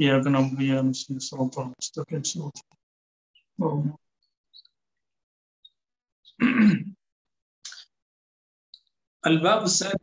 إياك 0.00 0.26
نعبد 0.26 0.54
وإياك 0.58 0.84
نستعين 0.84 1.18
صراط 1.18 1.58
المستقيم 1.58 2.22
صراط 2.22 2.58
اللهم 3.60 3.96
الباب 9.26 9.62
السادس 9.62 9.96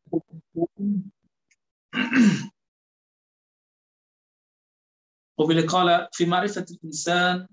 وبالقال 5.38 5.90
قال 5.90 6.08
في 6.14 6.26
معرفة 6.26 6.66
الإنسان 6.72 7.48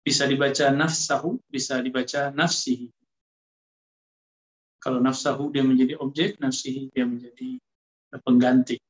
bisa 0.00 0.24
dibaca 0.24 0.72
nafsahu, 0.72 1.38
bisa 1.46 1.78
dibaca 1.84 2.32
nafsihi. 2.32 2.88
Kalau 4.80 4.96
nafsahu 4.96 5.52
dia 5.52 5.60
menjadi 5.60 6.00
objek, 6.00 6.40
nafsihi 6.40 6.88
dia 6.90 7.04
menjadi 7.04 7.60
pengganti. 8.24 8.80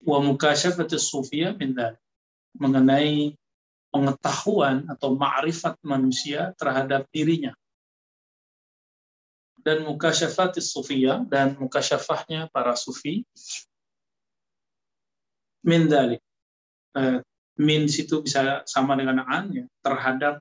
Wa 0.00 0.18
mukasyafatus 0.24 1.12
sufiyah 1.12 1.52
min 1.56 1.76
mengenai 2.56 3.36
pengetahuan 3.90 4.88
atau 4.88 5.14
ma'rifat 5.14 5.76
manusia 5.84 6.56
terhadap 6.56 7.06
dirinya. 7.12 7.52
Dan 9.60 9.84
mukasyafatis 9.84 10.72
sufiyah 10.72 11.26
dan 11.28 11.58
mukasyafahnya 11.60 12.48
para 12.48 12.72
sufi 12.74 13.28
min 15.60 15.84
dalik. 15.84 16.24
Eh, 16.96 17.20
min 17.60 17.84
situ 17.92 18.24
bisa 18.24 18.64
sama 18.64 18.96
dengan 18.96 19.20
an 19.28 19.52
ya, 19.52 19.64
terhadap 19.84 20.40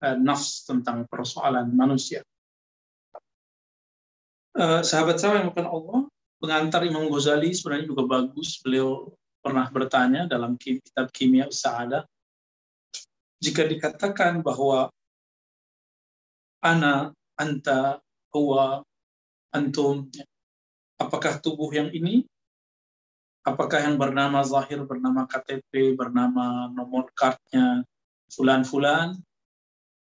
uh, 0.00 0.16
nafs 0.16 0.64
tentang 0.64 1.04
persoalan 1.04 1.68
manusia. 1.76 2.24
Uh, 4.56 4.80
sahabat 4.80 5.20
saya 5.20 5.44
yang 5.44 5.52
bukan 5.52 5.68
Allah, 5.68 6.00
pengantar 6.44 6.84
Imam 6.84 7.08
Ghazali 7.08 7.56
sebenarnya 7.56 7.88
juga 7.88 8.04
bagus. 8.04 8.60
Beliau 8.60 9.08
pernah 9.40 9.64
bertanya 9.72 10.28
dalam 10.28 10.60
kitab 10.60 11.08
Kimia 11.08 11.48
Sa'ada, 11.48 12.04
jika 13.40 13.64
dikatakan 13.64 14.44
bahwa 14.44 14.92
ana, 16.60 17.16
anta, 17.40 18.04
huwa, 18.28 18.84
antum, 19.56 20.12
apakah 21.00 21.40
tubuh 21.40 21.72
yang 21.72 21.88
ini 21.96 22.28
apakah 23.44 23.84
yang 23.84 24.00
bernama 24.00 24.40
Zahir, 24.42 24.82
bernama 24.88 25.28
KTP, 25.28 25.92
bernama 25.94 26.72
nomor 26.72 27.12
kartnya 27.12 27.84
fulan-fulan, 28.32 29.20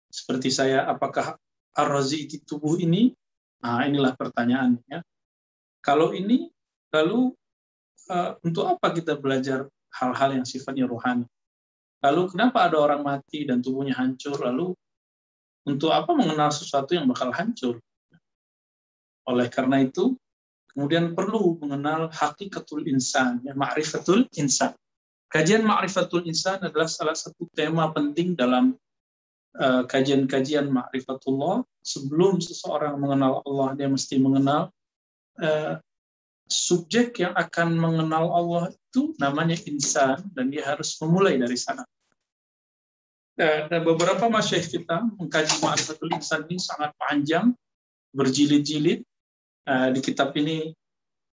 seperti 0.09 0.49
saya, 0.49 0.89
apakah 0.89 1.37
Ar-Razi 1.77 2.25
itu 2.25 2.41
tubuh 2.49 2.81
ini? 2.81 3.13
Nah, 3.61 3.85
inilah 3.85 4.17
pertanyaannya. 4.17 5.05
Kalau 5.87 6.11
ini, 6.11 6.51
lalu 6.91 7.31
uh, 8.11 8.35
untuk 8.43 8.67
apa 8.67 8.91
kita 8.91 9.15
belajar 9.15 9.71
hal-hal 10.03 10.43
yang 10.43 10.47
sifatnya 10.47 10.91
rohani? 10.91 11.31
Lalu 12.03 12.35
kenapa 12.35 12.67
ada 12.67 12.83
orang 12.83 13.07
mati 13.07 13.47
dan 13.47 13.63
tubuhnya 13.63 13.95
hancur? 13.95 14.35
Lalu 14.43 14.75
untuk 15.71 15.95
apa 15.95 16.11
mengenal 16.11 16.51
sesuatu 16.51 16.99
yang 16.99 17.07
bakal 17.07 17.31
hancur? 17.31 17.79
Oleh 19.31 19.47
karena 19.47 19.87
itu, 19.87 20.19
Kemudian 20.77 21.17
perlu 21.17 21.57
mengenal 21.57 22.13
hakikatul 22.13 22.85
insan, 22.85 23.41
ya, 23.41 23.57
ma'rifatul 23.57 24.29
insan. 24.37 24.77
Kajian 25.33 25.65
ma'rifatul 25.65 26.29
insan 26.29 26.61
adalah 26.61 26.85
salah 26.85 27.17
satu 27.17 27.49
tema 27.57 27.89
penting 27.97 28.37
dalam 28.37 28.77
uh, 29.57 29.89
kajian-kajian 29.89 30.69
ma'rifatullah. 30.69 31.65
Sebelum 31.81 32.45
seseorang 32.45 33.01
mengenal 33.01 33.41
Allah, 33.49 33.73
dia 33.73 33.89
mesti 33.89 34.21
mengenal 34.21 34.69
uh, 35.43 35.81
subjek 36.47 37.19
yang 37.19 37.35
akan 37.35 37.75
mengenal 37.75 38.31
Allah 38.31 38.65
itu 38.71 39.17
namanya 39.19 39.59
insan, 39.67 40.23
dan 40.37 40.49
dia 40.49 40.63
harus 40.63 40.95
memulai 41.03 41.41
dari 41.41 41.59
sana. 41.59 41.83
Uh, 43.37 43.69
dan 43.69 43.85
beberapa 43.85 44.31
masyayikh 44.31 44.81
kita 44.81 45.05
mengkaji 45.21 45.61
ma'rifatul 45.61 46.13
insan 46.17 46.49
ini 46.49 46.57
sangat 46.57 46.95
panjang, 46.97 47.53
berjilid-jilid, 48.17 49.05
uh, 49.69 49.93
di 49.93 50.01
kitab 50.01 50.33
ini 50.39 50.73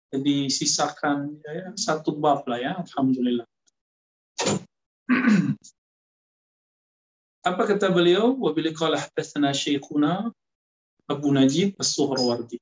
disisakan 0.10 1.38
ya, 1.44 1.70
satu 1.78 2.18
bab 2.18 2.42
lah 2.50 2.58
ya, 2.58 2.74
alhamdulillah. 2.82 3.46
Apa 7.46 7.64
kata 7.66 7.90
beliau? 7.90 8.36
Wabili 8.38 8.74
qala 8.74 8.98
hadatsana 8.98 9.54
syekhuna 9.54 10.30
Abu 11.10 11.30
Najib 11.34 11.74
As-Suhrawardi. 11.82 12.62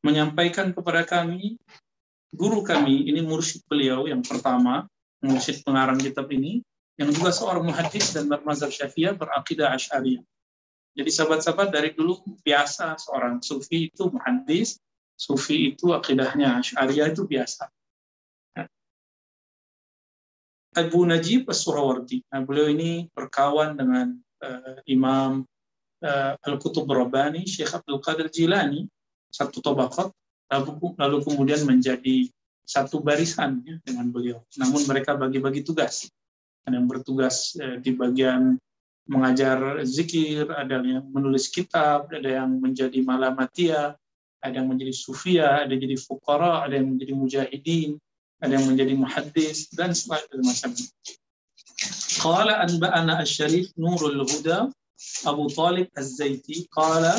Menyampaikan 0.00 0.72
kepada 0.72 1.04
kami 1.04 1.60
guru 2.32 2.62
kami 2.62 3.10
ini 3.10 3.20
mursyid 3.20 3.66
beliau 3.66 4.06
yang 4.06 4.22
pertama, 4.22 4.86
mursyid 5.20 5.60
pengarang 5.66 5.98
kitab 5.98 6.30
ini 6.32 6.64
yang 6.96 7.10
juga 7.10 7.32
seorang 7.32 7.64
muhaddis 7.64 8.12
dan 8.12 8.28
bermazhab 8.28 8.70
Syafi'iyah 8.70 9.16
berakidah 9.16 9.72
Asy'ariyah. 9.72 10.22
Jadi 10.90 11.10
sahabat-sahabat 11.10 11.72
dari 11.72 11.90
dulu 11.96 12.20
biasa 12.44 12.98
seorang 12.98 13.40
sufi 13.40 13.88
itu 13.88 14.10
muhaddis, 14.10 14.76
sufi 15.16 15.72
itu 15.72 15.96
akidahnya 15.96 16.60
Asy'ariyah 16.60 17.08
itu 17.14 17.24
biasa. 17.24 17.68
Abu 20.70 21.02
Najib 21.02 21.50
As-Surawardi. 21.50 22.22
Nah, 22.30 22.46
beliau 22.46 22.70
ini 22.70 23.10
berkawan 23.10 23.74
dengan 23.74 24.14
uh, 24.38 24.78
Imam 24.86 25.42
uh, 26.04 26.32
Al-Qutub 26.46 26.86
Rabbani, 26.86 27.42
Syekh 27.42 27.74
Abdul 27.74 27.98
Qadir 27.98 28.30
Jilani, 28.30 28.86
satu 29.30 29.62
tobakat, 29.62 30.10
lalu, 30.50 30.94
lalu 30.98 31.16
kemudian 31.24 31.62
menjadi 31.64 32.28
satu 32.66 33.02
barisan 33.02 33.62
ya, 33.66 33.78
dengan 33.82 34.10
beliau. 34.10 34.42
Namun 34.58 34.86
mereka 34.86 35.18
bagi-bagi 35.18 35.66
tugas. 35.66 36.06
Ada 36.66 36.78
yang 36.78 36.86
bertugas 36.86 37.56
uh, 37.58 37.78
di 37.82 37.96
bagian 37.96 38.58
mengajar 39.10 39.82
zikir, 39.82 40.46
ada 40.54 40.78
yang 40.84 41.02
menulis 41.10 41.50
kitab, 41.50 42.10
ada 42.14 42.44
yang 42.44 42.62
menjadi 42.62 43.02
malamatia, 43.02 43.98
ada 44.38 44.54
yang 44.54 44.70
menjadi 44.70 44.94
sufia, 44.94 45.66
ada 45.66 45.74
yang 45.74 45.82
menjadi 45.82 45.98
fukara, 45.98 46.62
ada 46.62 46.78
yang 46.78 46.94
menjadi 46.94 47.12
mujahidin, 47.18 47.90
ada 48.38 48.52
yang 48.54 48.66
menjadi 48.70 48.92
muhaddis, 48.94 49.66
dan 49.74 49.90
semacamnya. 49.90 50.86
Qala 52.20 52.60
anba'ana 52.62 53.24
asy-syarif 53.24 53.72
Nurul 53.80 54.20
Huda 54.22 54.68
Abu 55.24 55.48
Talib 55.48 55.88
Az-Zaiti 55.96 56.68
qala 56.68 57.16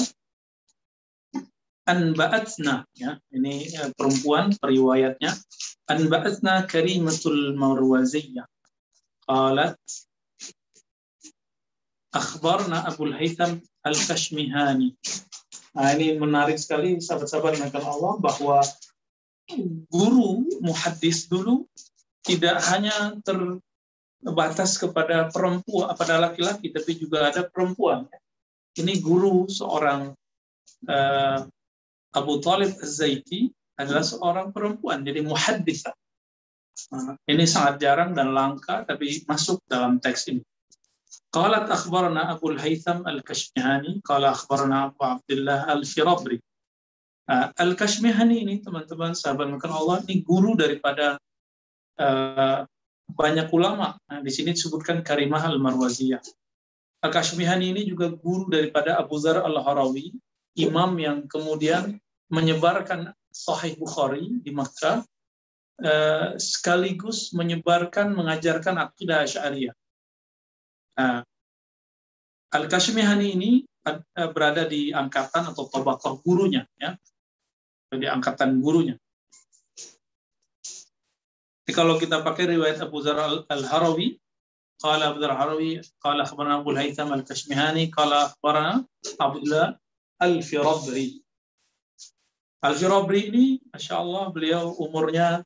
anba'atna 1.91 2.87
ya 2.95 3.19
ini 3.35 3.67
perempuan 3.99 4.55
periwayatnya 4.55 5.35
anba'atna 5.91 6.63
Karimatul 6.71 7.51
Marwaziyah 7.59 8.47
qalat 9.27 9.75
akhbarna 12.11 12.87
Abu 12.87 13.07
Haytham 13.11 13.63
Al-Kashmihani. 13.87 14.93
Nah, 15.71 15.87
ini 15.95 16.19
menarik 16.19 16.59
sekali 16.59 16.99
sahabat-sahabat 16.99 17.55
yang 17.55 17.71
Allah 17.87 18.19
bahwa 18.19 18.59
guru 19.87 20.43
muhaddis 20.59 21.31
dulu 21.31 21.63
tidak 22.27 22.59
hanya 22.67 23.15
terbatas 23.23 24.75
kepada 24.75 25.31
perempuan, 25.31 25.95
pada 25.95 26.19
laki-laki, 26.19 26.69
tapi 26.75 26.99
juga 26.99 27.31
ada 27.31 27.47
perempuan. 27.47 28.05
Ini 28.75 28.99
guru 28.99 29.47
seorang 29.47 30.11
uh, 30.87 31.39
Abu 32.11 32.43
Talib 32.43 32.75
Az-Zaiti 32.83 33.51
adalah 33.79 34.03
seorang 34.03 34.51
perempuan, 34.51 35.01
jadi 35.07 35.23
muhaddis. 35.23 35.87
Nah, 36.91 37.15
ini 37.27 37.47
sangat 37.47 37.79
jarang 37.79 38.11
dan 38.11 38.35
langka, 38.35 38.83
tapi 38.83 39.23
masuk 39.27 39.63
dalam 39.67 40.01
teks 40.03 40.27
ini. 40.27 40.43
Qalat 41.31 41.71
akhbarana 41.71 42.35
Abu 42.35 42.51
Haytham 42.59 43.07
Al-Kashmihani, 43.07 44.03
qala 44.03 44.35
akhbarana 44.35 44.91
Abu 44.91 44.99
Abdullah 44.99 45.71
Al-Firabri. 45.71 46.39
Uh, 47.31 47.47
Al-Kashmihani 47.55 48.43
ini 48.43 48.59
teman-teman 48.59 49.15
sahabat 49.15 49.47
makan 49.47 49.71
Allah 49.71 50.03
ini 50.03 50.19
guru 50.19 50.59
daripada 50.59 51.15
uh, 51.95 52.67
banyak 53.07 53.47
ulama. 53.55 53.95
Nah, 54.11 54.19
di 54.19 54.31
sini 54.33 54.51
disebutkan 54.51 54.99
Karimah 55.07 55.47
Al-Marwaziyah. 55.47 56.19
Al-Kashmihani 57.07 57.71
ini 57.71 57.81
juga 57.87 58.11
guru 58.11 58.51
daripada 58.51 58.99
Abu 58.99 59.15
Zar 59.15 59.39
Al-Harawi, 59.39 60.11
imam 60.59 60.91
yang 60.99 61.23
kemudian 61.31 61.95
menyebarkan 62.31 63.11
Sahih 63.31 63.75
Bukhari 63.75 64.39
di 64.39 64.51
Makkah, 64.55 65.03
uh, 65.83 66.35
sekaligus 66.39 67.35
menyebarkan, 67.35 68.15
mengajarkan 68.15 68.79
akidah 68.79 69.27
Asy'ariyah. 69.27 69.75
Nah, 70.99 71.23
Al-Kashmihani 72.51 73.27
ini 73.31 73.51
eh, 73.87 74.29
berada 74.35 74.67
di 74.67 74.91
angkatan 74.91 75.55
atau 75.55 75.71
tabaqah 75.71 76.19
gurunya, 76.19 76.67
ya, 76.75 76.99
di 77.95 78.07
angkatan 78.11 78.59
gurunya. 78.59 78.99
Jadi 81.63 81.71
kalau 81.71 81.95
kita 81.95 82.19
pakai 82.19 82.51
riwayat 82.51 82.83
Abu 82.83 82.99
Zar 82.99 83.15
al-Harawi, 83.47 84.19
Abu 84.83 85.17
Zar 85.23 85.31
al-Harawi, 85.31 85.79
qala 86.03 86.27
akhbarana 86.27 86.59
Abu 86.59 86.75
al-Haytham 86.75 87.15
al-Kashmihani, 87.15 87.87
qala 87.87 88.27
akhbarana 88.27 88.83
Abdullah 89.15 89.79
al-Firabri. 90.19 91.20
Al-Firabri 92.61 93.33
ini, 93.33 93.45
Masya 93.73 93.97
Allah, 93.97 94.29
beliau 94.29 94.77
umurnya 94.77 95.41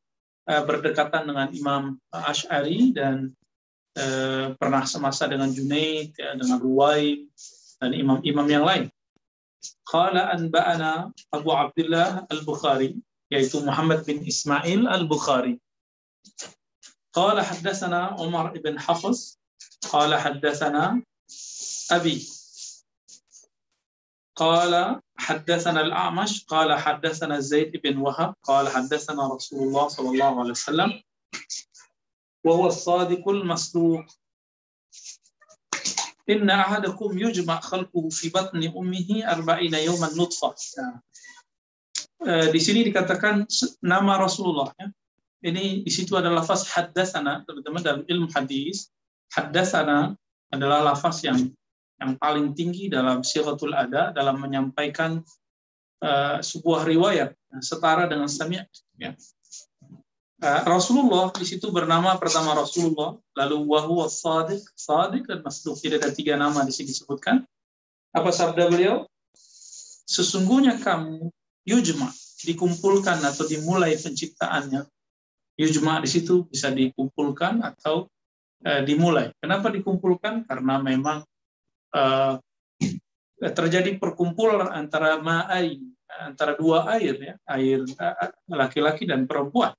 uh, 0.51 0.63
berdekatan 0.67 1.31
dengan 1.31 1.47
Imam 1.55 1.83
Ash'ari 2.11 2.91
dan 2.91 3.31
uh, 3.95 4.51
pernah 4.59 4.83
semasa 4.83 5.23
dengan 5.31 5.47
Junaid, 5.47 6.11
ya, 6.19 6.35
dengan 6.35 6.59
Ruwai, 6.59 7.23
dan 7.79 7.95
imam-imam 7.95 8.47
yang 8.51 8.67
lain. 8.67 8.91
Qala 9.87 10.35
anba'ana 10.35 11.15
Abu 11.31 11.55
Abdullah 11.55 12.27
Al-Bukhari, 12.27 12.99
yaitu 13.31 13.63
Muhammad 13.63 14.03
bin 14.03 14.19
Ismail 14.27 14.83
Al-Bukhari. 14.83 15.55
Qala 17.15 17.39
haddatsana 17.47 18.19
Umar 18.19 18.51
ibn 18.59 18.75
Hafiz, 18.75 19.39
qala 19.87 20.19
haddatsana 20.19 20.99
Abi. 21.95 22.34
قال 24.35 24.99
حدثنا 25.15 25.81
الأعمش 25.81 26.43
قال 26.45 26.69
حدثنا 26.79 27.35
الزيد 27.39 27.81
بن 27.81 27.97
وهب 27.97 28.35
قال 28.43 28.67
حدثنا 28.67 29.27
رسول 29.27 29.67
الله 29.67 29.87
صلى 29.87 30.09
الله 30.09 30.39
عليه 30.39 30.51
وسلم 30.51 30.89
وهو 32.43 32.67
الصادق 32.67 33.23
المصدوق. 33.29 34.05
إن 36.29 36.49
أحدكم 36.49 37.19
يجمع 37.19 37.59
خلقه 37.59 38.09
في 38.09 38.29
بطن 38.29 38.61
أمه 38.77 39.09
أربعين 39.23 39.73
يوما 39.73 40.09
نطفة. 40.17 40.55
Di 42.25 42.57
sini 42.57 42.81
dikatakan 42.89 43.45
nama 43.85 44.17
Rasulullah 44.17 44.73
ya. 44.81 44.89
ini 45.45 45.85
di 45.85 45.91
situ 45.93 46.17
ada 46.17 46.33
lafaz 46.33 46.65
hadasana 46.73 47.45
teman-teman 47.45 47.81
dalam 47.85 48.01
ilmu 48.09 48.27
hadis. 48.33 48.89
Hadasana 49.29 50.17
adalah 50.49 50.81
lafaz 50.81 51.21
yang 51.21 51.53
yang 51.99 52.19
paling 52.19 52.51
tinggi 52.51 52.91
dalam 52.91 53.23
siratul 53.23 53.71
ada 53.71 54.11
dalam 54.11 54.39
menyampaikan 54.39 55.23
uh, 56.03 56.37
sebuah 56.43 56.83
riwayat 56.83 57.31
setara 57.63 58.09
dengan 58.09 58.27
sami' 58.27 58.59
ya. 58.99 59.15
Uh, 60.35 60.61
Rasulullah 60.67 61.31
di 61.31 61.47
situ 61.47 61.71
bernama 61.71 62.19
pertama 62.19 62.51
Rasulullah, 62.51 63.15
lalu 63.39 63.57
wahyu 63.71 64.03
sadiq, 64.11 64.61
sadiq 64.75 65.23
dan 65.23 65.39
masduq. 65.39 65.79
Tidak 65.79 66.03
ada 66.03 66.11
tiga 66.11 66.35
nama 66.35 66.67
di 66.67 66.75
sini 66.75 66.91
disebutkan. 66.91 67.47
Apa 68.11 68.35
sabda 68.35 68.67
beliau? 68.67 69.07
Sesungguhnya 70.05 70.77
kamu 70.83 71.31
yujma 71.63 72.11
dikumpulkan 72.43 73.23
atau 73.23 73.47
dimulai 73.47 73.95
penciptaannya. 73.95 74.83
Yujma 75.55 76.03
di 76.03 76.09
situ 76.11 76.43
bisa 76.51 76.67
dikumpulkan 76.67 77.63
atau 77.63 78.11
uh, 78.67 78.81
dimulai. 78.83 79.31
Kenapa 79.39 79.71
dikumpulkan? 79.71 80.43
Karena 80.43 80.83
memang 80.83 81.23
uh, 81.93 82.39
terjadi 83.37 83.99
perkumpulan 83.99 84.71
antara 84.71 85.19
ma'ai 85.19 85.77
antara 86.05 86.55
dua 86.55 86.87
air 86.95 87.15
ya, 87.19 87.35
air 87.51 87.83
laki-laki 88.47 89.03
dan 89.03 89.27
perempuan 89.27 89.75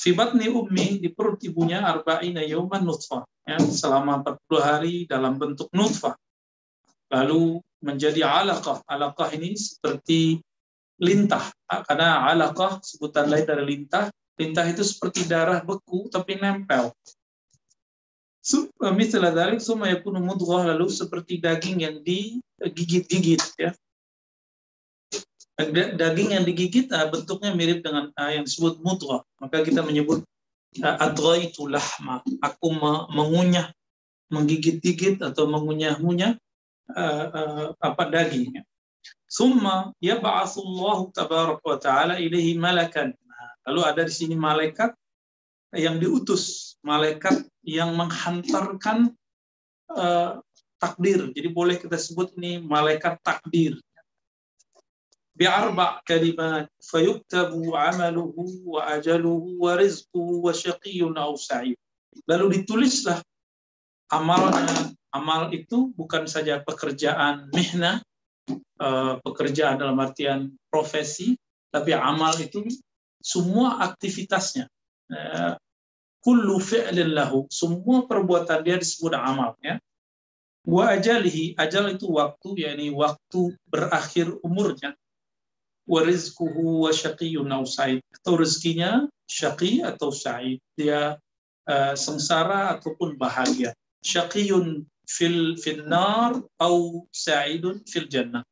Fibatni 0.00 0.48
ummi 0.48 0.96
di 0.96 1.12
perut 1.12 1.36
ibunya 1.44 1.84
arba'ina 1.84 2.40
yauman 2.40 2.88
nutfah. 2.88 3.20
Ya, 3.44 3.60
selama 3.60 4.24
40 4.24 4.56
hari 4.64 4.94
dalam 5.04 5.36
bentuk 5.36 5.68
nutfah. 5.76 6.16
Lalu 7.12 7.60
menjadi 7.84 8.24
alaqah. 8.24 8.80
Alaqah 8.88 9.28
ini 9.36 9.52
seperti 9.60 10.40
lintah. 11.04 11.52
Karena 11.68 12.32
alaqah 12.32 12.80
sebutan 12.80 13.28
lain 13.28 13.44
dari 13.44 13.64
lintah. 13.76 14.08
Lintah 14.40 14.64
itu 14.72 14.80
seperti 14.80 15.28
darah 15.28 15.60
beku 15.60 16.08
tapi 16.08 16.40
nempel. 16.40 16.96
Misalnya 18.96 19.32
dari 19.36 19.60
semua 19.60 19.92
yakunu 19.92 20.24
mudghah 20.24 20.72
lalu 20.72 20.88
seperti 20.88 21.36
daging 21.36 21.84
yang 21.84 22.00
digigit-gigit 22.00 23.44
ya 23.60 23.70
daging 25.68 26.40
yang 26.40 26.44
digigit 26.48 26.88
uh, 26.88 27.08
bentuknya 27.12 27.52
mirip 27.52 27.84
dengan 27.84 28.08
uh, 28.16 28.30
yang 28.32 28.48
disebut 28.48 28.80
mudghah. 28.80 29.20
Maka 29.42 29.60
kita 29.60 29.84
menyebut 29.84 30.24
uh, 30.80 31.36
itu 31.36 31.68
lahma. 31.68 32.24
Aku 32.40 32.72
mengunyah, 33.12 33.68
menggigit-gigit 34.32 35.20
atau 35.20 35.44
mengunyah-ngunyah 35.50 36.38
uh, 36.96 37.76
apa 37.76 38.02
dagingnya. 38.08 38.64
Summa 39.30 39.94
yab'atsullahu 40.02 41.12
tabaraka 41.14 41.62
wa 41.62 41.78
ta'ala 41.78 42.14
ilaihi 42.18 42.58
malakan. 42.58 43.14
Nah, 43.14 43.50
lalu 43.70 43.80
ada 43.86 44.02
di 44.06 44.14
sini 44.14 44.34
malaikat 44.34 44.94
yang 45.70 46.02
diutus, 46.02 46.74
malaikat 46.82 47.46
yang 47.65 47.95
menghantarkan 47.97 49.13
uh, 49.91 50.39
takdir. 50.77 51.31
Jadi 51.33 51.49
boleh 51.49 51.79
kita 51.81 51.97
sebut 51.97 52.35
ini 52.37 52.61
malaikat 52.61 53.19
takdir 53.21 53.79
بأربع 55.35 56.07
كلمات 56.07 56.71
فيكتب 56.79 57.51
عمله 57.75 58.35
وأجله 58.65 59.43
ورزقه 59.59 60.27
وشقي 60.45 60.99
أو 61.03 61.35
سعيد 61.35 61.77
lalu 62.31 62.63
ditulislah 62.63 63.19
amalnya 64.07 64.95
amal 65.11 65.51
itu 65.51 65.91
bukan 65.99 66.23
saja 66.31 66.63
pekerjaan 66.63 67.51
mihna 67.51 67.99
eh, 68.79 69.13
pekerjaan 69.19 69.75
dalam 69.75 69.99
artian 69.99 70.55
profesi 70.71 71.35
tapi 71.75 71.91
amal 71.91 72.31
itu 72.39 72.63
semua 73.19 73.83
aktivitasnya 73.83 74.71
eh, 75.11 75.59
kullu 76.20 76.60
fi'lin 76.60 77.16
lahu 77.16 77.48
semua 77.48 78.04
perbuatan 78.04 78.60
dia 78.64 78.76
disebut 78.76 79.16
amal 79.16 79.56
ya 79.64 79.80
wa 80.68 80.92
ajalihi 80.92 81.56
ajal 81.56 81.88
itu 81.92 82.06
waktu 82.08 82.48
yakni 82.68 82.92
waktu 82.92 83.56
berakhir 83.68 84.28
umurnya 84.44 84.96
warizquhu 85.90 86.86
wa 86.86 86.90
syaqiyyun 86.94 87.50
aw 87.50 87.66
sa'id. 87.66 87.98
Atau 88.14 88.38
rezekinya 88.38 89.10
syaqi 89.26 89.82
atau 89.82 90.14
sa'id. 90.14 90.62
Dia 90.78 91.18
uh, 91.66 91.94
sengsara 91.98 92.78
ataupun 92.78 93.18
bahagia. 93.18 93.74
Syaqiyun 94.06 94.86
fil 95.10 95.58
finnar 95.58 96.38
atau 96.38 97.04
sa'idun 97.10 97.82
fil 97.90 98.06
jannah. 98.06 98.46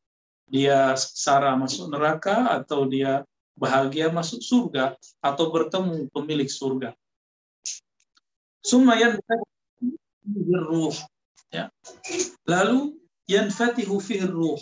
Dia 0.50 0.98
sengsara 0.98 1.54
masuk 1.54 1.94
neraka 1.94 2.58
atau 2.58 2.90
dia 2.90 3.22
bahagia 3.54 4.10
masuk 4.10 4.42
surga 4.42 4.98
atau 5.22 5.54
bertemu 5.54 6.10
pemilik 6.10 6.50
surga. 6.50 6.90
Sumayan 8.64 9.18
ruh. 10.50 10.96
Ya. 11.48 11.72
Lalu 12.44 12.98
yanfatihu 13.28 13.96
fi 14.02 14.24
ruh. 14.24 14.60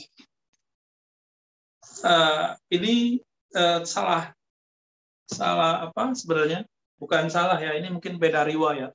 Uh, 2.05 2.53
ini 2.69 3.25
uh, 3.57 3.83
salah 3.89 4.37
salah 5.27 5.91
apa 5.91 6.13
sebenarnya? 6.13 6.69
Bukan 6.97 7.29
salah 7.29 7.61
ya 7.61 7.77
ini 7.77 7.93
mungkin 7.93 8.21
beda 8.21 8.45
riwayat. 8.45 8.93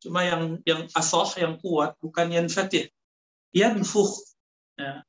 Cuma 0.00 0.24
yang 0.24 0.58
yang 0.64 0.88
asoh 0.96 1.28
yang 1.36 1.60
kuat 1.60 1.94
bukan 2.00 2.32
yang 2.32 2.48
fatih 2.48 2.88
yanfuh 3.50 4.10
ya, 4.78 5.02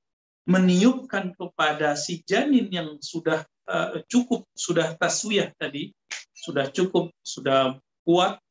meniupkan 0.50 1.31
kepada 1.38 1.93
si 1.93 2.25
janin 2.25 2.67
yang 2.74 2.98
sudah 3.00 3.46
uh, 3.70 4.01
cukup 4.10 4.46
sudah 4.53 4.98
taswiyah 4.98 5.53
tadi. 5.58 5.93
Sudah 6.34 6.74
cukup 6.74 7.13
sudah 7.22 7.77
kuat 8.01 8.41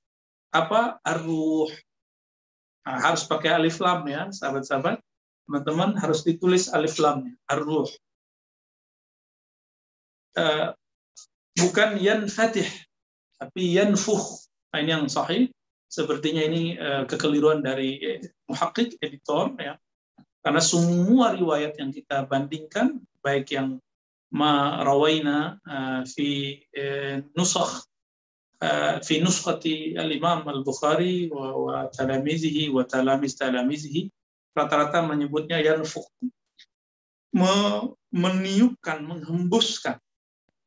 apa 0.50 0.98
arruh 1.06 1.70
nah, 2.86 2.98
harus 3.10 3.22
pakai 3.26 3.54
alif 3.54 3.78
lam 3.78 4.02
ya 4.06 4.30
sahabat-sahabat 4.34 4.98
teman-teman 5.46 5.98
harus 5.98 6.26
ditulis 6.26 6.70
alif 6.70 6.98
lamnya 6.98 7.34
arruh 7.46 7.86
uh, 10.38 10.74
bukan 11.58 11.98
fatih 12.30 12.66
tapi 13.40 13.80
yanfuh. 13.80 14.20
Nah, 14.70 14.78
ini 14.84 14.92
yang 14.92 15.08
sahih. 15.08 15.48
Sepertinya 15.90 16.44
ini 16.46 16.78
uh, 16.78 17.02
kekeliruan 17.08 17.66
dari 17.66 17.98
eh, 17.98 18.20
muhakkik 18.46 19.00
editor 19.02 19.58
ya. 19.58 19.74
Karena 20.44 20.62
semua 20.62 21.34
riwayat 21.34 21.74
yang 21.80 21.90
kita 21.90 22.30
bandingkan 22.30 23.02
baik 23.24 23.50
yang 23.50 23.82
ma 24.30 24.78
rawaina 24.86 25.58
uh, 25.66 26.06
fi 26.06 26.62
nusakh 27.34 27.89
al-Bukhari 30.52 31.32
wa, 31.32 31.56
wa 31.56 31.76
talamizihi 31.88 32.68
wa 32.68 32.84
talamiz 32.84 33.32
talamizihi 33.40 34.12
rata-rata 34.52 35.00
menyebutnya 35.00 35.64
yanfuh 35.64 36.04
meniupkan 38.10 39.06
menghembuskan 39.06 39.96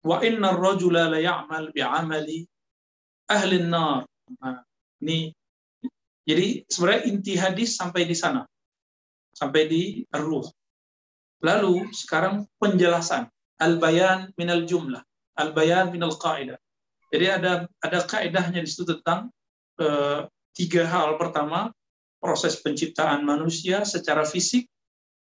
wa 0.03 0.19
inna 0.25 0.55
rajula 0.55 1.11
la 1.11 1.19
ya'mal 1.19 1.71
bi'amali 1.75 2.47
ahli 3.27 3.57
nar. 3.63 4.07
Ini 5.03 5.31
jadi 6.23 6.63
sebenarnya 6.67 7.01
inti 7.11 7.35
hadis 7.35 7.75
sampai 7.75 8.07
di 8.07 8.15
sana. 8.15 8.47
Sampai 9.35 9.67
di 9.67 9.81
ruh. 10.15 10.47
Lalu 11.43 11.91
sekarang 11.91 12.47
penjelasan 12.55 13.27
al-bayan 13.59 14.31
minal 14.39 14.63
jumlah, 14.63 15.03
al-bayan 15.35 15.91
minal 15.91 16.15
qaidah. 16.15 16.55
Jadi 17.13 17.25
ada 17.29 17.69
ada 17.85 17.99
kaidahnya 18.09 18.65
di 18.65 18.69
situ 18.69 18.89
tentang 18.89 19.29
uh, 19.77 20.25
tiga 20.57 20.89
hal. 20.89 21.21
Pertama, 21.21 21.69
proses 22.17 22.57
penciptaan 22.57 23.21
manusia 23.21 23.85
secara 23.85 24.25
fisik, 24.25 24.65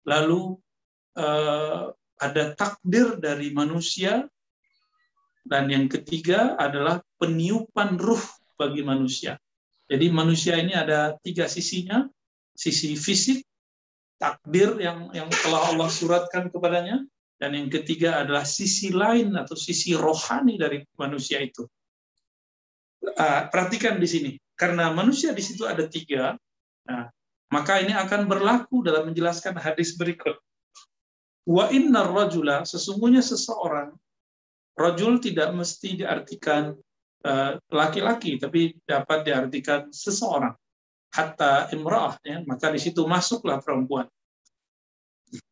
lalu 0.08 0.56
uh, 1.20 1.92
ada 2.16 2.56
takdir 2.56 3.20
dari 3.20 3.52
manusia 3.52 4.24
dan 5.44 5.68
yang 5.68 5.84
ketiga 5.86 6.56
adalah 6.56 7.04
peniupan 7.20 8.00
ruh 8.00 8.24
bagi 8.56 8.80
manusia. 8.80 9.36
Jadi 9.86 10.10
manusia 10.10 10.58
ini 10.58 10.74
ada 10.74 11.14
tiga 11.22 11.46
sisinya, 11.46 12.08
sisi 12.56 12.96
fisik, 12.96 13.44
takdir 14.18 14.80
yang 14.80 15.12
yang 15.14 15.28
telah 15.30 15.70
Allah 15.70 15.86
suratkan 15.92 16.48
kepadanya, 16.48 17.04
dan 17.36 17.52
yang 17.52 17.68
ketiga 17.68 18.24
adalah 18.24 18.44
sisi 18.48 18.92
lain 18.92 19.36
atau 19.36 19.54
sisi 19.56 19.92
rohani 19.92 20.56
dari 20.56 20.80
manusia 20.96 21.40
itu. 21.40 21.64
Uh, 23.06 23.46
perhatikan 23.52 24.00
di 24.00 24.08
sini, 24.08 24.30
karena 24.58 24.90
manusia 24.90 25.30
di 25.36 25.44
situ 25.44 25.62
ada 25.68 25.86
tiga, 25.86 26.34
nah, 26.88 27.06
maka 27.52 27.78
ini 27.78 27.94
akan 27.94 28.26
berlaku 28.26 28.82
dalam 28.82 29.12
menjelaskan 29.12 29.56
hadis 29.60 29.94
berikut. 29.94 30.36
Wa 31.46 31.70
inna 31.70 32.02
rajula, 32.02 32.66
sesungguhnya 32.66 33.22
seseorang 33.22 33.94
Rojul 34.76 35.24
tidak 35.24 35.56
mesti 35.56 36.04
diartikan 36.04 36.76
eh, 37.24 37.52
laki-laki, 37.72 38.36
tapi 38.36 38.76
dapat 38.84 39.24
diartikan 39.24 39.88
seseorang. 39.88 40.52
Hatta 41.16 41.72
imra'ah, 41.72 42.20
ya, 42.20 42.44
maka 42.44 42.68
di 42.68 42.76
situ 42.76 43.08
masuklah 43.08 43.56
perempuan. 43.64 44.04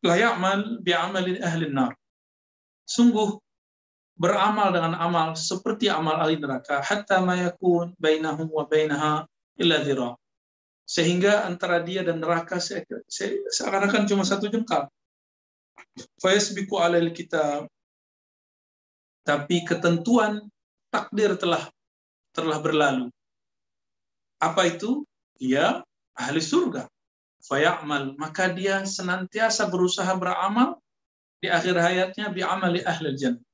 La 0.03 0.15
ya'mal 0.15 0.79
bi'amalin 0.81 1.43
ahli 1.43 1.67
nar. 1.71 1.93
Sungguh 2.87 3.35
beramal 4.15 4.71
dengan 4.71 4.95
amal 4.95 5.35
seperti 5.35 5.91
amal 5.91 6.15
ahli 6.21 6.39
neraka 6.39 6.79
hatta 6.79 7.19
mayakun 7.19 7.91
bainahum 7.99 8.47
wa 8.47 8.63
bainaha 8.63 9.27
illa 9.59 9.83
dhira. 9.83 10.15
Sehingga 10.85 11.49
antara 11.49 11.81
dia 11.81 12.05
dan 12.05 12.21
neraka 12.21 12.61
seakan-akan 12.61 14.05
cuma 14.05 14.23
satu 14.23 14.47
jengkal. 14.47 14.87
Fayasbiku 16.21 16.79
alail 16.79 17.11
kitab 17.11 17.67
tapi 19.25 19.65
ketentuan 19.65 20.45
takdir 20.93 21.33
telah 21.35 21.65
telah 22.31 22.61
berlalu. 22.61 23.09
Apa 24.37 24.69
itu? 24.69 25.03
Dia 25.41 25.81
ahli 26.15 26.39
surga. 26.39 26.87
Fayamal, 27.45 28.17
maka 28.17 28.49
dia 28.49 28.81
senantiasa 28.81 29.69
berusaha 29.69 30.09
beramal 30.17 30.81
di 31.37 31.47
akhir 31.53 31.77
hayatnya 31.77 32.33
bi 32.33 32.41
amali 32.41 32.81
ahli 32.81 33.13
jannah. 33.13 33.45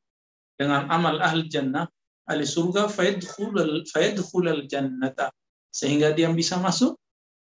Dengan 0.56 0.88
amal 0.88 1.20
ahli 1.20 1.52
jannah, 1.52 1.92
ahli 2.24 2.48
surga 2.48 2.88
fayadkhulul 2.88 4.64
jannata 4.72 5.28
sehingga 5.72 6.16
dia 6.16 6.32
bisa 6.32 6.56
masuk 6.56 6.96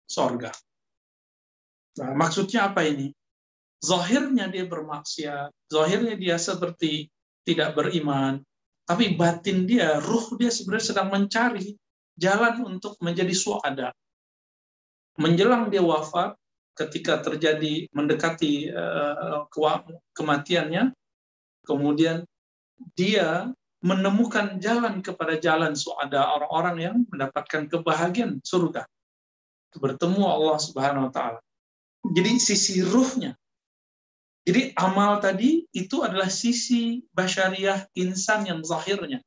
surga. 0.06 0.54
Nah, 1.98 2.14
maksudnya 2.14 2.70
apa 2.70 2.86
ini? 2.86 3.10
Zahirnya 3.82 4.46
dia 4.46 4.70
bermaksiat, 4.70 5.50
zahirnya 5.66 6.14
dia 6.14 6.36
seperti 6.38 7.10
tidak 7.42 7.74
beriman, 7.74 8.42
tapi 8.86 9.18
batin 9.18 9.66
dia, 9.66 9.98
ruh 9.98 10.38
dia 10.38 10.50
sebenarnya 10.50 10.86
sedang 10.94 11.08
mencari 11.10 11.74
jalan 12.14 12.62
untuk 12.62 12.94
menjadi 13.02 13.34
suada. 13.34 13.90
Menjelang 15.16 15.72
dia 15.72 15.80
wafat, 15.80 16.36
ketika 16.76 17.24
terjadi 17.24 17.88
mendekati 17.96 18.68
uh, 18.68 19.48
kematiannya, 20.12 20.92
kemudian 21.64 22.28
dia 22.92 23.48
menemukan 23.80 24.60
jalan 24.60 25.00
kepada 25.00 25.40
jalan 25.40 25.72
suada 25.72 26.36
orang-orang 26.36 26.76
yang 26.76 26.96
mendapatkan 27.08 27.64
kebahagiaan 27.72 28.44
surga. 28.44 28.84
Bertemu 29.76 30.20
Allah 30.24 30.56
Subhanahu 30.60 31.08
wa 31.08 31.12
taala. 31.12 31.40
Jadi 32.12 32.36
sisi 32.40 32.84
ruhnya 32.84 33.36
jadi 34.46 34.70
amal 34.78 35.18
tadi 35.18 35.66
itu 35.74 36.06
adalah 36.06 36.30
sisi 36.30 37.02
basyariah 37.10 37.90
insan 37.98 38.46
yang 38.46 38.62
zahirnya. 38.62 39.18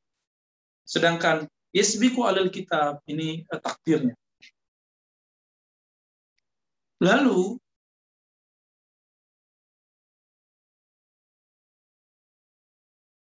Sedangkan 0.88 1.44
yasbiku 1.76 2.24
alal 2.24 2.48
kitab 2.48 3.04
ini 3.04 3.44
eh, 3.44 3.60
takdirnya. 3.60 4.16
Lalu 7.00 7.56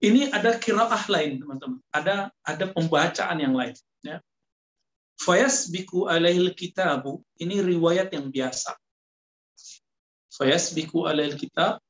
ini 0.01 0.33
ada 0.33 0.57
kiraah 0.57 1.05
lain 1.13 1.45
teman-teman. 1.45 1.81
Ada 1.93 2.33
ada 2.43 2.65
pembacaan 2.73 3.39
yang 3.39 3.53
lain. 3.53 3.77
Ya. 4.01 4.25
Fayasbiku 5.21 6.09
alaihil 6.09 6.57
kitabu 6.57 7.21
ini 7.37 7.61
riwayat 7.61 8.09
yang 8.15 8.33
biasa 8.33 8.73
fayasbiku 10.39 11.11
alail 11.11 11.35
kitab 11.35 11.83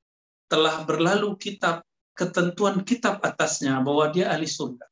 telah 0.48 0.88
berlalu 0.88 1.36
kitab 1.36 1.84
ketentuan 2.16 2.80
kitab 2.82 3.20
atasnya 3.20 3.76
bahwa 3.84 4.08
dia 4.08 4.32
ahli 4.32 4.48
surga. 4.48 4.88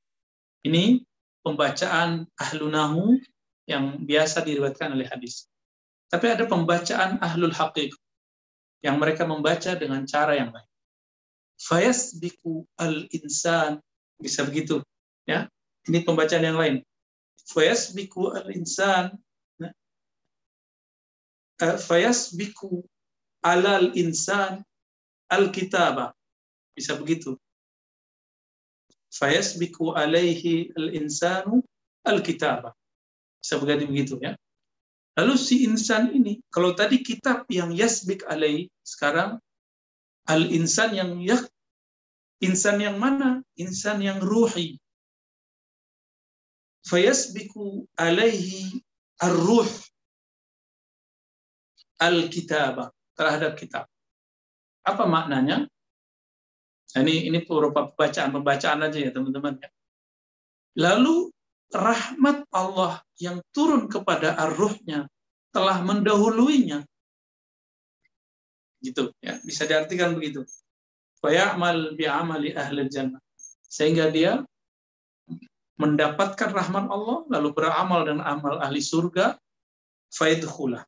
Ini 0.68 1.00
pembacaan 1.40 2.28
ahlunahu 2.36 3.16
yang 3.64 4.04
biasa 4.04 4.44
diriwayatkan 4.44 4.92
oleh 4.92 5.08
hadis. 5.08 5.48
Tapi 6.06 6.26
ada 6.30 6.46
pembacaan 6.46 7.18
ahlul 7.18 7.52
haqiq 7.54 7.90
yang 8.84 8.96
mereka 9.02 9.26
membaca 9.26 9.74
dengan 9.74 10.06
cara 10.06 10.38
yang 10.38 10.54
lain. 10.54 10.68
Fayasbiku 11.56 12.62
al-insan 12.78 13.80
bisa 14.20 14.46
begitu 14.46 14.84
ya. 15.26 15.50
Ini 15.88 16.04
pembacaan 16.06 16.44
yang 16.44 16.58
lain. 16.58 16.76
Fayasbiku 17.50 18.36
al-insan 18.38 19.16
ya. 19.58 19.70
eh, 21.62 21.76
fayasbiku 21.80 22.84
alal 23.46 23.94
insan 23.94 24.66
al 25.30 25.50
kitaba 25.54 26.10
bisa 26.74 26.98
begitu 26.98 27.38
fayasbiku 29.10 29.94
alaihi 29.94 30.74
al 30.74 30.90
insanu 30.94 31.62
al 32.02 32.18
kitaba 32.26 32.74
bisa 33.38 33.58
begitu 33.62 33.86
begitu 33.86 34.14
ya 34.18 34.34
lalu 35.16 35.34
si 35.40 35.64
insan 35.64 36.12
ini 36.12 36.40
kalau 36.52 36.76
tadi 36.76 37.00
kitab 37.00 37.48
yang 37.48 37.72
yasbik 37.72 38.24
alaihi 38.28 38.68
sekarang 38.84 39.40
al 40.28 40.42
insan 40.52 40.92
yang 40.92 41.16
ya 41.20 41.40
insan 42.44 42.80
yang 42.80 43.00
mana 43.00 43.40
insan 43.56 44.04
yang 44.04 44.20
ruhi 44.20 44.76
fayasbiku 46.86 47.88
alaihi 47.98 48.84
ar-ruh 49.18 49.66
al-kitaba 52.00 52.92
terhadap 53.16 53.56
kitab. 53.56 53.84
Apa 54.84 55.08
maknanya? 55.08 55.66
Ini 56.94 57.28
ini 57.28 57.38
beberapa 57.42 57.90
pembacaan-pembacaan 57.92 58.86
aja 58.86 58.98
ya 59.02 59.10
teman-teman. 59.10 59.58
Ya. 59.58 59.68
Lalu 60.78 61.34
rahmat 61.72 62.46
Allah 62.54 63.02
yang 63.18 63.42
turun 63.50 63.90
kepada 63.90 64.36
arruhnya 64.38 65.10
telah 65.50 65.82
mendahuluinya. 65.82 66.84
Gitu 68.82 69.10
ya, 69.24 69.40
bisa 69.42 69.66
diartikan 69.66 70.14
begitu. 70.14 70.44
Fayamal 71.18 71.96
bi'amali 71.96 72.54
ahli 72.54 72.86
jannah. 72.92 73.22
Sehingga 73.66 74.12
dia 74.12 74.44
mendapatkan 75.76 76.52
rahmat 76.54 76.88
Allah 76.88 77.26
lalu 77.28 77.48
beramal 77.52 78.06
dengan 78.06 78.24
amal 78.24 78.62
ahli 78.62 78.80
surga 78.80 79.36
faidkhulah 80.08 80.86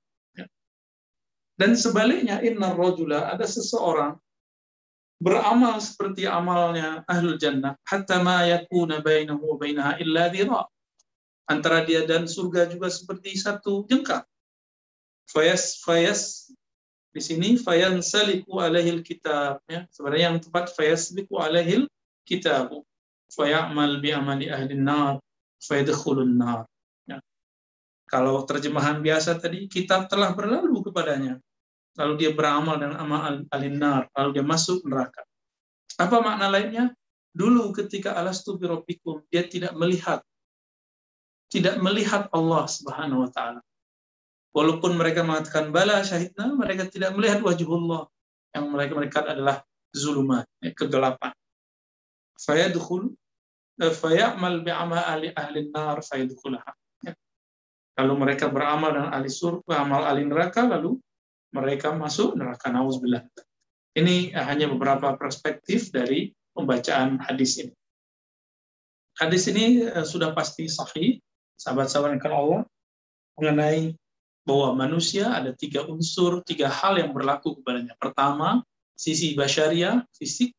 dan 1.59 1.75
sebaliknya, 1.75 2.39
inna 2.39 2.71
rojula, 2.71 3.35
ada 3.35 3.43
seseorang 3.43 4.15
beramal 5.19 5.83
seperti 5.83 6.25
amalnya 6.25 7.03
ahlul 7.11 7.37
jannah, 7.37 7.75
hatta 7.83 8.23
ma 8.23 8.47
yakuna 8.47 9.03
bainahu 9.03 9.43
wa 9.43 9.57
bainaha 9.59 9.93
illa 9.99 10.31
dhira. 10.31 10.63
Antara 11.49 11.83
dia 11.83 12.05
dan 12.07 12.29
surga 12.29 12.69
juga 12.71 12.93
seperti 12.93 13.35
satu 13.35 13.83
jengkal. 13.89 14.23
Fayas, 15.29 15.81
fayas, 15.81 16.53
di 17.09 17.21
sini 17.25 17.57
fayan 17.57 18.05
saliku 18.05 18.61
alaihil 18.61 19.01
kitab. 19.01 19.65
Ya. 19.65 19.89
Sebenarnya 19.89 20.33
yang 20.33 20.39
tepat 20.45 20.73
fayasliku 20.77 21.41
alaihil 21.41 21.89
kitab. 22.29 22.85
Fayamal 23.33 23.97
bi 24.01 24.13
amali 24.13 24.53
ahli 24.53 24.77
nar. 24.77 25.25
Fayadkhulun 25.65 26.37
nar. 26.37 26.69
Ya. 27.09 27.25
Kalau 28.13 28.45
terjemahan 28.45 29.01
biasa 29.01 29.41
tadi, 29.41 29.73
kitab 29.73 30.07
telah 30.13 30.37
berlalu 30.37 30.85
kepadanya 30.85 31.41
lalu 31.99 32.15
dia 32.15 32.31
beramal 32.31 32.79
dengan 32.79 33.03
amal 33.03 33.43
alinar, 33.51 34.07
lalu 34.15 34.39
dia 34.39 34.45
masuk 34.47 34.87
neraka. 34.87 35.27
Apa 35.99 36.23
makna 36.23 36.47
lainnya? 36.47 36.95
Dulu 37.35 37.75
ketika 37.75 38.15
alastu 38.15 38.55
birobikum, 38.55 39.27
dia 39.29 39.43
tidak 39.45 39.75
melihat 39.75 40.23
tidak 41.49 41.81
melihat 41.81 42.29
Allah 42.31 42.65
Subhanahu 42.69 43.25
wa 43.27 43.31
taala. 43.33 43.61
Walaupun 44.53 44.97
mereka 44.97 45.25
mengatakan 45.25 45.73
bala 45.73 46.05
syahidna, 46.05 46.53
mereka 46.57 46.89
tidak 46.89 47.17
melihat 47.17 47.41
wajhullah. 47.41 48.09
Yang 48.53 48.65
mereka 48.69 48.93
mereka 48.97 49.19
adalah 49.25 49.57
zulumat, 49.93 50.45
ya, 50.61 50.73
kegelapan. 50.73 51.33
Fayadkhul 52.39 53.13
eh, 53.81 53.93
fayamal 53.93 54.61
bi'amal 54.65 55.05
ahli 55.05 55.33
ahli 55.33 55.69
nar 55.73 56.01
fayadkhulaha. 56.05 56.73
Ya. 57.05 57.13
Lalu 58.01 58.15
mereka 58.29 58.49
beramal 58.49 58.93
dengan 58.93 59.11
ahli 59.13 59.29
surga, 59.29 59.85
amal 59.85 60.05
ahli 60.05 60.23
neraka, 60.29 60.65
lalu 60.69 61.01
mereka 61.55 61.95
masuk 61.97 62.37
neraka 62.37 62.69
nauzubillah. 62.69 63.25
Ini 63.97 64.37
hanya 64.37 64.71
beberapa 64.71 65.17
perspektif 65.19 65.91
dari 65.91 66.31
pembacaan 66.55 67.19
hadis 67.19 67.59
ini. 67.59 67.75
Hadis 69.19 69.51
ini 69.51 69.83
uh, 69.83 70.07
sudah 70.07 70.31
pasti 70.31 70.71
sahih, 70.71 71.19
sahabat-sahabat 71.59 72.23
yang 72.23 72.35
Allah, 72.35 72.63
mengenai 73.35 73.99
bahwa 74.47 74.87
manusia 74.87 75.35
ada 75.35 75.51
tiga 75.53 75.85
unsur, 75.85 76.41
tiga 76.47 76.71
hal 76.71 76.97
yang 76.97 77.11
berlaku 77.11 77.59
kepadanya. 77.59 77.99
Pertama, 77.99 78.63
sisi 78.95 79.35
basyaria, 79.35 80.07
fisik. 80.15 80.55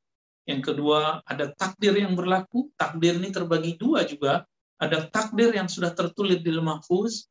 Yang 0.45 0.73
kedua, 0.73 1.23
ada 1.25 1.49
takdir 1.55 1.95
yang 1.97 2.13
berlaku. 2.13 2.69
Takdir 2.77 3.17
ini 3.17 3.33
terbagi 3.33 3.79
dua 3.79 4.05
juga. 4.05 4.45
Ada 4.79 5.09
takdir 5.09 5.55
yang 5.55 5.67
sudah 5.67 5.91
tertulis 5.91 6.39
di 6.39 6.51
mahfuz, 6.59 7.27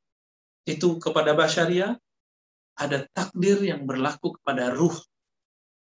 itu 0.69 1.01
kepada 1.01 1.33
basyaria. 1.33 1.97
Ada 2.79 3.11
takdir 3.11 3.59
yang 3.67 3.85
berlaku 3.85 4.39
kepada 4.39 4.71
ruh. 4.71 4.95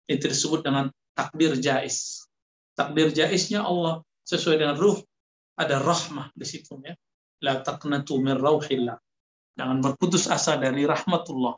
Itu 0.05 0.29
disebut 0.29 0.61
dengan 0.61 0.93
takdir 1.17 1.57
jais. 1.57 2.29
Takdir 2.77 3.09
jaisnya 3.17 3.65
Allah 3.65 4.05
sesuai 4.29 4.61
dengan 4.61 4.77
ruh. 4.77 5.01
Ada 5.57 5.81
rahmah 5.81 6.33
di 6.37 6.45
situ 6.45 6.77
ya. 6.85 6.93
La 7.43 7.65
taqnatu 7.65 8.21
min 8.23 8.37
rauhillah 8.39 8.97
Jangan 9.53 9.85
berputus 9.85 10.29
asa 10.33 10.57
dari 10.57 10.89
rahmatullah. 10.89 11.55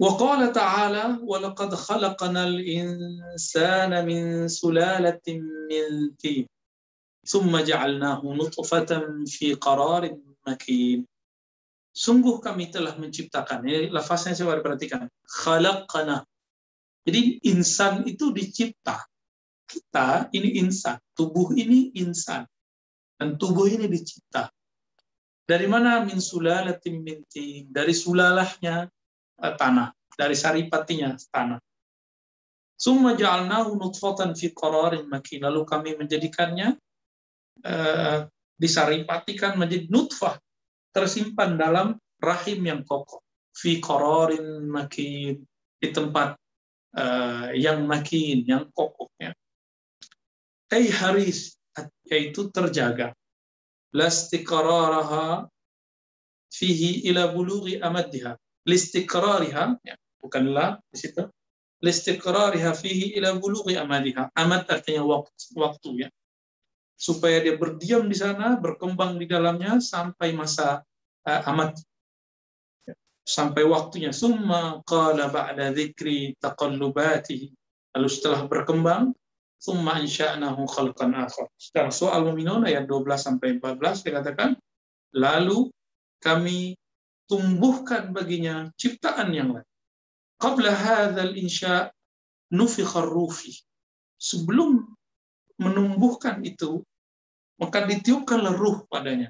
Qala 0.00 0.48
ta'ala 0.52 1.20
wa 1.20 1.36
laqad 1.40 1.76
khalaqnal 1.76 2.60
insana 2.60 4.00
min 4.04 4.48
sulalatin 4.48 5.44
min 5.68 6.12
tin 6.16 6.44
thumma 7.24 7.60
ja'alnahu 7.64 8.32
nutfatan 8.36 9.28
fi 9.28 9.56
qararin 9.56 10.16
makin. 10.44 11.04
Sungguh 11.90 12.38
kami 12.38 12.70
telah 12.70 12.94
menciptakan. 12.94 13.66
Ini 13.66 13.90
lafaznya 13.90 14.38
saya 14.38 14.62
perhatikan. 14.62 15.10
Khalaqana. 15.26 16.22
Jadi 17.02 17.42
insan 17.50 18.06
itu 18.06 18.30
dicipta. 18.30 19.02
Kita 19.66 20.30
ini 20.30 20.62
insan. 20.62 21.02
Tubuh 21.14 21.50
ini 21.58 21.90
insan. 21.98 22.46
Dan 23.18 23.34
tubuh 23.34 23.66
ini 23.66 23.90
dicipta. 23.90 24.48
Dari 25.44 25.66
mana 25.66 26.06
min 26.06 26.22
sulalatin 26.22 27.02
min 27.02 27.26
Dari 27.66 27.90
sulalahnya 27.90 28.86
uh, 29.42 29.54
tanah, 29.58 29.90
dari 30.14 30.38
saripatinya 30.38 31.18
tanah. 31.34 31.58
Summa 32.80 33.12
ja'alnahu 33.12 33.76
nutfatan 33.76 34.32
fi 34.38 34.54
qararin 34.54 35.10
makin. 35.10 35.42
Lalu 35.42 35.60
kami 35.66 35.90
menjadikannya 35.98 36.78
uh, 37.66 38.18
disaripatikan 38.56 39.58
menjadi 39.58 39.90
nutfah 39.90 40.38
tersimpan 40.90 41.56
dalam 41.56 41.98
rahim 42.20 42.60
yang 42.66 42.80
kokoh. 42.84 43.22
Fi 43.50 43.82
qararin 43.82 44.70
makin 44.70 45.42
di 45.80 45.88
tempat 45.90 46.38
uh, 46.94 47.50
yang 47.56 47.84
makin, 47.86 48.46
yang 48.46 48.68
kokoh 48.70 49.10
ya. 49.18 49.34
Haris 50.70 51.58
yaitu 52.06 52.46
terjaga. 52.54 53.10
Lastiqraraha 53.90 55.50
fihi 56.46 57.10
ila 57.10 57.34
bulughi 57.34 57.82
amaddiha. 57.82 58.38
Listiqrariha 58.62 59.82
ya, 59.82 59.94
bukanlah 60.22 60.78
di 60.94 60.96
situ. 61.00 61.26
Listiqrariha 61.82 62.70
fihi 62.76 63.18
ila 63.18 63.34
bulughi 63.40 63.74
amadiha 63.74 64.30
amad 64.36 64.68
artinya 64.70 65.02
waktu, 65.02 65.42
waktu 65.58 66.06
ya 66.06 66.08
supaya 67.00 67.40
dia 67.40 67.56
berdiam 67.56 68.04
di 68.04 68.12
sana 68.12 68.60
berkembang 68.60 69.16
di 69.16 69.24
dalamnya 69.24 69.80
sampai 69.80 70.36
masa 70.36 70.84
uh, 71.24 71.40
amad 71.48 71.72
sampai 73.24 73.64
waktunya 73.64 74.12
summa 74.12 74.84
qala 74.84 75.32
ba'da 75.32 75.72
dzikri 75.72 76.36
taqallubatihi 76.36 77.48
lalu 77.96 78.08
setelah 78.12 78.44
berkembang 78.44 79.16
Summa 79.60 80.00
insya'nahu 80.00 80.64
khalqan 80.64 81.12
akhar. 81.12 81.52
Sekarang 81.60 81.92
soal 81.92 82.24
muminun 82.24 82.64
ayat 82.64 82.88
12 82.88 83.04
sampai 83.20 83.60
14 83.60 84.08
dikatakan, 84.08 84.56
lalu 85.12 85.68
kami 86.16 86.80
tumbuhkan 87.28 88.08
baginya 88.16 88.72
ciptaan 88.80 89.28
yang 89.36 89.52
lain. 89.52 89.68
Qabla 90.40 90.72
hadzal 90.72 91.36
insya' 91.36 91.92
nufikhar 92.56 93.04
rufi. 93.04 93.52
Sebelum 94.16 94.96
menumbuhkan 95.60 96.40
itu, 96.40 96.80
maka 97.60 97.84
ditiupkanlah 97.84 98.56
ruh 98.56 98.88
padanya. 98.88 99.28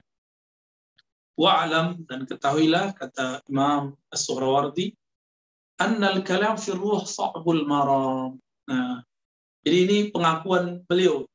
Wa'alam 1.35 2.07
dan 2.07 2.31
ketahuilah 2.31 2.95
kata 2.95 3.43
Imam 3.51 3.99
As-Suhrawardi, 4.15 4.95
annal 5.83 6.23
kalam 6.23 6.55
fi 6.55 6.71
ruh 6.71 7.03
sa'bul 7.03 7.67
maram. 7.67 8.39
Nah, 8.71 9.03
jadi 9.67 9.79
ini 9.89 9.99
pengakuan 10.15 10.87
beliau, 10.87 11.27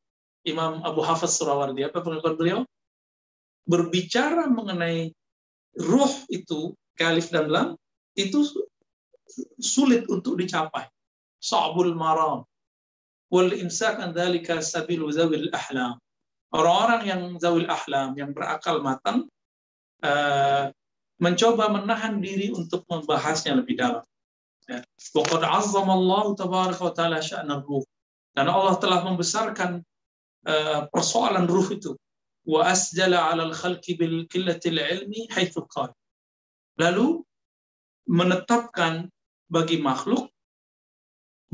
Imam 0.45 0.85
Abu 0.85 1.01
Hafiz 1.01 1.41
Surawardi. 1.41 1.81
Apa 1.83 2.05
pengakuan 2.05 2.37
beliau? 2.37 2.59
Berbicara 3.65 4.45
mengenai 4.45 5.09
ruh 5.73 6.13
itu, 6.29 6.77
kalif 6.93 7.33
dan 7.33 7.49
lam, 7.49 7.67
itu 8.13 8.45
sulit 9.57 10.05
untuk 10.05 10.37
dicapai. 10.37 10.85
Sa'bul 11.41 11.97
maram. 11.97 12.45
Wal 13.33 13.51
imsak 13.57 13.97
an 13.99 14.13
dhalika 14.13 14.61
sabilu 14.61 15.09
zawil 15.09 15.49
ahlam. 15.53 15.97
Orang-orang 16.53 17.01
yang 17.09 17.21
zawil 17.41 17.67
ahlam, 17.67 18.15
yang 18.15 18.31
berakal 18.31 18.79
matang, 18.79 19.27
uh, 20.05 20.71
mencoba 21.19 21.71
menahan 21.71 22.21
diri 22.21 22.51
untuk 22.51 22.85
membahasnya 22.87 23.59
lebih 23.59 23.75
dalam. 23.79 24.05
Ya. 24.69 24.81
Waqad 25.13 25.41
azzama 25.45 25.93
Allah 25.93 26.25
tabaraka 26.35 26.81
wa 26.81 26.93
ta'ala 26.93 27.19
sya'na 27.21 27.61
ruh. 27.61 27.85
Dan 28.35 28.51
Allah 28.51 28.75
telah 28.77 29.03
membesarkan 29.03 29.79
uh, 30.47 30.81
persoalan 30.91 31.47
ruh 31.47 31.67
itu. 31.71 31.95
Wa 32.45 32.69
asjala 32.69 33.31
'alal 33.31 33.55
khalqi 33.55 33.97
bil 33.97 34.27
qillatil 34.29 34.77
ilmi 34.77 35.31
haitsu 35.33 35.65
qala. 35.71 35.95
Lalu 36.77 37.23
menetapkan 38.05 39.09
bagi 39.49 39.81
makhluk 39.81 40.34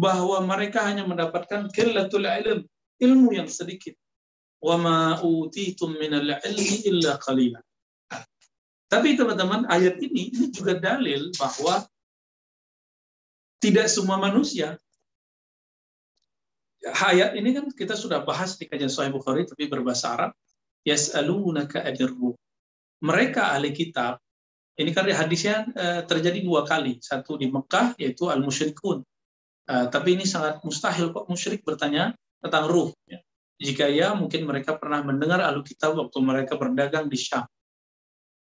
bahwa 0.02 0.42
mereka 0.42 0.82
hanya 0.82 1.06
mendapatkan 1.06 1.70
qillatul 1.70 2.26
ilm, 2.26 2.66
ilmu 2.98 3.30
yang 3.38 3.46
sedikit. 3.46 3.94
Wa 4.58 4.82
ma 4.82 5.22
utitum 5.22 5.94
minal 6.02 6.42
ilmi 6.42 6.90
illa 6.90 7.22
qalila. 7.22 7.62
Tapi 8.90 9.14
teman-teman, 9.14 9.70
ayat 9.70 10.02
ini 10.02 10.34
ini 10.34 10.46
juga 10.50 10.76
dalil 10.82 11.30
bahwa 11.38 11.86
tidak 13.62 13.88
semua 13.88 14.18
manusia 14.18 14.82
Hayat 16.82 17.38
ini 17.38 17.54
kan 17.54 17.70
kita 17.70 17.94
sudah 17.94 18.26
bahas 18.26 18.58
di 18.58 18.66
kajian 18.66 18.90
Sahih 18.90 19.14
Bukhari 19.14 19.46
tapi 19.46 19.70
berbahasa 19.70 20.18
Arab. 20.18 20.32
Yas'alunaka 20.82 21.86
adirru. 21.86 22.34
Mereka 23.06 23.54
ahli 23.54 23.70
kitab, 23.70 24.18
ini 24.82 24.90
kan 24.90 25.06
hadisnya 25.06 25.70
uh, 25.78 26.02
terjadi 26.10 26.42
dua 26.42 26.66
kali. 26.66 26.98
Satu 26.98 27.38
di 27.38 27.54
Mekah 27.54 27.94
yaitu 28.02 28.34
al-musyrikun. 28.34 29.06
Uh, 29.72 29.88
tapi 29.88 30.20
ini 30.20 30.28
sangat 30.28 30.60
mustahil 30.68 31.16
kok 31.16 31.32
musyrik 31.32 31.64
bertanya 31.64 32.12
tentang 32.44 32.68
ruh. 32.68 32.92
Ya. 33.08 33.24
Jika 33.62 33.88
ya, 33.88 34.12
mungkin 34.12 34.44
mereka 34.44 34.76
pernah 34.76 35.00
mendengar 35.00 35.40
ahli 35.40 35.64
kitab 35.64 35.96
waktu 35.96 36.18
mereka 36.20 36.60
berdagang 36.60 37.08
di 37.08 37.16
Syam. 37.16 37.48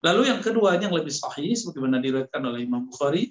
Lalu 0.02 0.32
yang 0.32 0.42
kedua 0.42 0.80
yang 0.82 0.96
lebih 0.96 1.14
sahih 1.14 1.54
sebagaimana 1.54 2.02
diriwayatkan 2.02 2.42
oleh 2.42 2.66
Imam 2.66 2.88
Bukhari 2.90 3.30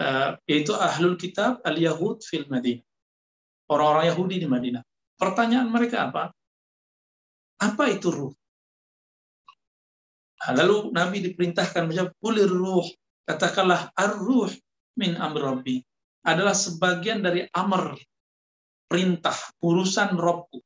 uh, 0.00 0.34
yaitu 0.48 0.74
ahlul 0.74 1.14
kitab 1.20 1.60
al-Yahud 1.62 2.24
fil 2.24 2.48
Madinah 2.50 2.82
orang-orang 3.70 4.06
Yahudi 4.10 4.36
di 4.42 4.48
Madinah. 4.48 4.82
Pertanyaan 5.16 5.68
mereka 5.70 6.10
apa? 6.10 6.30
Apa 7.56 7.84
itu 7.88 8.12
ruh? 8.12 8.32
Nah, 10.36 10.52
lalu 10.62 10.92
Nabi 10.92 11.24
diperintahkan 11.24 11.88
menjawab, 11.88 12.12
"Kulir 12.20 12.50
ruh." 12.50 12.84
Katakanlah 13.26 13.90
ar-ruh 13.96 14.52
min 14.94 15.18
amr 15.18 15.50
rabbi. 15.50 15.82
Adalah 16.26 16.58
sebagian 16.58 17.22
dari 17.22 17.46
amr 17.54 17.94
perintah, 18.90 19.34
urusan 19.62 20.18
Robku. 20.18 20.58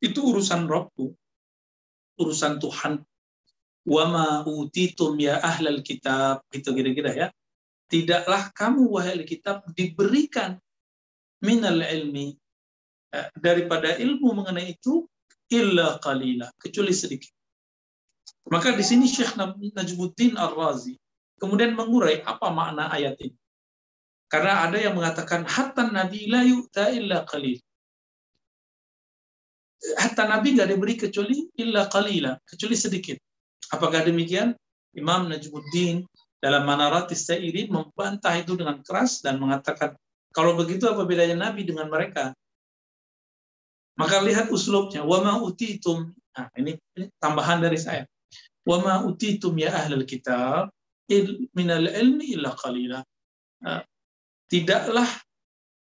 Itu 0.00 0.20
urusan 0.32 0.68
Robku. 0.68 1.16
Urusan 2.20 2.60
Tuhan. 2.60 3.00
Wama 3.88 4.44
utitum 4.44 5.16
ya 5.16 5.40
ahlal 5.40 5.80
kitab. 5.80 6.44
Gitu 6.52 6.76
kira-kira 6.76 7.10
ya. 7.16 7.28
Tidaklah 7.88 8.52
kamu 8.52 8.84
wahai 8.86 9.24
kitab 9.24 9.64
diberikan 9.72 10.60
minal 11.40 11.80
ilmi 11.80 12.36
eh, 13.16 13.28
daripada 13.34 13.96
ilmu 13.96 14.44
mengenai 14.44 14.76
itu 14.76 15.08
illa 15.50 15.98
qalila 15.98 16.52
kecuali 16.60 16.94
sedikit. 16.94 17.32
Maka 18.52 18.76
di 18.76 18.84
sini 18.86 19.10
Syekh 19.10 19.34
Najmuddin 19.74 20.38
Ar-Razi 20.38 20.94
kemudian 21.40 21.72
mengurai 21.74 22.20
apa 22.22 22.52
makna 22.52 22.92
ayat 22.92 23.16
ini. 23.24 23.39
Karena 24.30 24.62
ada 24.62 24.78
yang 24.78 24.94
mengatakan 24.94 25.42
hatta 25.42 25.90
nabi 25.90 26.30
la 26.30 26.46
yu'ta 26.46 26.94
illa 26.94 27.26
qalil. 27.26 27.58
Hatta 29.98 30.30
nabi 30.30 30.54
nggak 30.54 30.70
diberi 30.70 30.94
kecuali 30.94 31.50
illa 31.58 31.90
qalila, 31.90 32.38
kecuali 32.46 32.76
sedikit. 32.78 33.18
Apakah 33.74 34.06
demikian? 34.06 34.54
Imam 34.94 35.30
Najmuddin 35.30 36.02
dalam 36.42 36.66
Manaratis 36.66 37.26
Sa'irin 37.26 37.70
membantah 37.70 38.34
itu 38.38 38.58
dengan 38.58 38.82
keras 38.82 39.22
dan 39.22 39.38
mengatakan 39.38 39.94
kalau 40.30 40.54
begitu 40.54 40.86
apa 40.86 41.02
bedanya 41.06 41.50
Nabi 41.50 41.66
dengan 41.66 41.90
mereka? 41.90 42.30
Maka 43.98 44.22
lihat 44.22 44.48
uslubnya. 44.48 45.02
Wa 45.02 45.20
ma 45.20 45.42
utitum. 45.42 46.14
Nah, 46.38 46.46
ini, 46.54 46.78
ini 46.96 47.10
tambahan 47.18 47.58
dari 47.60 47.76
saya. 47.76 48.06
Wa 48.62 48.78
ma 48.78 49.02
utitum 49.02 49.58
ya 49.58 49.74
ahlul 49.74 50.06
kitab 50.06 50.70
il, 51.10 51.50
minal 51.52 51.90
ilmi 51.90 52.38
illa 52.38 52.54
qalila. 52.54 53.02
Nah, 53.60 53.82
tidaklah 54.50 55.06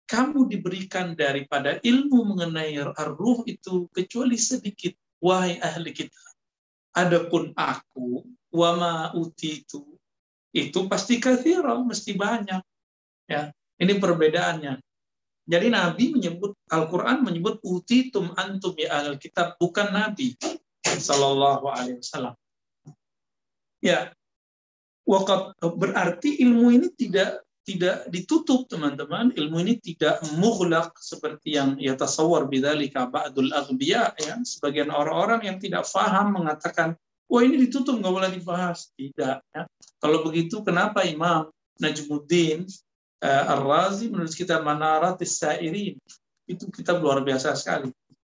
kamu 0.09 0.49
diberikan 0.49 1.13
daripada 1.13 1.77
ilmu 1.83 2.35
mengenai 2.35 2.79
ar-ruh 2.81 3.45
itu 3.45 3.91
kecuali 3.93 4.41
sedikit 4.41 4.97
wahai 5.21 5.61
ahli 5.61 5.93
kita. 5.93 6.17
Adapun 6.97 7.53
aku 7.53 8.25
wama 8.49 9.13
utitu 9.13 9.85
itu 10.57 10.89
pasti 10.89 11.21
kathira, 11.21 11.77
mesti 11.77 12.17
banyak. 12.17 12.63
Ya, 13.29 13.53
ini 13.77 14.01
perbedaannya. 14.01 14.81
Jadi 15.47 15.67
Nabi 15.71 16.17
menyebut 16.17 16.59
Al-Quran 16.73 17.23
menyebut 17.23 17.63
utitum 17.63 18.35
antum 18.35 18.75
ya 18.75 18.99
ahli 18.99 19.15
kitab 19.21 19.55
bukan 19.61 19.95
Nabi 19.95 20.35
Sallallahu 20.83 21.71
Alaihi 21.71 22.03
Wasallam. 22.03 22.35
Ya, 23.79 24.11
berarti 25.61 26.43
ilmu 26.43 26.75
ini 26.75 26.89
tidak 26.99 27.46
tidak 27.67 28.07
ditutup 28.15 28.71
teman-teman. 28.71 29.35
Ilmu 29.35 29.59
ini 29.67 29.75
tidak 29.83 30.23
mughlaq 30.39 30.95
seperti 31.03 31.59
yang 31.59 31.75
ya 31.83 31.99
tasawwar 31.99 32.47
bidzalika 32.47 33.11
ba'dul 33.11 33.51
aghbiya 33.51 34.15
ya. 34.23 34.39
Sebagian 34.47 34.95
orang-orang 34.95 35.51
yang 35.51 35.59
tidak 35.59 35.83
faham 35.91 36.39
mengatakan 36.39 36.95
wah 37.27 37.43
ini 37.43 37.67
ditutup 37.67 37.99
nggak 37.99 38.15
boleh 38.15 38.31
dibahas. 38.31 38.95
Tidak 38.95 39.37
ya. 39.43 39.63
Kalau 39.99 40.23
begitu 40.23 40.63
kenapa 40.63 41.03
Imam 41.03 41.51
Najmuddin 41.83 42.71
uh, 43.27 43.53
Ar-Razi 43.59 44.15
menulis 44.15 44.39
kitab 44.39 44.63
Manarat 44.63 45.19
Sairin 45.27 45.99
itu 46.47 46.65
kitab 46.71 47.03
luar 47.03 47.19
biasa 47.27 47.59
sekali. 47.59 47.91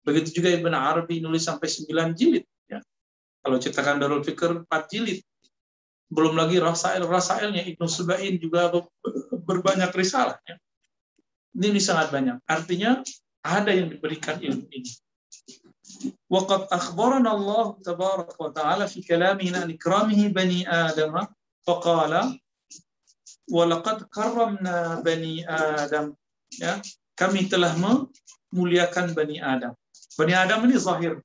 Begitu 0.07 0.39
juga 0.39 0.55
Ibn 0.55 0.71
Arabi 0.71 1.19
nulis 1.19 1.43
sampai 1.43 1.67
9 1.67 2.15
jilid 2.15 2.47
ya. 2.71 2.79
Kalau 3.43 3.59
cetakan 3.59 3.99
Darul 3.99 4.23
Fikr 4.23 4.63
4 4.63 4.71
jilid 4.87 5.19
belum 6.12 6.36
lagi 6.36 6.60
rasail-rasailnya 6.60 7.64
Ibnu 7.72 7.88
Subain 7.88 8.36
juga 8.36 8.72
berbanyak 9.48 9.92
risalah. 9.96 10.38
Ya. 10.44 10.60
Ini 11.56 11.80
sangat 11.80 12.12
banyak. 12.12 12.44
Artinya 12.48 13.00
ada 13.44 13.72
yang 13.72 13.92
diberikan 13.92 14.40
ilmu 14.40 14.68
ini. 14.72 14.92
وقد 16.32 16.72
أخبرنا 16.72 17.32
الله 17.36 17.84
تبارك 17.84 18.40
وتعالى 18.42 18.88
في 18.88 19.04
كلامه 19.04 19.44
عن 19.52 19.68
إكرامه 19.76 20.28
بني 20.32 20.64
آدم 20.64 21.28
فقال 21.68 22.40
ولقد 23.52 23.98
كرمنا 24.08 25.04
بني 25.04 25.44
آدم 25.52 26.16
ya 26.60 26.80
kami 27.16 27.48
telah 27.48 27.72
memuliakan 27.78 29.16
Bani 29.16 29.40
Adam. 29.40 29.72
Bani 30.20 30.34
Adam 30.36 30.68
ini 30.68 30.76
zahir. 30.76 31.24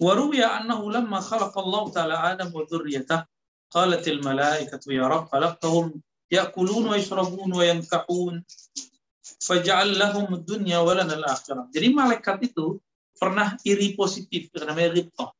وروي 0.00 0.44
أنه 0.44 0.80
لما 0.92 1.20
خلق 1.20 1.58
الله 1.58 1.84
تعالى 1.90 2.16
آدم 2.32 2.48
وذريته 2.54 3.24
قالت 3.70 4.08
الملائكة 4.08 4.80
يا 4.88 5.06
رب 5.06 5.28
خلقتهم 5.28 6.02
يأكلون 6.30 6.84
ويشربون 6.88 7.50
وينكحون 7.54 8.44
فجعل 9.40 9.98
لهم 9.98 10.34
الدنيا 10.34 10.78
ولنا 10.78 11.14
الآخرة. 11.14 11.68
Jadi 11.74 11.88
malaikat 11.94 12.38
itu 12.50 12.80
pernah 13.20 13.60
iri 13.68 13.92
positif 13.92 14.48
namanya 14.56 14.96
ghibtah. 14.96 15.30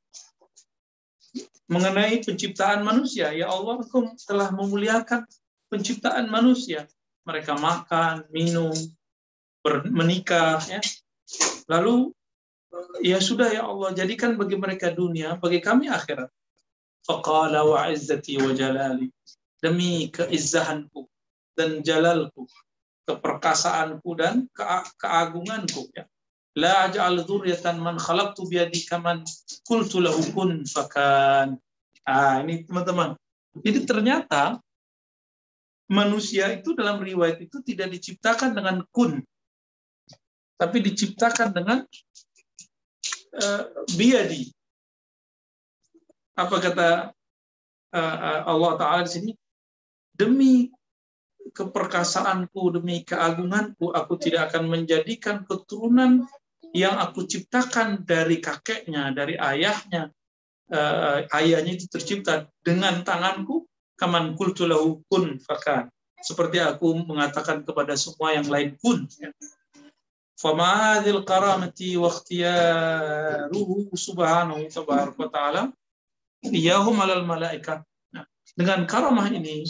Mengenai 1.71 2.19
penciptaan 2.21 2.83
manusia, 2.83 3.31
ya 3.31 3.47
Allah 3.47 3.79
engkau 3.79 4.11
telah 4.27 4.51
memuliakan 4.51 5.23
penciptaan 5.71 6.27
manusia. 6.27 6.91
Mereka 7.23 7.55
makan, 7.55 8.27
minum, 8.35 8.75
menikah, 9.95 10.59
ya. 10.67 10.83
Lalu 11.71 12.11
ya 13.00 13.20
sudah 13.20 13.52
ya 13.52 13.64
Allah 13.68 13.92
jadikan 13.96 14.36
bagi 14.36 14.56
mereka 14.60 14.92
dunia 14.92 15.40
bagi 15.40 15.60
kami 15.64 15.88
akhirat. 15.92 16.30
Faqala 17.06 17.62
wa 17.64 17.86
izzati 17.92 18.42
wa 18.42 18.52
jalali. 18.52 19.10
Demi 19.62 20.10
keizzahanku 20.10 21.06
dan 21.58 21.82
jalalku 21.82 22.46
keperkasaanku 23.06 24.10
dan 24.18 24.50
ke 24.50 24.64
keagunganku 25.00 25.90
ya. 25.94 26.06
La 26.56 26.88
aj'al 26.88 27.28
dzurriatan 27.28 27.78
man 27.84 28.00
khalaqtu 28.00 28.48
bi 28.48 28.58
yadi 28.64 28.88
kaman 28.88 29.28
qultu 29.68 30.02
lahu 30.02 30.22
kun 30.34 30.64
fakan. 30.66 31.60
Ah 32.08 32.42
ini 32.42 32.64
teman-teman. 32.66 33.14
Jadi 33.60 33.86
ternyata 33.88 34.60
manusia 35.92 36.50
itu 36.50 36.74
dalam 36.74 36.98
riwayat 36.98 37.38
itu 37.46 37.62
tidak 37.62 37.94
diciptakan 37.94 38.58
dengan 38.58 38.82
kun 38.90 39.22
tapi 40.56 40.80
diciptakan 40.82 41.52
dengan 41.52 41.84
biadi. 43.96 44.52
Apa 46.36 46.56
kata 46.60 46.90
uh, 47.96 48.40
Allah 48.44 48.72
Ta'ala 48.76 49.02
di 49.08 49.12
sini? 49.12 49.32
Demi 50.16 50.72
keperkasaanku, 51.52 52.80
demi 52.80 53.06
keagunganku, 53.06 53.94
aku 53.94 54.18
tidak 54.18 54.52
akan 54.52 54.68
menjadikan 54.72 55.46
keturunan 55.46 56.28
yang 56.76 57.00
aku 57.00 57.24
ciptakan 57.24 58.04
dari 58.04 58.44
kakeknya, 58.44 59.16
dari 59.16 59.40
ayahnya. 59.40 60.12
Ayahnya 61.30 61.78
itu 61.78 61.86
tercipta 61.88 62.50
dengan 62.66 63.06
tanganku, 63.06 63.70
kaman 63.96 64.34
kultulahu 64.34 65.06
kun 65.08 65.38
fakan. 65.40 65.88
Seperti 66.20 66.58
aku 66.58 67.06
mengatakan 67.06 67.62
kepada 67.62 67.94
semua 67.94 68.34
yang 68.34 68.50
lain 68.50 68.74
kun. 68.82 69.06
Ya 70.45 70.45
فمع 70.45 70.97
هذه 70.97 71.11
الكرامة 71.21 71.81
واختياره 72.01 73.69
سبحانه 73.93 74.69
تبارك 74.69 75.21
وتعالى 75.21 75.63
إياهم 76.49 76.97
على 77.01 77.13
الملائكة 77.21 77.85
dengan 78.57 78.89
karamah 78.89 79.29
ini 79.31 79.69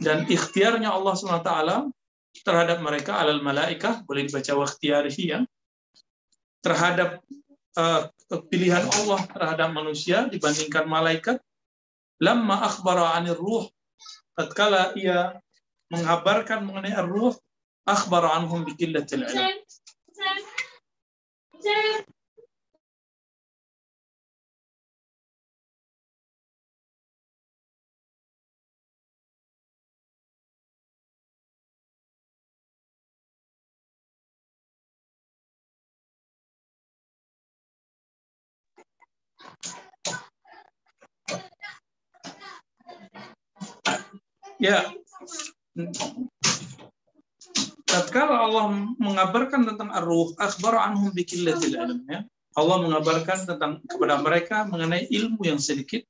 dan 0.00 0.24
ikhtiarnya 0.30 0.94
Allah 0.94 1.14
SWT 1.14 1.50
terhadap 2.46 2.78
mereka 2.80 3.18
alal 3.18 3.42
malaikah 3.42 4.06
boleh 4.08 4.30
dibaca 4.30 4.52
waktiarihi 4.56 5.24
ya 5.36 5.40
terhadap 6.64 7.20
uh, 7.76 8.08
pilihan 8.48 8.86
Allah 8.86 9.20
terhadap 9.26 9.68
manusia 9.74 10.30
dibandingkan 10.32 10.88
malaikat 10.88 11.38
lamma 12.22 12.62
akhbara 12.66 13.14
anir 13.18 13.36
ruh 13.36 13.68
tatkala 14.38 14.96
ia 14.96 15.36
mengabarkan 15.92 16.64
mengenai 16.66 16.96
ar-ruh 16.96 17.36
akhbara 17.86 18.32
anhum 18.38 18.66
bi 18.66 18.74
qillatil 18.74 19.22
ilm 21.65 22.05
Ya, 44.59 44.93
tatkala 47.91 48.47
Allah 48.47 48.71
mengabarkan 48.97 49.67
tentang 49.67 49.91
ar-ruh, 49.91 50.31
akhbar 50.39 50.79
anhum 50.79 51.11
biqillatil 51.11 51.75
ilm 51.75 52.01
ya. 52.07 52.23
Allah 52.55 52.77
mengabarkan 52.83 53.47
tentang 53.47 53.79
kepada 53.87 54.19
mereka 54.19 54.67
mengenai 54.67 55.07
ilmu 55.11 55.43
yang 55.47 55.59
sedikit. 55.59 56.03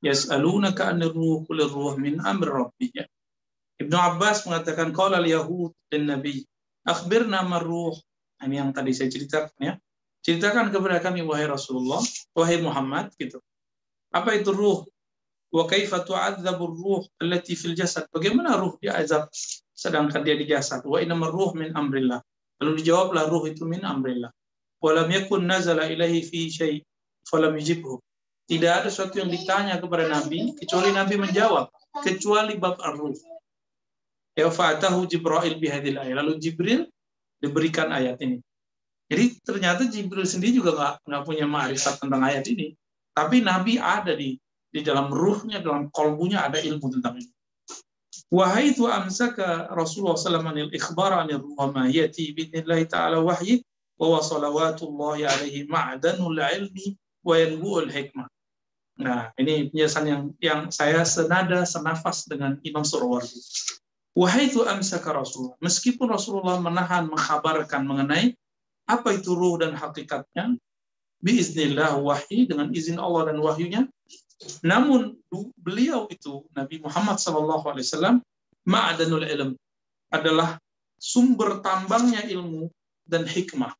Yas'alunaka 0.00 0.90
'anir 0.90 1.12
ruh 1.12 1.44
qul 1.46 1.60
ruh 1.66 1.94
min 1.98 2.18
amri 2.22 2.50
rabbih. 2.50 2.90
Ya. 2.94 3.06
Ibnu 3.80 3.96
Abbas 3.96 4.44
mengatakan 4.46 4.92
qala 4.92 5.18
al-yahud 5.18 5.72
dan 5.90 6.10
nabi 6.10 6.46
akhbirna 6.86 7.44
mar-ruh. 7.44 7.96
Ini 8.40 8.64
yang 8.64 8.70
tadi 8.72 8.96
saya 8.96 9.12
ceritakan 9.12 9.56
ya. 9.60 9.74
Ceritakan 10.20 10.68
kepada 10.72 11.00
kami 11.00 11.24
wahai 11.24 11.48
Rasulullah, 11.48 12.00
wahai 12.36 12.60
Muhammad 12.60 13.12
gitu. 13.16 13.40
Apa 14.12 14.36
itu 14.36 14.52
ruh? 14.52 14.84
Wa 15.50 15.66
kaifa 15.66 16.04
tu'adzabu 16.04 16.64
ruh 16.70 17.02
allati 17.18 17.56
fil 17.56 17.74
jasad? 17.74 18.06
Bagaimana 18.12 18.56
ruh 18.60 18.76
diazab 18.78 19.28
sedangkan 19.80 20.20
dia 20.20 20.36
di 20.36 20.44
jasad. 20.44 20.84
Wa 20.84 21.00
inna 21.00 21.16
ruh 21.16 21.56
min 21.56 21.72
amrillah. 21.72 22.20
Lalu 22.60 22.84
dijawablah 22.84 23.32
ruh 23.32 23.48
itu 23.48 23.64
min 23.64 23.80
amrillah. 23.80 24.28
Walam 24.84 25.08
yakun 25.08 25.48
nazala 25.48 25.88
ilahi 25.88 26.20
fi 26.20 26.52
syai 26.52 26.84
falam 27.24 27.56
yujibhu. 27.56 27.96
Tidak 28.44 28.68
ada 28.68 28.92
sesuatu 28.92 29.16
yang 29.24 29.32
ditanya 29.32 29.80
kepada 29.80 30.04
Nabi 30.04 30.52
kecuali 30.60 30.92
Nabi 30.92 31.16
menjawab 31.16 31.72
kecuali 32.04 32.60
bab 32.60 32.76
ar-ruh. 32.82 33.16
Ya 34.36 34.52
fa'atahu 34.52 35.08
Jibril 35.08 35.56
bihadil 35.56 35.96
ayat. 35.96 36.20
Lalu 36.20 36.36
Jibril 36.36 36.84
diberikan 37.40 37.88
ayat 37.88 38.20
ini. 38.20 38.42
Jadi 39.08 39.40
ternyata 39.42 39.88
Jibril 39.88 40.28
sendiri 40.28 40.60
juga 40.60 40.76
nggak 40.76 40.94
nggak 41.08 41.22
punya 41.24 41.46
ma'rifat 41.48 42.04
tentang 42.04 42.20
ayat 42.20 42.44
ini. 42.52 42.76
Tapi 43.16 43.40
Nabi 43.40 43.80
ada 43.80 44.12
di 44.12 44.36
di 44.70 44.80
dalam 44.86 45.10
ruhnya, 45.10 45.58
dalam 45.58 45.90
kolbunya 45.90 46.46
ada 46.46 46.62
ilmu 46.62 46.86
tentang 46.94 47.18
ini. 47.18 47.32
Wahai 48.30 48.70
tu 48.78 48.86
amsaka 48.86 49.66
Rasulullah 49.74 50.14
SAW 50.14 50.46
anil 50.46 50.70
ikhbar 50.70 51.10
anil 51.18 51.42
ruhama 51.42 51.90
yati 51.90 52.30
bidnillahi 52.30 52.86
ta'ala 52.86 53.18
wahyi 53.18 53.66
wa 53.98 54.22
salawatullahi 54.22 55.26
alaihi 55.26 55.66
ma'danul 55.66 56.38
ilmi 56.38 56.94
wa 57.26 57.34
yanbu'ul 57.34 57.90
hikmah. 57.90 58.30
Nah, 59.02 59.34
ini 59.34 59.72
penjelasan 59.74 60.04
yang 60.06 60.22
yang 60.38 60.60
saya 60.70 61.02
senada 61.02 61.66
senafas 61.66 62.22
dengan 62.30 62.54
Imam 62.62 62.86
Surawardi. 62.86 63.34
Wahai 64.14 64.46
itu 64.46 64.62
amsaka 64.62 65.10
Rasulullah. 65.10 65.58
Meskipun 65.58 66.06
Rasulullah 66.06 66.62
menahan 66.62 67.10
mengkabarkan 67.10 67.82
mengenai 67.82 68.38
apa 68.86 69.16
itu 69.16 69.34
ruh 69.34 69.58
dan 69.58 69.74
hakikatnya, 69.74 70.54
biiznillah 71.18 71.98
wahyi 71.98 72.46
dengan 72.46 72.70
izin 72.70 72.98
Allah 72.98 73.34
dan 73.34 73.42
wahyunya, 73.42 73.90
namun 74.64 75.20
beliau 75.60 76.08
itu 76.08 76.44
Nabi 76.56 76.80
Muhammad 76.80 77.20
SAW 77.20 78.20
ma'adanul 78.64 79.24
ilm 79.28 79.50
adalah 80.12 80.56
sumber 80.96 81.60
tambangnya 81.60 82.24
ilmu 82.28 82.68
dan 83.04 83.24
hikmah. 83.24 83.72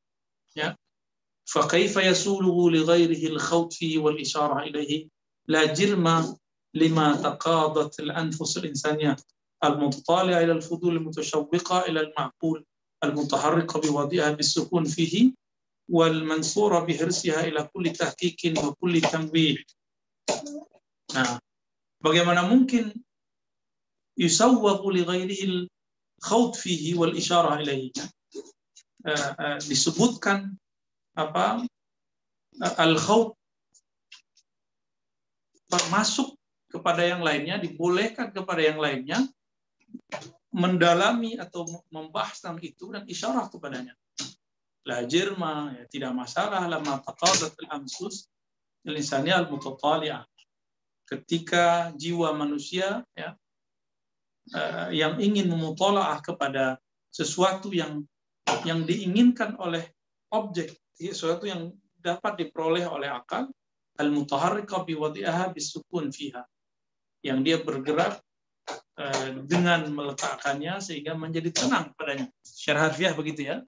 Ya. 0.57 0.77
فكيف 1.51 1.97
يسوله 1.97 2.71
لغيره 2.71 3.27
الخوض 3.27 3.73
فيه 3.73 3.99
والإشارة 3.99 4.63
إليه 4.63 5.09
لا 5.49 5.75
جرم 5.75 6.37
لما 6.75 7.17
تقاضت 7.17 8.01
الأنفس 8.01 8.57
الإنسانية 8.57 9.17
المتطالعة 9.65 10.41
إلى 10.41 10.53
الفضول 10.53 10.97
المتشوقة 10.97 11.79
إلى 11.81 12.01
المعقول 12.01 12.65
المتحركة 13.05 13.81
بوضعها 13.81 14.31
بالسكون 14.31 14.85
فيه 14.85 15.33
والمنصورة 15.91 16.79
بحرصها 16.81 17.45
إلى 17.45 17.69
كل 17.75 17.91
تحقيق 17.91 18.65
وكل 18.65 19.01
تنبيه 19.01 19.57
Nah, 21.15 21.39
bagaimana 21.99 22.47
mungkin 22.47 22.95
yusawwaqu 24.19 24.87
li 24.93 25.03
ghairihi 25.03 25.47
fihi 26.55 26.91
wal 26.95 27.15
isyarah 27.17 27.59
ilaihi. 27.65 27.91
Uh, 29.01 29.33
uh, 29.41 29.59
disebutkan 29.65 30.53
apa 31.17 31.65
al-khawd 32.77 33.33
masuk 35.89 36.37
kepada 36.69 37.03
yang 37.09 37.25
lainnya, 37.25 37.57
dibolehkan 37.57 38.29
kepada 38.29 38.61
yang 38.61 38.77
lainnya 38.77 39.25
mendalami 40.51 41.39
atau 41.39 41.65
membahas 41.89 42.43
tentang 42.43 42.61
itu 42.61 42.91
dan 42.93 43.07
isyarah 43.07 43.49
kepadanya. 43.49 43.95
La 44.85 45.07
jirma, 45.07 45.73
ya, 45.77 45.85
tidak 45.89 46.13
masalah 46.13 46.67
lama 46.67 47.01
taqadat 47.01 47.55
al-amsus 47.67 48.27
lisannya 48.87 49.35
al-mutatali'ah. 49.35 50.25
Ketika 51.05 51.91
jiwa 51.99 52.31
manusia 52.37 53.03
ya, 53.19 53.35
uh, 54.55 54.89
yang 54.95 55.19
ingin 55.19 55.51
memutolaah 55.51 56.23
kepada 56.23 56.79
sesuatu 57.11 57.75
yang 57.75 58.07
yang 58.63 58.87
diinginkan 58.87 59.59
oleh 59.59 59.91
objek, 60.31 60.75
sesuatu 60.95 61.51
yang 61.51 61.75
dapat 61.99 62.47
diperoleh 62.47 62.87
oleh 62.87 63.11
akal, 63.11 63.51
al-mutaharrika 63.99 64.87
biwadi'aha 64.87 65.51
bisukun 65.51 66.15
fiha. 66.15 66.47
Yang 67.21 67.39
dia 67.45 67.57
bergerak 67.61 68.23
Eh, 69.01 69.33
dengan 69.49 69.89
meletakkannya 69.89 70.77
sehingga 70.85 71.17
menjadi 71.17 71.49
tenang 71.57 71.97
padanya. 71.97 72.29
Secara 72.45 72.93
harfiah 72.93 73.17
begitu 73.17 73.49
ya. 73.49 73.65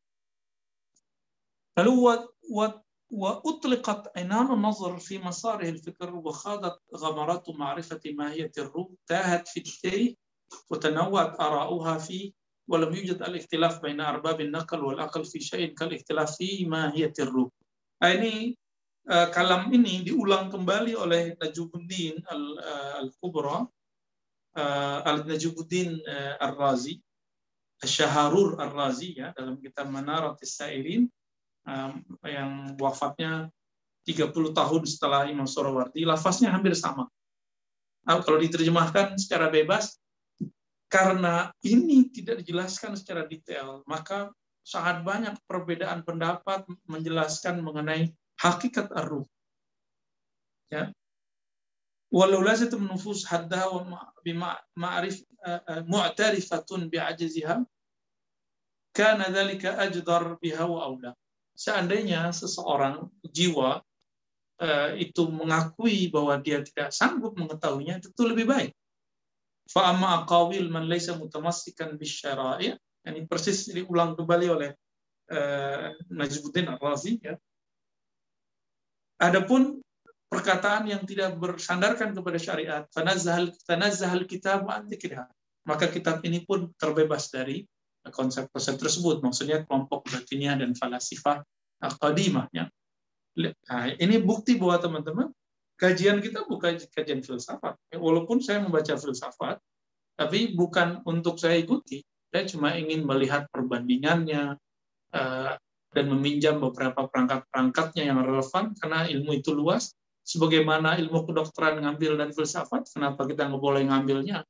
Lalu 1.81 1.93
wa 1.97 2.15
wa 2.53 2.67
وأطلقت 3.13 4.19
عنان 4.19 4.53
النظر 4.53 4.99
في 4.99 5.19
مساره 5.19 5.69
الفكر 5.69 6.15
وخاضت 6.15 6.81
غمرات 6.97 7.51
معرفة 7.51 8.01
ماهية 8.07 8.53
الروح 8.59 8.89
تاهت 9.07 9.49
في 9.49 9.61
كتيه 9.61 10.15
وتنوعت 10.71 11.41
آراؤها 11.41 11.99
فيه 11.99 12.33
ولم 12.69 12.95
يوجد 12.95 13.23
الاختلاف 13.23 13.83
بين 13.83 14.01
أرباب 14.01 14.41
النقل 14.41 14.85
والأقل 14.85 15.25
في 15.25 15.41
شيء 15.41 15.75
كالاختلاف 15.75 16.37
في 16.37 16.65
ماهية 16.65 17.13
الروح. 17.19 17.51
يعني 18.03 18.59
كلام 19.35 19.75
اني 19.75 19.99
ini 19.99 20.07
diulang 20.07 20.47
kembali 20.47 20.95
oleh 20.95 21.35
Najibuddin 21.35 22.23
eh, 22.23 22.93
Al-Kubra 23.03 23.67
eh, 24.55 24.63
uh, 24.63 25.01
Al-Najibuddin 25.03 25.99
uh, 25.99 26.07
eh, 26.07 26.35
Al-Razi 26.39 26.95
Al-Syaharur 27.83 28.55
dalam 29.35 29.59
kitab 29.59 29.91
yang 32.27 32.75
wafatnya 32.79 33.51
30 34.03 34.35
tahun 34.51 34.83
setelah 34.83 35.31
Imam 35.31 35.47
Surawardi, 35.47 36.03
lafaznya 36.03 36.51
hampir 36.51 36.75
sama. 36.75 37.07
Kalau 38.03 38.39
diterjemahkan 38.43 39.15
secara 39.15 39.47
bebas, 39.47 39.95
karena 40.91 41.55
ini 41.63 42.11
tidak 42.11 42.43
dijelaskan 42.43 42.99
secara 42.99 43.25
detail, 43.31 43.87
maka 43.87 44.35
sangat 44.67 45.07
banyak 45.07 45.39
perbedaan 45.47 46.03
pendapat 46.03 46.67
menjelaskan 46.91 47.63
mengenai 47.63 48.11
hakikat 48.43 48.91
ar-ruh. 48.91 49.25
Ya, 50.67 50.91
walau 52.11 52.43
haddaha 53.29 53.67
wa 53.71 54.11
bima'rif 54.27 55.23
mu'tarifatun 55.87 56.91
bi'ajiziha 56.91 57.63
biha 60.43 60.65
wa 60.67 60.81
seandainya 61.57 62.33
seseorang 62.33 63.09
jiwa 63.27 63.81
itu 64.95 65.27
mengakui 65.27 66.07
bahwa 66.07 66.39
dia 66.39 66.63
tidak 66.63 66.95
sanggup 66.95 67.35
mengetahuinya 67.35 67.99
itu 67.99 68.23
lebih 68.23 68.47
baik 68.47 68.71
fa 69.67 69.91
amma 69.91 70.23
aqawil 70.23 70.71
man 70.71 70.87
laysa 70.87 71.19
mutamassikan 71.19 71.99
bisyara'i 71.99 72.71
ini 73.03 73.27
persis 73.27 73.67
diulang 73.75 74.15
kembali 74.15 74.47
oleh 74.47 74.71
uh, 75.35 75.91
Najmuddin 76.07 76.71
Ar-Razi 76.71 77.19
ya. 77.19 77.35
Adapun 79.19 79.83
perkataan 80.31 80.87
yang 80.91 81.03
tidak 81.07 81.35
bersandarkan 81.39 82.15
kepada 82.15 82.39
syariat. 82.39 82.83
Tanazzahal 82.91 83.55
tanazzahal 83.67 84.27
kitab 84.27 84.67
Maka 85.63 85.87
kitab 85.91 86.23
ini 86.27 86.43
pun 86.43 86.75
terbebas 86.75 87.31
dari 87.31 87.63
konsep-konsep 88.11 88.81
tersebut. 88.81 89.23
Maksudnya 89.23 89.63
kelompok 89.69 90.09
batiniah 90.09 90.59
dan 90.59 90.75
falasifah 90.75 91.45
qadimah. 92.03 92.51
Ya. 92.51 92.67
Nah, 93.39 93.85
ini 93.97 94.19
bukti 94.21 94.59
bahwa 94.59 94.83
teman-teman 94.83 95.29
kajian 95.79 96.19
kita 96.23 96.47
bukan 96.47 96.79
kajian 96.91 97.23
filsafat. 97.23 97.79
Ya, 97.91 97.99
walaupun 97.99 98.43
saya 98.43 98.63
membaca 98.63 98.95
filsafat, 98.95 99.59
tapi 100.15 100.55
bukan 100.55 101.03
untuk 101.07 101.39
saya 101.39 101.59
ikuti. 101.59 102.03
Saya 102.33 102.49
cuma 102.49 102.73
ingin 102.79 103.05
melihat 103.05 103.45
perbandingannya 103.53 104.57
eh, 105.13 105.53
dan 105.93 106.05
meminjam 106.09 106.57
beberapa 106.63 107.05
perangkat-perangkatnya 107.05 108.09
yang 108.09 108.25
relevan 108.25 108.73
karena 108.81 109.05
ilmu 109.13 109.37
itu 109.37 109.53
luas 109.53 109.93
sebagaimana 110.23 110.97
ilmu 111.03 111.27
kedokteran 111.27 111.83
ngambil 111.83 112.17
dan 112.19 112.31
filsafat, 112.31 112.87
kenapa 112.89 113.27
kita 113.27 113.51
nggak 113.51 113.63
boleh 113.63 113.83
ngambilnya? 113.91 114.47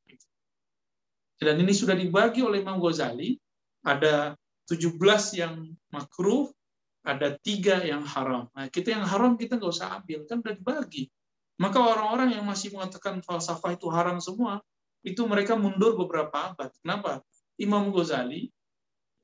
Dan 1.43 1.59
ini 1.59 1.75
sudah 1.75 1.99
dibagi 1.99 2.45
oleh 2.45 2.63
Imam 2.63 2.79
Ghazali, 2.79 3.35
ada 3.83 4.35
17 4.71 4.99
yang 5.39 5.55
makruh, 5.91 6.51
ada 7.03 7.35
tiga 7.43 7.83
yang 7.83 8.07
haram. 8.07 8.47
Nah, 8.55 8.71
kita 8.71 8.95
yang 8.95 9.05
haram 9.05 9.35
kita 9.35 9.59
nggak 9.59 9.75
usah 9.75 9.99
ambil, 10.01 10.23
kan 10.27 10.39
udah 10.39 10.55
dibagi. 10.55 11.11
Maka 11.59 11.79
orang-orang 11.83 12.39
yang 12.39 12.47
masih 12.47 12.73
mengatakan 12.75 13.21
falsafah 13.23 13.75
itu 13.75 13.91
haram 13.91 14.23
semua, 14.23 14.63
itu 15.03 15.23
mereka 15.27 15.59
mundur 15.59 15.99
beberapa 15.99 16.55
abad. 16.55 16.71
Kenapa? 16.81 17.21
Imam 17.59 17.91
Ghazali, 17.91 18.51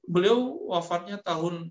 beliau 0.05 0.69
wafatnya 0.75 1.23
tahun 1.23 1.71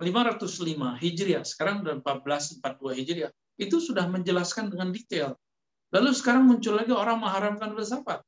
505 0.00 1.00
Hijriah, 1.02 1.44
sekarang 1.44 1.84
udah 1.84 2.00
1442 2.00 2.98
Hijriah 2.98 3.32
itu 3.58 3.76
sudah 3.82 4.06
menjelaskan 4.06 4.70
dengan 4.70 4.94
detail. 4.94 5.34
Lalu 5.90 6.14
sekarang 6.14 6.46
muncul 6.46 6.78
lagi 6.78 6.94
orang 6.94 7.18
mengharamkan 7.18 7.74
filsafat. 7.74 8.22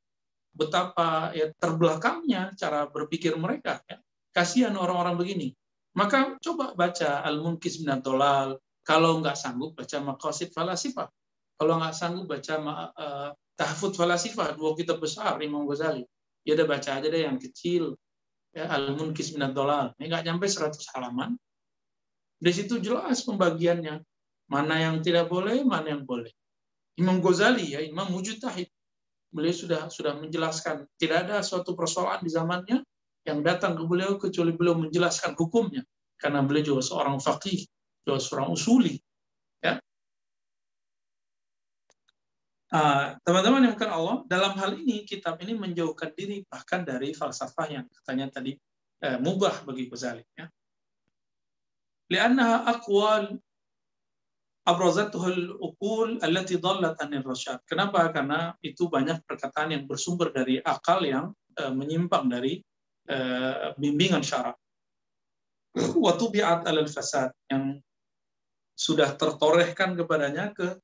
Betapa 0.61 1.33
ya 1.33 1.49
terbelakangnya 1.57 2.53
cara 2.53 2.85
berpikir 2.85 3.33
mereka. 3.41 3.81
Ya. 3.89 3.97
Kasihan 4.37 4.77
orang-orang 4.77 5.17
begini. 5.17 5.49
Maka 5.97 6.37
coba 6.37 6.77
baca 6.77 7.25
Al-Munkis 7.25 7.81
bin. 7.81 7.89
Kalau 8.85 9.11
nggak 9.25 9.37
sanggup 9.41 9.73
baca 9.73 9.97
Maqasid 10.05 10.53
Falasifah. 10.53 11.09
Kalau 11.57 11.81
nggak 11.81 11.97
sanggup 11.97 12.29
baca 12.29 12.55
uh, 12.93 13.31
Tahfud 13.57 13.97
Falasifah, 13.97 14.57
dua 14.57 14.77
kitab 14.77 15.01
besar 15.01 15.41
Imam 15.41 15.65
Ghazali. 15.65 16.05
Ya 16.45 16.57
udah 16.57 16.67
baca 16.69 16.91
aja 17.01 17.09
deh 17.09 17.25
yang 17.25 17.41
kecil. 17.41 17.97
Ya, 18.53 18.69
Al-Munkis 18.69 19.33
bin. 19.33 19.45
Ini 19.49 20.05
nggak 20.05 20.25
nyampe 20.29 20.45
100 20.45 20.77
halaman. 20.93 21.41
Di 22.41 22.53
situ 22.53 22.81
jelas 22.81 23.25
pembagiannya 23.25 24.01
Mana 24.51 24.83
yang 24.83 24.99
tidak 24.99 25.31
boleh, 25.31 25.63
mana 25.63 25.95
yang 25.95 26.03
boleh. 26.03 26.35
Imam 26.99 27.23
Ghazali 27.23 27.71
ya, 27.71 27.81
Imam 27.87 28.11
Mujtahid. 28.11 28.67
Beliau 29.31 29.55
sudah 29.55 29.87
sudah 29.87 30.19
menjelaskan 30.19 30.91
tidak 30.99 31.27
ada 31.27 31.37
suatu 31.47 31.79
persoalan 31.79 32.19
di 32.23 32.31
zamannya 32.35 32.79
yang 33.23 33.47
datang 33.47 33.79
ke 33.79 33.85
beliau 33.87 34.19
kecuali 34.19 34.51
beliau 34.51 34.75
menjelaskan 34.75 35.39
hukumnya 35.39 35.87
karena 36.21 36.45
beliau 36.45 36.77
juga 36.77 36.83
seorang 36.85 37.17
faqih, 37.17 37.65
juga 38.05 38.19
seorang 38.21 38.53
usuli. 38.53 39.01
Ya. 39.65 39.81
Ah, 42.71 43.17
teman-teman 43.25 43.67
yang 43.67 43.75
bukan 43.75 43.91
Allah, 43.91 44.17
dalam 44.29 44.53
hal 44.61 44.77
ini 44.77 45.03
kitab 45.09 45.41
ini 45.43 45.57
menjauhkan 45.57 46.13
diri 46.13 46.45
bahkan 46.47 46.85
dari 46.85 47.17
falsafah 47.17 47.67
yang 47.67 47.85
katanya 48.03 48.41
tadi 48.41 48.55
eh, 49.01 49.19
mubah 49.19 49.65
bagi 49.65 49.89
Ghazali. 49.89 50.23
Ya. 50.37 50.47
Liannaha 52.11 52.67
aqwal 52.67 53.39
abrazatuhul 54.71 55.59
uqul 55.59 56.23
allati 56.23 56.57
dhallat 56.57 56.95
anir 57.03 57.27
rasyad. 57.27 57.61
Kenapa? 57.67 58.07
Karena 58.15 58.55
itu 58.63 58.87
banyak 58.87 59.27
perkataan 59.27 59.75
yang 59.75 59.85
bersumber 59.91 60.31
dari 60.31 60.63
akal 60.63 61.03
yang 61.03 61.35
eh, 61.59 61.73
menyimpang 61.75 62.31
dari 62.31 62.63
eh, 63.11 63.75
bimbingan 63.75 64.23
syarak. 64.23 64.57
Wa 66.05 66.15
tubi'at 66.15 66.67
alal 66.67 66.91
fasad 66.91 67.31
yang 67.51 67.79
sudah 68.81 69.13
tertorehkan 69.19 69.93
kepadanya 69.93 70.57
ke 70.57 70.79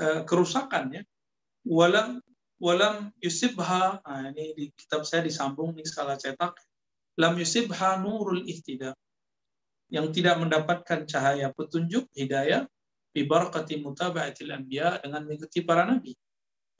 eh, 0.00 0.24
kerusakan 0.24 0.96
ya 0.96 1.02
walam 1.68 2.24
walam 2.56 3.12
yusibha 3.20 4.00
nah 4.00 4.32
ini 4.32 4.56
di 4.56 4.64
kitab 4.72 5.04
saya 5.04 5.20
disambung 5.20 5.76
nih 5.76 5.84
skala 5.84 6.16
cetak 6.16 6.56
lam 7.20 7.36
yusibha 7.36 8.00
nurul 8.00 8.48
ihtida 8.48 8.96
yang 9.92 10.08
tidak 10.08 10.40
mendapatkan 10.40 11.04
cahaya 11.04 11.52
petunjuk 11.52 12.08
hidayah 12.16 12.64
bi 13.14 13.22
barakati 13.22 13.78
mutaba'atil 13.78 14.50
anbiya 14.50 14.98
dengan 14.98 15.22
mengikuti 15.22 15.62
para 15.62 15.86
nabi. 15.86 16.10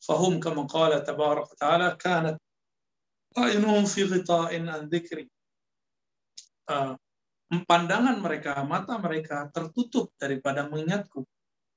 Fahum 0.03 0.43
kama 0.43 0.67
qala 0.67 1.01
tabarak 1.07 1.55
ta'ala 1.55 1.95
kanat 1.95 2.37
ayunuhum 3.39 3.87
fi 3.87 4.03
ghita'in 4.05 4.67
an 4.67 4.91
dzikri 4.91 5.31
uh, 6.69 6.99
pandangan 7.65 8.19
mereka 8.19 8.59
mata 8.67 8.97
mereka 8.99 9.49
tertutup 9.53 10.11
daripada 10.19 10.67
mengingatku. 10.67 11.23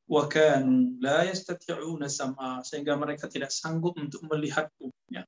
Wakanu 0.07 1.03
la 1.03 1.27
yastati'una 1.27 2.07
sam'a 2.07 2.63
sehingga 2.63 2.95
mereka 2.95 3.27
tidak 3.27 3.51
sanggup 3.51 3.99
untuk 3.99 4.23
melihatku 4.23 4.87
ya. 5.11 5.27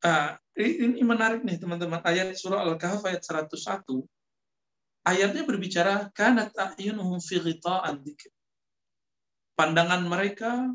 Ah, 0.00 0.40
ini 0.56 1.04
menarik 1.04 1.44
nih 1.44 1.60
teman-teman. 1.60 2.00
Ayat 2.00 2.32
surah 2.32 2.64
Al-Kahf 2.64 3.04
ayat 3.04 3.20
101 3.20 4.08
ayatnya 5.06 5.46
berbicara 5.46 6.10
kanat 6.10 6.50
a'yunuhum 6.58 7.22
fi 7.22 7.38
ghita'an 7.38 8.02
pandangan 9.54 10.02
mereka 10.04 10.74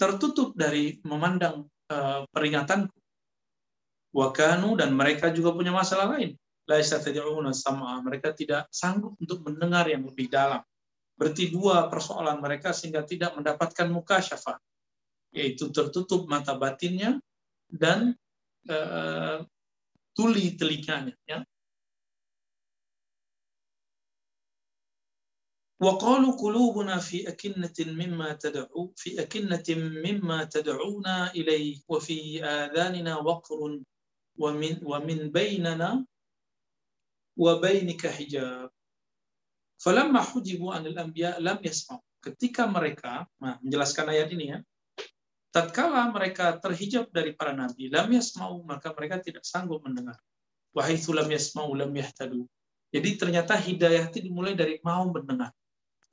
tertutup 0.00 0.56
dari 0.56 0.98
memandang 1.04 1.68
uh, 1.92 2.24
peringatanku 2.32 2.96
wakanu 4.16 4.74
dan 4.80 4.96
mereka 4.96 5.28
juga 5.28 5.52
punya 5.52 5.70
masalah 5.70 6.16
lain 6.16 6.34
sama 7.56 7.96
mereka 8.04 8.36
tidak 8.36 8.68
sanggup 8.68 9.16
untuk 9.16 9.40
mendengar 9.40 9.88
yang 9.88 10.04
lebih 10.04 10.28
dalam. 10.28 10.60
Berarti 11.16 11.48
dua 11.48 11.88
persoalan 11.88 12.38
mereka 12.44 12.76
sehingga 12.76 13.02
tidak 13.08 13.34
mendapatkan 13.34 13.88
muka 13.88 14.20
syafa, 14.20 14.60
yaitu 15.32 15.72
tertutup 15.72 16.28
mata 16.28 16.54
batinnya 16.54 17.18
dan 17.72 18.12
uh, 18.68 19.42
tuli 20.12 20.54
telinganya. 20.60 21.16
Ya. 21.24 21.42
وقالوا 25.83 26.31
قلوبنا 26.39 26.97
في 26.97 27.27
أكنة 27.27 27.75
مما 27.79 28.33
تدعو 28.33 28.93
في 28.95 29.21
أكنة 29.21 29.67
مما 29.77 30.43
تدعونا 30.43 31.31
إليه 31.35 31.83
وفي 31.87 32.45
آذاننا 32.45 33.17
وقر 33.17 33.79
ومن 34.37 34.73
ومن 34.83 35.19
بيننا 35.31 36.05
wa 37.37 37.59
bainika 37.59 38.09
hijab. 38.09 38.69
Falamma 39.81 40.23
hujibu 40.23 40.71
anil 40.73 40.97
anbiya 40.97 41.41
lam 41.41 41.59
yasma'u. 41.59 42.01
Ketika 42.23 42.63
mereka, 42.69 43.27
nah, 43.41 43.59
menjelaskan 43.59 44.07
ayat 44.15 44.31
ini 44.31 44.55
ya, 44.55 44.57
tatkala 45.51 46.07
mereka 46.07 46.55
terhijab 46.55 47.11
dari 47.11 47.35
para 47.35 47.51
nabi, 47.51 47.91
lam 47.91 48.07
yasma'u, 48.07 48.63
maka 48.63 48.95
mereka 48.95 49.19
tidak 49.19 49.43
sanggup 49.43 49.83
mendengar. 49.83 50.15
Wahai 50.71 50.95
lam 50.97 51.27
yasma'u 51.27 51.75
lam 51.75 51.91
yahtadu. 51.91 52.47
Jadi 52.93 53.09
ternyata 53.17 53.57
hidayah 53.57 54.07
itu 54.07 54.23
dimulai 54.23 54.53
dari 54.55 54.79
mau 54.85 55.09
mendengar. 55.09 55.51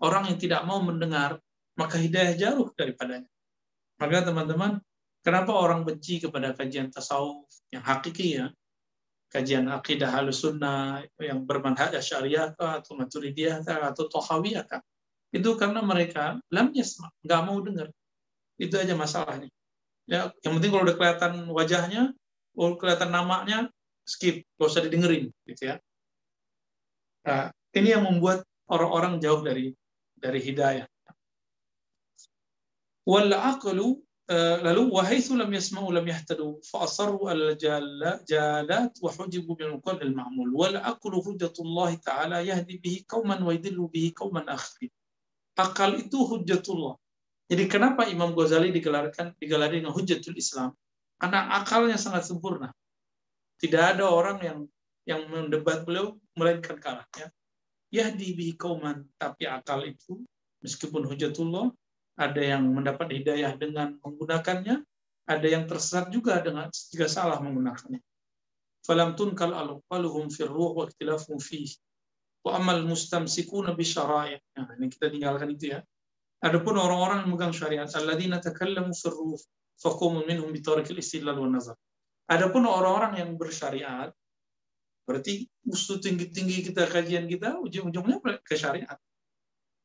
Orang 0.02 0.28
yang 0.28 0.38
tidak 0.40 0.68
mau 0.68 0.84
mendengar, 0.84 1.40
maka 1.80 1.96
hidayah 1.96 2.36
jauh 2.36 2.72
daripadanya. 2.76 3.30
Maka 3.96 4.28
teman-teman, 4.28 4.84
kenapa 5.24 5.56
orang 5.56 5.88
benci 5.88 6.20
kepada 6.20 6.52
kajian 6.52 6.92
tasawuf 6.92 7.48
yang 7.72 7.84
hakiki 7.84 8.44
ya? 8.44 8.48
kajian 9.36 9.68
akidah 9.68 10.08
halus 10.08 10.48
sunnah 10.48 11.04
yang 11.20 11.44
bermanhaj 11.44 11.92
syariah 12.00 12.56
atau 12.56 12.96
maturidiyah 12.96 13.68
atau 13.68 14.08
tohawiyah 14.08 14.64
itu 15.36 15.50
karena 15.60 15.84
mereka 15.84 16.40
lam 16.48 16.72
yasma 16.72 17.12
nggak 17.20 17.42
mau 17.44 17.60
dengar. 17.60 17.92
Itu 18.56 18.80
aja 18.80 18.96
masalahnya. 18.96 19.52
Ya 20.08 20.32
yang 20.40 20.56
penting 20.56 20.72
kalau 20.72 20.88
udah 20.88 20.96
kelihatan 20.96 21.34
wajahnya 21.52 22.16
kalau 22.56 22.80
kelihatan 22.80 23.12
namanya 23.12 23.68
skip. 24.08 24.48
Gak 24.56 24.72
usah 24.72 24.88
didengerin 24.88 25.36
gitu 25.44 25.76
ya. 25.76 25.76
Nah, 27.28 27.52
ini 27.76 27.92
yang 27.92 28.08
membuat 28.08 28.48
orang-orang 28.72 29.20
jauh 29.20 29.44
dari 29.44 29.76
dari 30.17 30.39
hidayah. 30.41 30.88
Wal 33.06 33.30
aqlu 33.32 34.01
lalu 34.65 34.84
wahaitsu 34.89 35.38
lam 35.38 35.54
yasma'u 35.54 35.93
lam 35.93 36.06
yahtadu 36.10 36.58
fa 36.65 36.89
asarru 36.89 37.30
al 37.30 37.54
jalat 37.60 38.93
wa 38.97 39.10
hujibu 39.13 39.54
bil 39.54 39.78
muqal 39.78 40.01
al 40.01 40.13
ma'mul. 40.15 40.49
Wal 40.56 40.78
aqlu 40.82 41.21
hujjatullah 41.21 41.93
ta'ala 42.01 42.41
yahdi 42.41 42.82
bihi 42.82 43.06
qauman 43.06 43.39
wa 43.45 43.54
yadillu 43.54 43.86
bihi 43.93 44.10
qauman 44.17 44.49
akhirin 44.49 44.89
akal 45.56 45.95
itu 45.95 46.19
hujjatullah. 46.19 46.99
Jadi 47.45 47.63
kenapa 47.69 48.10
Imam 48.10 48.34
Ghazali 48.34 48.73
digelarkan 48.73 49.38
digelari 49.38 49.80
dengan 49.80 49.93
hujjatul 49.93 50.36
Islam? 50.36 50.73
Karena 51.15 51.62
akalnya 51.62 51.95
sangat 51.95 52.28
sempurna. 52.28 52.73
Tidak 53.62 53.80
ada 53.95 54.10
orang 54.10 54.41
yang 54.43 54.60
yang 55.06 55.21
mendebat 55.30 55.86
beliau 55.86 56.17
melainkan 56.34 56.82
kalah 56.82 57.06
ya 57.13 57.30
yahdi 57.96 58.36
bihi 58.36 58.54
qauman 58.60 59.08
tapi 59.16 59.48
akal 59.48 59.82
itu 59.88 60.20
meskipun 60.66 61.08
hujjatullah 61.08 61.72
ada 62.16 62.42
yang 62.42 62.64
mendapat 62.72 63.12
hidayah 63.12 63.60
dengan 63.60 64.00
menggunakannya, 64.00 64.82
ada 65.28 65.48
yang 65.48 65.68
tersesat 65.68 66.08
juga 66.16 66.40
dengan 66.40 66.72
jika 66.72 67.12
salah 67.12 67.44
menggunakannya. 67.44 68.00
Falam 68.88 69.18
tunkal 69.20 69.52
alqaluhum 69.52 70.32
fi 70.32 70.48
ruh 70.48 70.72
wa 70.80 70.84
ikhtilafum 70.88 71.42
fihi. 71.42 71.76
Wa 72.46 72.62
amal 72.62 72.86
mustamsikuna 72.88 73.74
bi 73.74 73.84
syara'i. 73.84 74.38
Nah, 74.56 74.70
ini 74.78 74.88
kita 74.88 75.10
tinggalkan 75.12 75.52
itu 75.52 75.76
ya. 75.76 75.80
Adapun 76.46 76.78
orang-orang 76.78 77.26
yang 77.26 77.30
memegang 77.34 77.56
syariat, 77.58 77.90
alladzina 77.98 78.38
takallamu 78.38 78.94
fi 78.94 79.10
ruh 79.10 79.40
faqumu 79.82 80.24
minhum 80.30 80.54
bi 80.54 80.62
tariqil 80.62 81.02
istidlal 81.02 81.42
wa 81.42 81.50
nazar. 81.50 81.76
Adapun 82.30 82.70
orang-orang 82.70 83.20
yang 83.20 83.34
bersyariat, 83.36 84.14
berarti 85.06 85.46
musuh 85.63 86.02
tinggi-tinggi 86.02 86.74
kita 86.74 86.89
kajian 86.89 87.30
kita 87.30 87.62
ujung-ujungnya 87.62 88.18
ke 88.41 88.58
syariat. 88.58 88.98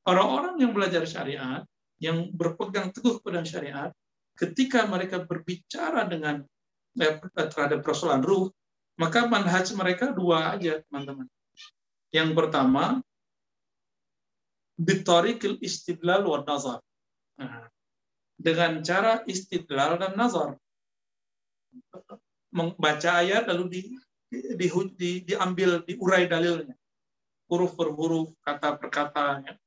Orang-orang 0.09 0.57
yang 0.59 0.73
belajar 0.73 1.05
syariat 1.05 1.63
yang 2.01 2.33
berpegang 2.33 2.91
teguh 2.91 3.21
pada 3.21 3.45
syariat, 3.45 3.93
ketika 4.33 4.89
mereka 4.89 5.21
berbicara 5.21 6.09
dengan 6.09 6.41
eh, 6.97 7.21
terhadap 7.37 7.85
persoalan 7.85 8.25
ruh, 8.25 8.49
maka 8.97 9.29
manhaj 9.29 9.69
mereka 9.77 10.09
dua 10.11 10.57
aja, 10.57 10.81
teman-teman. 10.89 11.29
Yang 12.11 12.31
pertama, 12.33 13.05
bitarikil 14.81 15.61
istidlal 15.61 16.25
wa 16.25 16.41
nazar. 16.41 16.81
Nah, 17.37 17.69
dengan 18.41 18.81
cara 18.81 19.21
istidlal 19.29 20.01
dan 20.01 20.17
nazar. 20.17 20.57
Membaca 22.51 23.11
ayat 23.21 23.47
lalu 23.47 23.65
di, 23.69 23.81
di, 24.31 24.67
di, 24.95 25.11
diambil, 25.27 25.83
diurai 25.85 26.31
dalilnya. 26.31 26.79
Huruf 27.51 27.75
per 27.75 27.91
huruf, 27.91 28.31
kata 28.47 28.79
per 28.79 28.89
katanya. 28.95 29.59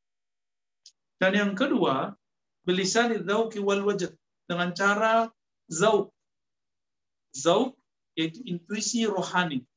Dan 1.20 1.36
yang 1.36 1.52
kedua, 1.52 2.16
bilisani 2.64 3.20
dzauqi 3.20 3.60
wal 3.60 3.84
wajad 3.84 4.16
dengan 4.48 4.72
cara 4.72 5.28
zauq. 5.68 6.12
Zauq 7.36 7.76
yaitu 8.16 8.40
intuisi 8.48 9.04
rohani. 9.04 9.68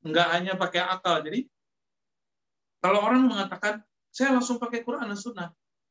Enggak 0.00 0.28
hanya 0.32 0.56
pakai 0.56 0.80
akal. 0.80 1.20
Jadi 1.20 1.44
kalau 2.80 3.04
orang 3.04 3.28
mengatakan 3.28 3.84
saya 4.08 4.32
langsung 4.32 4.56
pakai 4.56 4.80
Quran 4.80 5.12
dan 5.12 5.20
Sunnah. 5.20 5.48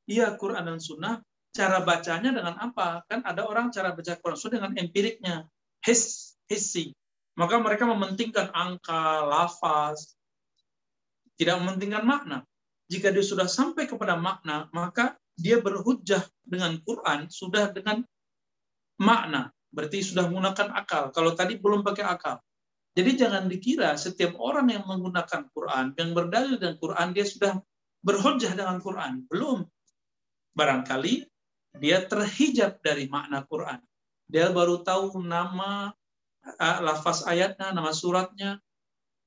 Iya 0.10 0.34
Quran 0.34 0.66
dan 0.66 0.82
Sunnah. 0.82 1.22
Cara 1.49 1.82
bacanya 1.82 2.30
dengan 2.34 2.57
apa? 2.57 3.05
Kan 3.10 3.26
ada 3.26 3.45
orang 3.45 3.70
cara 3.70 3.93
baca 3.93 4.18
Quran 4.18 4.38
Sunnah 4.38 4.57
dengan 4.62 4.74
empiriknya. 4.82 5.45
His, 5.86 6.34
hissi. 6.49 6.97
Maka 7.40 7.56
mereka 7.64 7.88
mementingkan 7.88 8.52
angka, 8.52 9.24
lafaz. 9.24 10.20
Tidak 11.40 11.56
mementingkan 11.64 12.04
makna. 12.04 12.44
Jika 12.92 13.16
dia 13.16 13.24
sudah 13.24 13.48
sampai 13.48 13.88
kepada 13.88 14.20
makna, 14.20 14.68
maka 14.76 15.16
dia 15.40 15.64
berhujjah 15.64 16.20
dengan 16.44 16.76
Quran 16.84 17.32
sudah 17.32 17.72
dengan 17.72 18.04
makna, 19.00 19.56
berarti 19.72 20.04
sudah 20.04 20.28
menggunakan 20.28 20.76
akal. 20.76 21.16
Kalau 21.16 21.32
tadi 21.32 21.56
belum 21.56 21.80
pakai 21.88 22.04
akal. 22.04 22.44
Jadi 23.00 23.16
jangan 23.16 23.48
dikira 23.48 23.96
setiap 23.96 24.36
orang 24.36 24.68
yang 24.68 24.84
menggunakan 24.84 25.48
Quran, 25.56 25.96
yang 25.96 26.12
berdalil 26.12 26.60
dengan 26.60 26.76
Quran, 26.76 27.08
dia 27.16 27.24
sudah 27.24 27.56
berhujjah 28.04 28.52
dengan 28.52 28.84
Quran. 28.84 29.24
Belum. 29.32 29.64
barangkali 30.50 31.24
dia 31.80 32.04
terhijab 32.04 32.84
dari 32.84 33.08
makna 33.08 33.48
Quran. 33.48 33.80
Dia 34.28 34.52
baru 34.52 34.84
tahu 34.84 35.24
nama 35.24 35.94
lafaz 36.60 37.26
ayatnya, 37.28 37.72
nama 37.72 37.92
suratnya. 37.94 38.60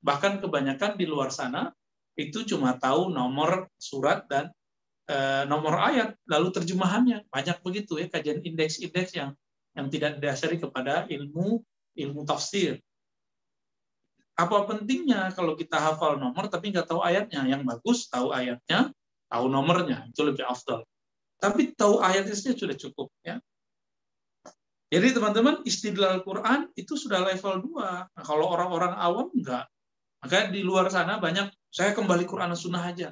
Bahkan 0.02 0.42
kebanyakan 0.42 0.98
di 0.98 1.06
luar 1.06 1.30
sana 1.30 1.70
itu 2.18 2.44
cuma 2.44 2.76
tahu 2.76 3.08
nomor 3.08 3.70
surat 3.78 4.26
dan 4.28 4.52
uh, 5.08 5.44
nomor 5.48 5.78
ayat, 5.78 6.18
lalu 6.28 6.52
terjemahannya. 6.52 7.24
Banyak 7.30 7.62
begitu 7.62 7.96
ya 7.96 8.10
kajian 8.10 8.42
indeks-indeks 8.42 9.16
yang 9.16 9.32
yang 9.72 9.88
tidak 9.88 10.20
didasari 10.20 10.60
kepada 10.60 11.08
ilmu 11.08 11.64
ilmu 11.96 12.20
tafsir. 12.28 12.80
Apa 14.32 14.64
pentingnya 14.64 15.32
kalau 15.36 15.54
kita 15.56 15.76
hafal 15.76 16.16
nomor 16.16 16.48
tapi 16.48 16.72
nggak 16.72 16.88
tahu 16.88 17.04
ayatnya? 17.04 17.44
Yang 17.44 17.62
bagus 17.68 17.98
tahu 18.08 18.32
ayatnya, 18.32 18.90
tahu 19.28 19.46
nomornya, 19.48 20.08
itu 20.08 20.24
lebih 20.24 20.44
afdal. 20.48 20.84
Tapi 21.36 21.76
tahu 21.76 22.00
ayatnya 22.00 22.34
sudah 22.34 22.76
cukup. 22.76 23.12
ya. 23.24 23.40
Jadi 24.92 25.16
teman-teman, 25.16 25.64
istidlal 25.64 26.20
Quran 26.20 26.68
itu 26.76 27.00
sudah 27.00 27.24
level 27.24 27.64
2. 27.64 28.12
Nah, 28.12 28.24
kalau 28.28 28.52
orang-orang 28.52 28.92
awam 28.92 29.32
enggak. 29.32 29.64
Makanya 30.20 30.52
di 30.52 30.60
luar 30.60 30.92
sana 30.92 31.16
banyak, 31.16 31.48
saya 31.72 31.96
kembali 31.96 32.28
Quran 32.28 32.52
Sunnah 32.52 32.92
aja. 32.92 33.08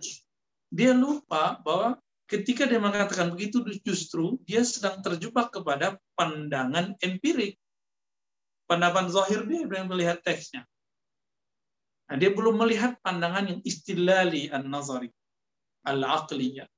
Dia 0.68 0.92
lupa 0.92 1.56
bahwa 1.64 1.96
ketika 2.28 2.68
dia 2.68 2.76
mengatakan 2.76 3.32
begitu, 3.32 3.64
justru 3.80 4.36
dia 4.44 4.60
sedang 4.60 5.00
terjebak 5.00 5.56
kepada 5.56 5.96
pandangan 6.20 7.00
empirik. 7.00 7.56
Pandangan 8.68 9.08
zahir 9.08 9.48
dia 9.48 9.64
yang 9.64 9.88
melihat 9.88 10.20
teksnya. 10.20 10.68
Nah, 12.12 12.20
dia 12.20 12.28
belum 12.28 12.60
melihat 12.60 13.00
pandangan 13.00 13.56
yang 13.56 13.60
istilali 13.64 14.52
an-nazari, 14.52 15.08
al-aqliyah. 15.88 16.68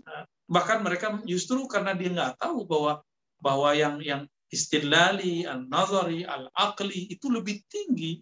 Nah, 0.00 0.24
bahkan 0.48 0.80
mereka 0.80 1.20
justru 1.28 1.68
karena 1.68 1.92
dia 1.92 2.08
nggak 2.08 2.40
tahu 2.40 2.64
bahwa 2.64 3.04
bahwa 3.38 3.74
yang 3.74 4.02
yang 4.02 4.22
istilali, 4.48 5.44
al-nazari, 5.44 6.24
al-aqli 6.24 7.12
itu 7.12 7.28
lebih 7.28 7.62
tinggi, 7.68 8.20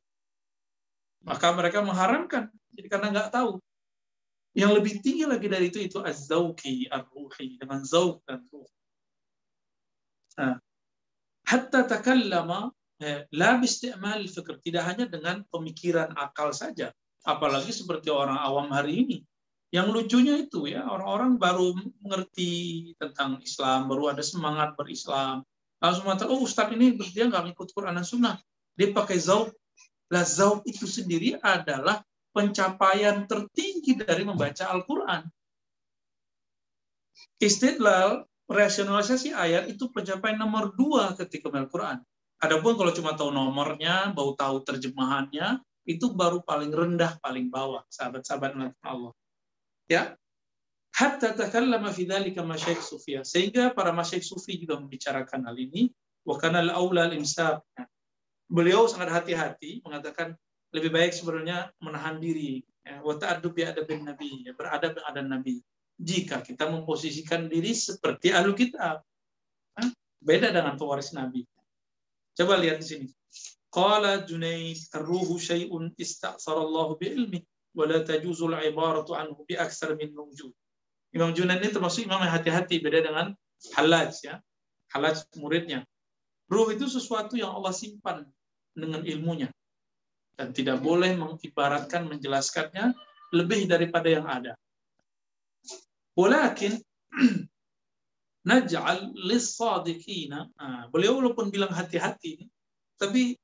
maka 1.24 1.52
mereka 1.54 1.82
mengharamkan. 1.82 2.50
Jadi 2.74 2.86
karena 2.90 3.08
nggak 3.12 3.30
tahu. 3.32 3.58
Yang 4.56 4.72
lebih 4.80 4.94
tinggi 5.04 5.24
lagi 5.28 5.46
dari 5.52 5.68
itu 5.68 5.78
itu 5.84 5.98
az-zauqi, 6.00 6.88
ar-ruhi, 6.88 7.60
dengan 7.60 7.84
zauq 7.84 8.24
dan 8.24 8.40
ruh. 8.48 8.68
Nah, 10.36 10.56
hatta 11.44 11.84
takallama 11.84 12.72
Eh, 12.96 13.28
la 13.36 13.60
bisti'mal 13.60 14.24
fikr 14.24 14.56
tidak 14.64 14.88
hanya 14.88 15.04
dengan 15.04 15.44
pemikiran 15.52 16.16
akal 16.16 16.48
saja 16.56 16.96
apalagi 17.28 17.68
seperti 17.68 18.08
orang 18.08 18.40
awam 18.40 18.72
hari 18.72 19.04
ini 19.04 19.18
yang 19.74 19.90
lucunya 19.90 20.46
itu 20.46 20.70
ya 20.70 20.86
orang-orang 20.86 21.36
baru 21.36 21.74
mengerti 22.02 22.92
tentang 22.96 23.42
Islam 23.42 23.90
baru 23.90 24.14
ada 24.14 24.22
semangat 24.22 24.78
berislam. 24.78 25.42
Langsung 25.82 26.08
mengatakan 26.08 26.32
oh 26.32 26.46
Ustaz 26.46 26.70
ini 26.72 26.96
dia 27.12 27.26
nggak 27.28 27.52
ngikut 27.52 27.68
Quran 27.74 27.98
dan 27.98 28.06
Sunnah. 28.06 28.36
Dia 28.78 28.94
pakai 28.94 29.18
zaub 29.18 29.50
lah 30.06 30.22
zaub 30.22 30.62
itu 30.64 30.86
sendiri 30.86 31.34
adalah 31.42 32.00
pencapaian 32.30 33.26
tertinggi 33.26 33.98
dari 33.98 34.22
membaca 34.22 34.70
Al-Quran. 34.70 35.26
Istidlal 37.42 38.24
rasionalisasi 38.46 39.34
ayat 39.34 39.66
itu 39.66 39.90
pencapaian 39.90 40.38
nomor 40.38 40.72
dua 40.78 41.18
ketika 41.18 41.50
Al-Quran 41.50 42.00
Adapun 42.36 42.76
kalau 42.76 42.92
cuma 42.92 43.16
tahu 43.16 43.32
nomornya, 43.32 44.12
bau 44.12 44.36
tahu 44.36 44.60
terjemahannya, 44.60 45.56
itu 45.88 46.12
baru 46.12 46.44
paling 46.44 46.68
rendah, 46.68 47.16
paling 47.24 47.48
bawah, 47.48 47.80
sahabat-sahabat 47.88 48.76
Allah. 48.84 49.12
Ya, 49.86 50.18
hatta 50.98 51.34
takallama 51.38 51.94
fi 51.94 52.10
dzalika 52.10 52.42
masyayikh 52.42 52.82
sufiyah. 52.82 53.22
Sehingga 53.22 53.70
para 53.70 53.94
masyayikh 53.94 54.26
sufi 54.26 54.58
juga 54.58 54.82
membicarakan 54.82 55.46
hal 55.46 55.56
ini 55.56 55.94
wa 56.26 56.34
kana 56.38 56.58
al-aula 56.62 57.06
al-imsak. 57.06 57.62
Beliau 58.50 58.90
sangat 58.90 59.10
hati-hati 59.14 59.82
mengatakan 59.86 60.34
lebih 60.74 60.90
baik 60.90 61.14
sebenarnya 61.14 61.70
menahan 61.78 62.18
diri 62.18 62.62
ya, 62.82 63.02
wa 63.02 63.14
ta'addub 63.14 63.54
bi 63.54 63.62
adabin 63.62 64.02
nabi, 64.02 64.46
ya, 64.46 64.54
beradab 64.54 64.98
dengan 64.98 65.38
nabi. 65.38 65.62
Jika 65.96 66.42
kita 66.42 66.68
memposisikan 66.68 67.46
diri 67.48 67.72
seperti 67.72 68.34
ahlu 68.34 68.52
kitab. 68.52 69.00
Beda 70.20 70.50
dengan 70.50 70.74
pewaris 70.74 71.14
nabi. 71.14 71.46
Coba 72.34 72.58
lihat 72.58 72.82
di 72.82 72.86
sini. 72.86 73.06
Qala 73.70 74.26
Junaid, 74.26 74.90
ar-ruhu 74.90 75.38
syai'un 75.38 75.94
ista'sara 75.94 76.58
Allah 76.58 76.88
bi 76.98 77.06
ilmi 77.14 77.40
wa 77.76 77.84
la 77.84 78.00
tajuzul 78.00 78.56
ibaratu 78.56 79.12
anhu 79.12 79.44
bi 79.44 79.54
aksar 79.54 79.92
min 79.94 80.16
wujud. 80.16 80.50
Imam 81.12 81.32
Junaid 81.36 81.60
ini 81.60 81.72
termasuk 81.72 82.08
imam 82.08 82.24
yang 82.24 82.32
hati-hati 82.32 82.80
beda 82.80 83.04
dengan 83.04 83.36
Halaj 83.76 84.12
ya. 84.24 84.40
Halaj 84.92 85.28
muridnya. 85.36 85.84
Ruh 86.48 86.72
itu 86.72 86.88
sesuatu 86.88 87.36
yang 87.36 87.52
Allah 87.52 87.74
simpan 87.74 88.24
dengan 88.76 89.02
ilmunya 89.02 89.50
dan 90.36 90.52
tidak 90.52 90.84
boleh 90.84 91.16
mengibaratkan 91.16 92.06
menjelaskannya 92.06 92.92
lebih 93.32 93.66
daripada 93.66 94.08
yang 94.12 94.28
ada. 94.28 94.52
Walakin 96.14 96.76
naj'al 98.48 99.16
lis-sadiqina. 99.16 100.52
Nah, 100.54 100.86
beliau 100.92 101.18
walaupun 101.18 101.50
bilang 101.50 101.72
hati-hati, 101.72 102.46
tapi 103.00 103.34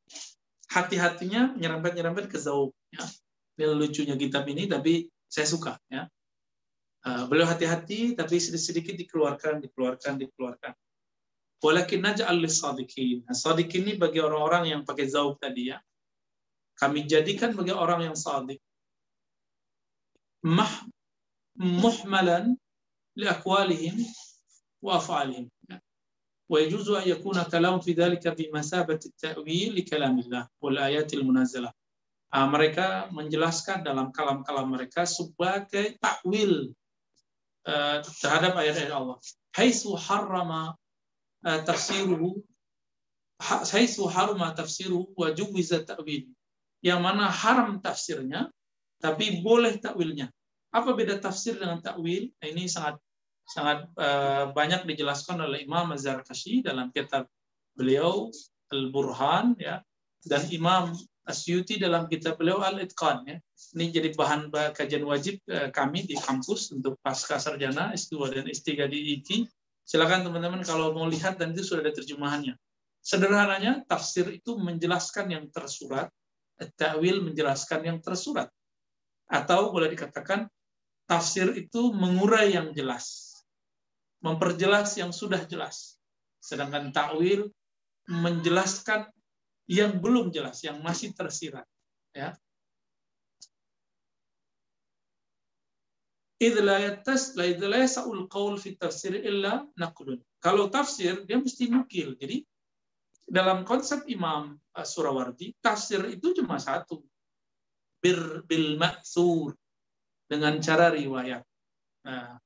hati-hatinya 0.70 1.56
nyerempet-nyerempet 1.58 2.30
ke 2.30 2.38
zauq. 2.38 2.70
Ya. 2.94 3.04
Ini 3.57 3.73
lucunya 3.73 4.15
kitab 4.15 4.45
ini, 4.49 4.69
tapi 4.69 5.09
saya 5.25 5.47
suka. 5.49 5.73
Ya. 5.89 6.05
Uh, 7.01 7.25
beliau 7.25 7.47
hati-hati, 7.49 8.13
tapi 8.13 8.37
sedikit-sedikit 8.37 8.95
dikeluarkan, 8.95 9.63
dikeluarkan, 9.63 10.21
dikeluarkan. 10.21 10.73
Walakin 11.63 12.01
naj'al 12.05 12.37
lis-sadiqin. 12.37 13.25
Nah, 13.25 13.33
sadiqin 13.33 13.81
ini 13.87 13.93
bagi 13.97 14.21
orang-orang 14.21 14.69
yang 14.77 14.81
pakai 14.85 15.09
zauq 15.09 15.41
tadi 15.41 15.73
ya. 15.73 15.81
Kami 16.77 17.09
jadikan 17.09 17.57
bagi 17.57 17.73
orang 17.73 18.05
yang 18.05 18.15
sadiq. 18.17 18.61
Mah, 20.45 20.85
muhmalan 21.57 22.53
li 23.17 23.25
akwalihim 23.25 23.97
وأفعالهم 24.81 25.49
ويجوز 26.49 26.89
أن 26.89 27.09
يكون 27.09 27.43
كلام 27.43 27.79
في 27.79 27.91
ذلك 27.91 28.27
بمثابة 28.27 28.99
التأويل 29.05 29.75
لكلام 29.75 30.19
الله 30.19 30.47
والآيات 30.61 31.13
المنزلة 31.13 31.73
mereka 32.32 33.12
menjelaskan 33.12 33.84
dalam 33.84 34.08
kalam-kalam 34.08 34.72
mereka 34.72 35.04
sebagai 35.04 36.00
takwil 36.00 36.72
uh, 37.68 37.98
terhadap 38.00 38.56
ayat-ayat 38.56 38.92
Allah. 38.92 39.20
Haitsu 39.52 39.92
harrama 40.00 40.72
uh, 41.44 41.60
tafsiruhu 41.60 42.40
haitsu 43.42 44.06
harrama 44.06 44.54
tafsiruhu 44.54 45.12
wa 45.18 45.28
juwiza 45.34 45.82
ta'wil. 45.82 46.30
Yang 46.82 47.00
mana 47.02 47.30
haram 47.30 47.78
tafsirnya 47.82 48.50
tapi 49.02 49.42
boleh 49.42 49.78
takwilnya. 49.82 50.30
Apa 50.72 50.94
beda 50.94 51.18
tafsir 51.18 51.58
dengan 51.58 51.82
takwil? 51.82 52.30
Nah, 52.38 52.48
ini 52.48 52.64
sangat 52.70 52.96
sangat 53.44 53.90
uh, 53.98 54.54
banyak 54.54 54.86
dijelaskan 54.86 55.42
oleh 55.42 55.66
Imam 55.66 55.90
Az-Zarkashi 55.90 56.62
dalam 56.62 56.94
kitab 56.94 57.26
beliau 57.74 58.30
Al-Burhan 58.70 59.58
ya 59.58 59.82
dan 60.24 60.46
Imam 60.48 60.94
Asyuti 61.22 61.78
dalam 61.78 62.10
kitab 62.10 62.38
beliau 62.38 62.58
Al-Itqan 62.62 63.22
ya. 63.26 63.36
Ini 63.78 63.94
jadi 63.94 64.08
bahan 64.12 64.50
kajian 64.50 65.06
wajib 65.06 65.38
uh, 65.48 65.70
kami 65.70 66.02
di 66.04 66.18
kampus 66.18 66.74
untuk 66.74 66.98
pasca 66.98 67.38
sarjana 67.38 67.94
S2 67.94 68.34
dan 68.34 68.44
S3 68.50 68.90
di 68.90 69.18
IT. 69.18 69.28
Silakan 69.86 70.26
teman-teman 70.26 70.62
kalau 70.66 70.90
mau 70.94 71.06
lihat 71.06 71.38
dan 71.38 71.54
itu 71.54 71.62
sudah 71.62 71.86
ada 71.86 71.94
terjemahannya. 71.94 72.58
Sederhananya 73.02 73.82
tafsir 73.86 74.30
itu 74.30 74.54
menjelaskan 74.58 75.26
yang 75.30 75.44
tersurat, 75.50 76.06
ta'wil 76.78 77.22
menjelaskan 77.22 77.82
yang 77.82 77.98
tersurat. 77.98 78.46
Atau 79.26 79.74
boleh 79.74 79.90
dikatakan 79.90 80.46
tafsir 81.10 81.50
itu 81.58 81.90
mengurai 81.90 82.54
yang 82.54 82.70
jelas 82.70 83.32
memperjelas 84.22 84.96
yang 84.96 85.10
sudah 85.10 85.42
jelas. 85.44 85.98
Sedangkan 86.38 86.94
takwil 86.94 87.50
menjelaskan 88.06 89.10
yang 89.72 89.96
belum 89.96 90.28
jelas, 90.28 90.60
yang 90.60 90.84
masih 90.84 91.16
tersirat. 91.16 91.64
Ya. 92.12 92.36
Kalau 100.42 100.66
tafsir, 100.68 101.24
dia 101.24 101.38
mesti 101.40 101.70
nukil. 101.72 102.18
Jadi, 102.20 102.44
dalam 103.24 103.64
konsep 103.64 104.04
Imam 104.12 104.60
Surawardi, 104.76 105.56
tafsir 105.62 106.04
itu 106.12 106.36
cuma 106.36 106.60
satu. 106.60 107.00
Bir, 108.02 108.44
bil 108.44 108.76
maksur. 108.76 109.56
Dengan 110.28 110.58
cara 110.60 110.92
riwayat. 110.92 111.44
Nah, 112.08 112.36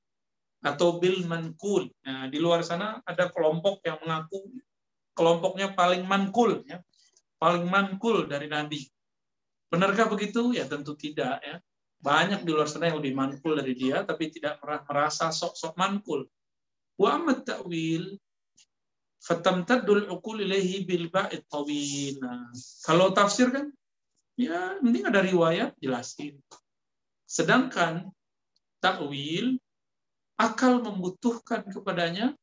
atau 0.62 1.00
bil 1.00 1.24
mankul. 1.26 1.88
Nah, 2.04 2.28
di 2.28 2.38
luar 2.38 2.62
sana 2.62 3.00
ada 3.02 3.30
kelompok 3.32 3.80
yang 3.86 3.98
mengaku 4.04 4.46
kelompoknya 5.16 5.72
paling 5.72 6.04
mankul, 6.04 6.60
ya, 6.68 6.84
paling 7.36 7.68
mankul 7.68 8.24
dari 8.28 8.48
Nabi. 8.48 8.80
Benarkah 9.68 10.08
begitu? 10.08 10.54
Ya 10.56 10.64
tentu 10.64 10.96
tidak. 10.96 11.42
Ya. 11.42 11.60
Banyak 12.00 12.44
di 12.46 12.50
luar 12.52 12.68
sana 12.68 12.92
yang 12.92 13.00
lebih 13.02 13.16
manful 13.16 13.56
dari 13.56 13.72
dia, 13.74 14.04
tapi 14.04 14.30
tidak 14.30 14.60
merasa 14.62 15.32
sok-sok 15.32 15.74
manful. 15.74 16.28
Wa 16.96 17.18
amat 17.18 17.44
ta'wil, 17.44 18.14
fatamtaddul 19.26 20.06
uqul 20.12 20.44
ilaihi 20.44 20.86
bil 20.86 21.10
ba'id 21.10 21.42
tawil. 21.50 22.14
Nah, 22.22 22.52
kalau 22.86 23.10
tafsir 23.10 23.50
kan, 23.50 23.66
ya 24.38 24.78
penting 24.78 25.04
ada 25.08 25.20
riwayat, 25.24 25.74
jelasin. 25.82 26.38
Sedangkan 27.26 28.06
takwil 28.78 29.58
akal 30.38 30.78
membutuhkan 30.84 31.66
kepadanya 31.66 32.36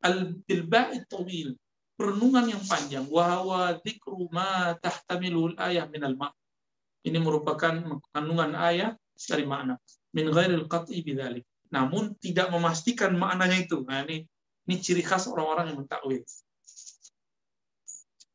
al 0.00 0.40
bil 0.46 0.64
ba'id 0.64 1.04
tawil 1.10 1.58
perenungan 1.94 2.50
yang 2.50 2.62
panjang 2.66 3.06
wa 3.06 3.74
dzikru 3.78 4.26
ma 4.34 4.74
tahtamilul 4.82 5.54
ayah 5.58 5.86
minal 5.86 6.18
ma 6.18 6.28
ini 7.04 7.20
merupakan 7.20 8.00
kandungan 8.10 8.56
ayat 8.56 8.96
dari 9.28 9.44
makna 9.44 9.76
min 10.16 10.32
ghairil 10.32 10.64
qat'i 10.70 11.04
bidzalik. 11.04 11.44
Namun 11.68 12.16
tidak 12.22 12.48
memastikan 12.48 13.12
maknanya 13.18 13.60
itu. 13.60 13.82
Nah, 13.84 14.06
ini 14.06 14.24
ini 14.64 14.74
ciri 14.80 15.04
khas 15.04 15.28
orang-orang 15.28 15.74
yang 15.74 15.78
mentakwil. 15.84 16.22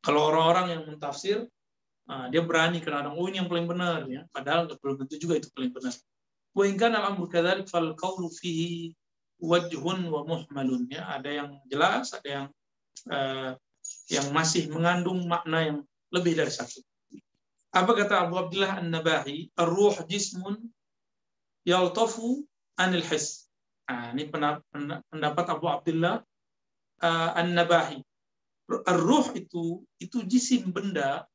Kalau 0.05 0.21
orang-orang 0.29 0.65
yang 0.77 0.83
mentafsir, 0.85 1.49
nah, 2.05 2.29
dia 2.29 2.45
berani 2.45 2.79
karena 2.83 3.09
oh 3.09 3.25
ini 3.25 3.41
yang 3.41 3.49
paling 3.49 3.65
benar 3.65 4.05
ya, 4.05 4.23
padahal 4.29 4.69
belum 4.69 5.01
tentu 5.03 5.17
juga 5.17 5.41
itu 5.41 5.49
paling 5.55 5.73
benar. 5.73 5.95
Wa 6.53 6.63
in 6.69 6.75
kana 6.77 7.01
al-amru 7.01 7.25
kadzalik 7.25 7.65
fal 7.67 7.97
qawlu 7.97 8.29
fihi 8.29 8.93
wajhun 9.41 10.07
wa 10.13 10.23
muhmalun 10.27 10.85
ya, 10.91 11.09
ada 11.09 11.29
yang 11.31 11.49
jelas, 11.65 12.13
ada 12.13 12.29
yang 12.29 12.45
uh, 13.07 13.55
yang 14.09 14.27
masih 14.35 14.67
mengandung 14.73 15.23
makna 15.29 15.59
yang 15.63 15.77
lebih 16.11 16.35
dari 16.35 16.51
satu. 16.51 16.81
Apa 17.69 17.93
kata 17.93 18.25
Abu 18.25 18.35
Abdullah 18.41 18.81
An-Nabahi? 18.81 19.53
Ar-ruh 19.53 20.01
jismun 20.09 20.57
yaltafu 21.63 22.41
anil 22.81 23.05
his. 23.05 23.45
Nah, 23.85 24.13
ini 24.13 24.25
pendapat 24.29 25.45
Abu 25.49 25.69
Abdullah 25.69 26.21
uh, 27.01 27.31
An-Nabahi. 27.37 28.01
Ar-ruh 28.69 29.33
itu 29.37 29.85
itu 30.01 30.17
jisim 30.25 30.73
benda 30.73 31.25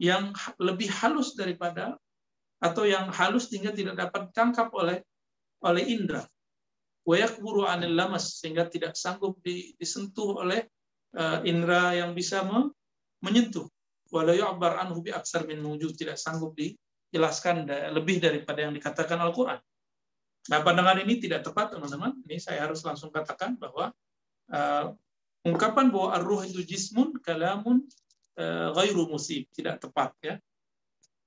yang 0.00 0.32
lebih 0.60 0.88
halus 0.88 1.34
daripada 1.36 1.96
atau 2.60 2.86
yang 2.86 3.10
halus 3.12 3.50
sehingga 3.50 3.74
tidak 3.74 3.98
dapat 3.98 4.30
ditangkap 4.30 4.68
oleh 4.72 5.00
oleh 5.64 5.84
indra. 5.90 6.22
Wayakburu 7.08 7.64
anil 7.64 7.96
lamas 7.96 8.36
sehingga 8.36 8.68
tidak 8.68 8.92
sanggup 8.92 9.40
disentuh 9.80 10.44
oleh 10.44 10.68
uh, 11.16 11.40
indra 11.48 11.96
yang 11.96 12.12
bisa 12.12 12.44
menyentuh 13.24 13.64
walau 14.12 14.36
yu'bar 14.36 14.76
anhu 14.80 15.00
bi 15.00 15.12
aksar 15.12 15.48
min 15.48 15.60
wujud 15.64 15.96
tidak 15.96 16.20
sanggup 16.20 16.52
dijelaskan 16.56 17.68
lebih 17.96 18.20
daripada 18.20 18.68
yang 18.68 18.76
dikatakan 18.76 19.20
Al-Qur'an. 19.20 19.60
Nah, 20.48 20.64
pandangan 20.64 20.96
ini 21.04 21.20
tidak 21.20 21.44
tepat, 21.44 21.76
teman-teman. 21.76 22.16
Ini 22.24 22.40
saya 22.40 22.64
harus 22.64 22.80
langsung 22.80 23.12
katakan 23.12 23.60
bahwa 23.60 23.92
uh, 24.48 24.96
ungkapan 25.44 25.92
bahwa 25.92 26.16
ar-ruh 26.16 26.40
itu 26.48 26.64
jismun 26.64 27.20
kalamun 27.20 27.84
uh, 28.40 28.72
ghairu 28.72 29.12
musib, 29.12 29.44
tidak 29.52 29.84
tepat 29.84 30.16
ya. 30.24 30.34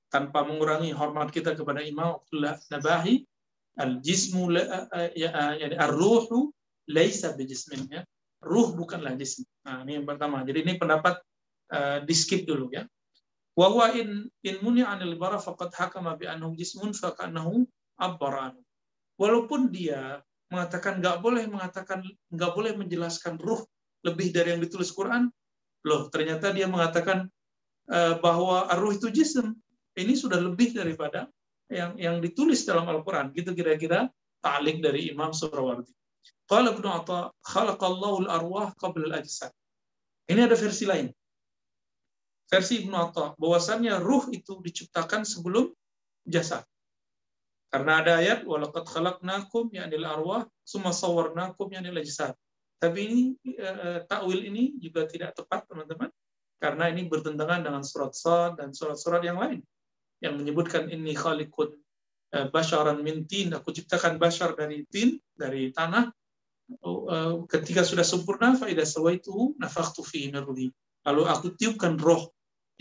Tanpa 0.09 0.41
mengurangi 0.43 0.89
hormat 0.91 1.29
kita 1.29 1.53
kepada 1.53 1.85
Imam 1.85 2.17
Abdullah 2.17 2.57
Nabahi, 2.73 3.21
al-jismu 3.79 4.51
ya, 5.15 5.55
yani 5.55 5.75
ar-ruhu 5.79 6.51
laisa 6.91 7.31
bijismin 7.37 7.87
ya. 7.87 8.01
Ruh 8.41 8.73
bukanlah 8.73 9.13
jism. 9.21 9.45
Nah, 9.61 9.85
ini 9.85 10.01
yang 10.01 10.07
pertama. 10.09 10.41
Jadi 10.41 10.65
ini 10.65 10.73
pendapat 10.81 11.21
uh, 11.69 12.01
di 12.01 12.15
skip 12.17 12.49
dulu 12.49 12.73
ya. 12.73 12.89
Wa 13.53 13.69
huwa 13.69 13.93
in 13.93 14.25
in 14.41 14.57
muni 14.65 14.81
anil 14.81 15.13
bara 15.13 15.37
faqad 15.37 15.69
hakama 15.77 16.17
bi 16.17 16.25
annahu 16.25 16.57
jismun 16.57 16.89
fa 16.89 17.13
kanahu 17.13 17.69
abbaran. 18.01 18.57
Walaupun 19.21 19.69
dia 19.69 20.25
mengatakan 20.49 20.97
nggak 20.97 21.21
boleh 21.21 21.45
mengatakan 21.45 22.01
nggak 22.33 22.51
boleh 22.57 22.73
menjelaskan 22.73 23.37
ruh 23.37 23.61
lebih 24.01 24.33
dari 24.33 24.57
yang 24.57 24.61
ditulis 24.65 24.89
Quran, 24.89 25.29
loh 25.85 26.09
ternyata 26.09 26.49
dia 26.49 26.65
mengatakan 26.65 27.29
uh, 27.93 28.17
bahwa 28.25 28.65
ruh 28.73 28.97
itu 28.97 29.13
jism. 29.13 29.53
Ini 29.93 30.17
sudah 30.17 30.41
lebih 30.41 30.73
daripada 30.73 31.29
yang 31.71 31.95
yang 31.95 32.15
ditulis 32.19 32.67
dalam 32.67 32.85
Al-Quran. 32.91 33.31
Gitu 33.31 33.55
kira-kira 33.55 34.11
ta'lik 34.43 34.83
dari 34.83 35.09
Imam 35.09 35.31
Surawardi. 35.31 35.89
Qala 36.45 36.75
Ibnu 36.75 36.87
Atha, 36.91 37.31
khalaqallahu 37.47 38.27
al-arwah 38.27 38.75
qabla 38.75 39.15
al-ajsad. 39.15 39.55
Ini 40.27 40.45
ada 40.45 40.59
versi 40.59 40.83
lain 40.83 41.07
versi 42.51 42.83
Ibnu 42.83 42.95
Atta 42.99 43.31
bahwasannya 43.39 44.03
ruh 44.03 44.27
itu 44.35 44.59
diciptakan 44.59 45.23
sebelum 45.23 45.71
jasad. 46.27 46.67
Karena 47.71 48.03
ada 48.03 48.19
ayat 48.19 48.43
walaqad 48.43 48.83
khalaqnakum 48.83 49.71
ya'nil 49.71 50.03
arwah 50.03 50.43
summa 50.67 50.91
sawwarnakum 50.91 51.71
ya'nil 51.71 52.03
ajsad. 52.03 52.35
Tapi 52.83 52.99
ini 53.07 53.21
e, 53.47 54.03
takwil 54.03 54.43
ini 54.43 54.75
juga 54.75 55.07
tidak 55.07 55.39
tepat 55.39 55.63
teman-teman 55.71 56.11
karena 56.59 56.91
ini 56.91 57.07
bertentangan 57.07 57.63
dengan 57.63 57.81
surat 57.87 58.11
Sad 58.11 58.59
dan 58.59 58.75
surat-surat 58.75 59.23
yang 59.23 59.39
lain 59.39 59.63
yang 60.21 60.37
menyebutkan 60.37 60.87
ini 60.87 61.17
khaliqun 61.17 61.75
e, 62.31 62.37
basyaran 62.53 63.01
min 63.01 63.25
tin 63.25 63.51
aku 63.51 63.73
ciptakan 63.73 64.21
bashar 64.21 64.53
dari 64.53 64.85
tin 64.87 65.17
dari 65.33 65.73
tanah 65.73 66.07
e, 66.77 67.15
ketika 67.49 67.81
sudah 67.81 68.05
sempurna 68.05 68.53
fa 68.53 68.69
idza 68.69 68.85
sawaituhu 68.85 69.57
nafakhtu 69.57 70.05
fihi 70.05 70.29
min 70.29 70.71
lalu 71.01 71.21
aku 71.25 71.57
tiupkan 71.57 71.97
roh 71.97 72.29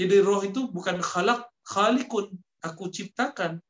jadi 0.01 0.25
roh 0.25 0.41
itu 0.41 0.65
bukan 0.73 0.97
khalaq, 1.05 1.45
khalikun, 1.61 2.33
aku 2.65 2.89
ciptakan. 2.89 3.61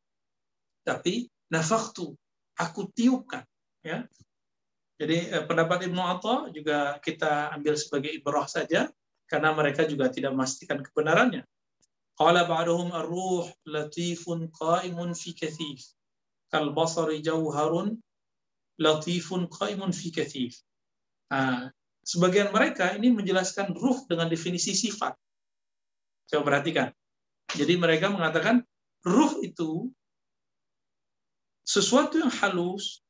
Tapi 0.86 1.26
nafaktu, 1.50 2.14
aku 2.54 2.86
tiupkan. 2.94 3.42
Ya. 3.82 4.06
Jadi 4.94 5.26
eh, 5.26 5.42
pendapat 5.42 5.90
Ibnu 5.90 5.98
Atta 5.98 6.54
juga 6.54 7.02
kita 7.02 7.50
ambil 7.58 7.74
sebagai 7.74 8.14
ibrah 8.14 8.46
saja, 8.46 8.86
karena 9.26 9.50
mereka 9.50 9.82
juga 9.90 10.06
tidak 10.06 10.30
memastikan 10.30 10.78
kebenarannya. 10.78 11.42
Qala 12.20 12.44
ba'duhum 12.44 12.92
ar-ruh 12.92 13.48
latifun 13.64 14.52
qa'imun 14.52 15.16
fi 15.16 15.32
kathif. 15.32 15.88
Kal 16.52 16.76
basari 16.76 17.24
jauharun 17.24 17.96
latifun 18.76 19.48
qa'imun 19.48 19.96
fi 19.96 20.12
kathif. 20.12 20.60
Nah, 21.32 21.72
sebagian 22.04 22.52
mereka 22.52 22.92
ini 22.92 23.08
menjelaskan 23.08 23.72
ruh 23.72 24.04
dengan 24.04 24.28
definisi 24.28 24.76
sifat. 24.76 25.16
Coba 26.28 26.42
perhatikan. 26.52 26.92
Jadi 27.56 27.80
mereka 27.80 28.12
mengatakan 28.12 28.60
ruh 29.00 29.40
itu 29.40 29.88
sesuatu 31.64 32.20
yang 32.20 32.30
halus, 32.30 33.00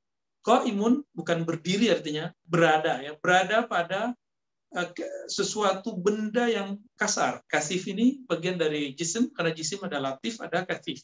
imun 0.46 1.02
bukan 1.12 1.44
berdiri 1.44 1.90
artinya 1.90 2.32
berada 2.46 3.02
ya, 3.02 3.12
berada 3.18 3.66
pada 3.66 4.14
sesuatu 5.26 5.98
benda 5.98 6.46
yang 6.46 6.78
kasar. 6.94 7.42
Kasif 7.50 7.90
ini 7.90 8.22
bagian 8.26 8.54
dari 8.54 8.94
jisim 8.94 9.30
karena 9.34 9.50
jisim 9.50 9.82
ada 9.82 9.98
latif, 9.98 10.38
ada 10.38 10.62
kasif. 10.62 11.02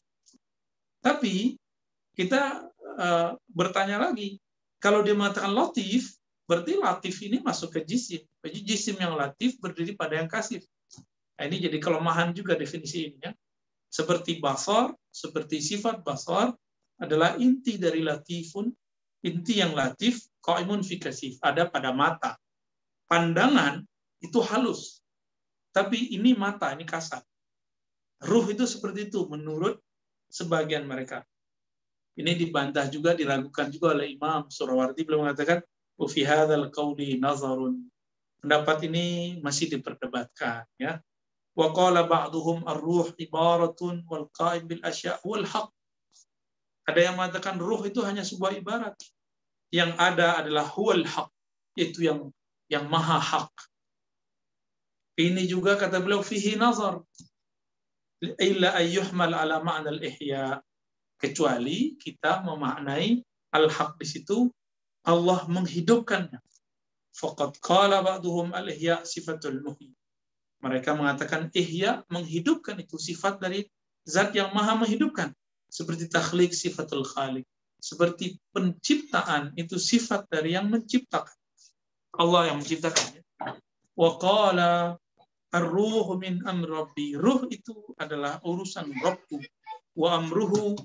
Tapi 1.03 1.59
kita 2.15 2.71
uh, 2.99 3.31
bertanya 3.51 3.99
lagi, 4.11 4.39
kalau 4.79 5.03
dia 5.03 5.19
mengatakan 5.19 5.51
latif, 5.51 6.15
berarti 6.47 6.79
latif 6.79 7.19
ini 7.27 7.43
masuk 7.43 7.75
ke 7.75 7.81
jisim. 7.83 8.23
Jadi 8.41 8.59
jisim 8.63 8.97
yang 9.03 9.19
latif 9.19 9.59
berdiri 9.59 9.99
pada 9.99 10.15
yang 10.15 10.31
kasif. 10.31 10.63
Nah, 11.37 11.45
ini 11.45 11.61
jadi 11.61 11.77
kelemahan 11.83 12.33
juga 12.33 12.55
definisi 12.55 13.13
ini 13.13 13.19
ya. 13.21 13.35
Seperti 13.91 14.39
basar, 14.39 14.95
seperti 15.11 15.59
sifat 15.59 16.07
basar 16.07 16.55
adalah 17.03 17.35
inti 17.37 17.77
dari 17.77 18.01
latifun, 18.01 18.71
inti 19.27 19.59
yang 19.59 19.75
latif, 19.75 20.27
qaimun 20.41 20.81
fikasif, 20.87 21.37
ada 21.43 21.69
pada 21.69 21.93
mata. 21.93 22.39
Pandangan 23.07 23.87
itu 24.23 24.39
halus. 24.43 25.03
Tapi 25.71 26.17
ini 26.17 26.33
mata, 26.33 26.73
ini 26.73 26.83
kasar. 26.83 27.23
Ruh 28.25 28.47
itu 28.49 28.65
seperti 28.65 29.13
itu 29.13 29.29
menurut 29.29 29.77
sebagian 30.33 30.89
mereka. 30.89 31.23
Ini 32.17 32.33
dibantah 32.33 32.89
juga, 32.89 33.13
diragukan 33.13 33.69
juga 33.69 33.93
oleh 33.93 34.17
Imam 34.17 34.49
Surawardi 34.49 35.05
belum 35.05 35.29
mengatakan 35.29 35.61
hadzal 36.01 36.73
nazarun. 37.21 37.85
Pendapat 38.41 38.89
ini 38.89 39.37
masih 39.45 39.69
diperdebatkan 39.69 40.65
ya. 40.81 40.97
Wa 41.57 41.73
qala 41.73 42.05
ba'duhum 42.05 42.65
ar-ruh 42.69 43.13
ibaratun 43.17 44.05
wal 44.09 44.29
qa'im 44.33 44.65
bil. 44.65 44.81
Ada 46.87 47.01
yang 47.01 47.15
mengatakan 47.21 47.61
ruh 47.61 47.85
itu 47.85 48.01
hanya 48.01 48.25
sebuah 48.25 48.57
ibarat. 48.57 48.97
Yang 49.69 49.93
ada 49.99 50.41
adalah 50.41 50.65
huwal 50.73 51.05
haq, 51.05 51.29
yaitu 51.75 52.07
yang 52.07 52.31
yang 52.73 52.87
maha 52.91 53.19
hak. 53.19 53.53
Ini 55.17 55.49
juga 55.49 55.81
kata 55.81 56.03
beliau 56.05 56.21
fihi 56.21 56.61
nazar. 56.61 57.01
Illa 58.21 58.77
ayyuhmal 58.77 59.33
ala 59.33 59.65
ma'na 59.65 59.93
al-ihya. 59.93 60.61
Kecuali 61.17 61.97
kita 61.97 62.45
memaknai 62.45 63.25
al-haq 63.57 63.97
di 63.97 64.07
situ 64.07 64.53
Allah 65.09 65.49
menghidupkannya. 65.49 66.37
Faqad 67.17 67.57
qala 67.65 68.05
ba'duhum 68.05 68.53
al-ihya 68.53 69.07
sifatul 69.09 69.65
muhyi. 69.65 69.97
Mereka 70.61 70.93
mengatakan 70.93 71.49
ihya 71.57 72.05
menghidupkan 72.13 72.77
itu 72.81 73.01
sifat 73.01 73.41
dari 73.41 73.65
zat 74.05 74.33
yang 74.37 74.53
maha 74.53 74.77
menghidupkan. 74.77 75.33
seperti 75.67 76.09
takhlik 76.09 76.57
sifatul 76.57 77.05
khalik. 77.05 77.45
Seperti 77.77 78.41
penciptaan 78.55 79.53
itu 79.61 79.77
sifat 79.77 80.25
dari 80.33 80.57
yang 80.57 80.73
menciptakan. 80.73 81.36
Allah 82.17 82.53
yang 82.53 82.61
menciptakan. 82.61 83.21
Wa 83.97 84.21
qala 84.21 85.01
ar-ruhu 85.53 86.21
min 86.21 86.45
amri 86.45 86.71
rabbi. 86.73 87.09
Ruh 87.17 87.49
itu 87.49 87.97
adalah 87.97 88.41
urusan 88.45 88.93
Rabbku. 89.01 89.41
Wa 89.97 90.21
amruhu 90.21 90.77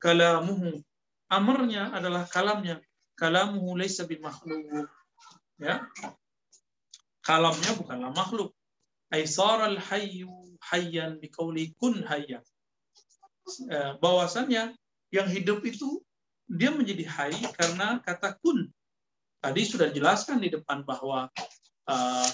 kalamuhu. 0.00 0.80
Amarnya 1.28 1.92
adalah 1.92 2.24
kalamnya. 2.28 2.80
Kalamuhu 3.16 3.76
laysa 3.76 4.08
bimakhluk. 4.08 4.88
Ya. 5.60 5.84
Kalamnya 7.24 7.72
bukanlah 7.76 8.12
makhluk. 8.12 8.52
Aisaral 9.12 9.78
hayyu 9.78 10.32
hayyan 10.72 11.20
biqauli 11.20 11.76
kun 11.76 12.04
hayyan. 12.04 12.42
Eh, 13.68 13.92
bahwasannya 14.00 14.72
yang 15.12 15.28
hidup 15.28 15.60
itu 15.68 16.00
dia 16.48 16.72
menjadi 16.72 17.04
hai 17.08 17.36
karena 17.56 18.00
kata 18.00 18.36
kun. 18.40 18.72
Tadi 19.44 19.60
sudah 19.68 19.92
dijelaskan 19.92 20.40
di 20.40 20.48
depan 20.48 20.88
bahwa 20.88 21.28
uh, 21.92 22.28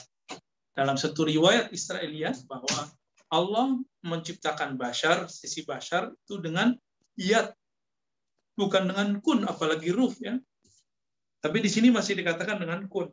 dalam 0.78 0.94
satu 0.94 1.26
riwayat 1.26 1.74
Israeliat 1.74 2.38
bahwa 2.46 2.86
Allah 3.34 3.82
menciptakan 4.06 4.78
bashar, 4.78 5.26
sisi 5.26 5.66
bashar 5.66 6.14
itu 6.14 6.38
dengan 6.38 6.70
iat, 7.18 7.50
bukan 8.54 8.94
dengan 8.94 9.18
kun, 9.18 9.42
apalagi 9.42 9.90
ruh 9.90 10.14
ya. 10.22 10.38
Tapi 11.42 11.58
di 11.58 11.66
sini 11.66 11.90
masih 11.90 12.14
dikatakan 12.14 12.62
dengan 12.62 12.86
kun. 12.86 13.10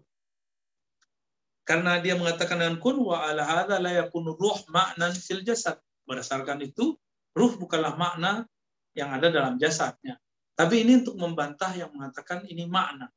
Karena 1.66 1.98
dia 1.98 2.14
mengatakan 2.14 2.62
dengan 2.62 2.78
kun 2.78 3.02
wa 3.02 3.26
ala 3.26 3.41
hadza 3.41 3.82
la 3.82 3.98
yakunu 4.06 4.38
ruh 4.38 4.62
ma'nan 4.70 5.18
fil 5.18 5.41
jasad. 5.41 5.82
Berdasarkan 6.06 6.62
itu 6.62 6.93
Ruh 7.38 7.54
bukanlah 7.54 7.93
makna 7.93 8.50
yang 8.98 9.14
ada 9.14 9.30
dalam 9.30 9.62
jasadnya. 9.62 10.18
Tapi 10.58 10.82
ini 10.82 11.06
untuk 11.06 11.22
membantah 11.22 11.70
yang 11.78 11.93
mengatakan 11.93 12.50
ini 12.50 12.66
makna. 12.66 13.14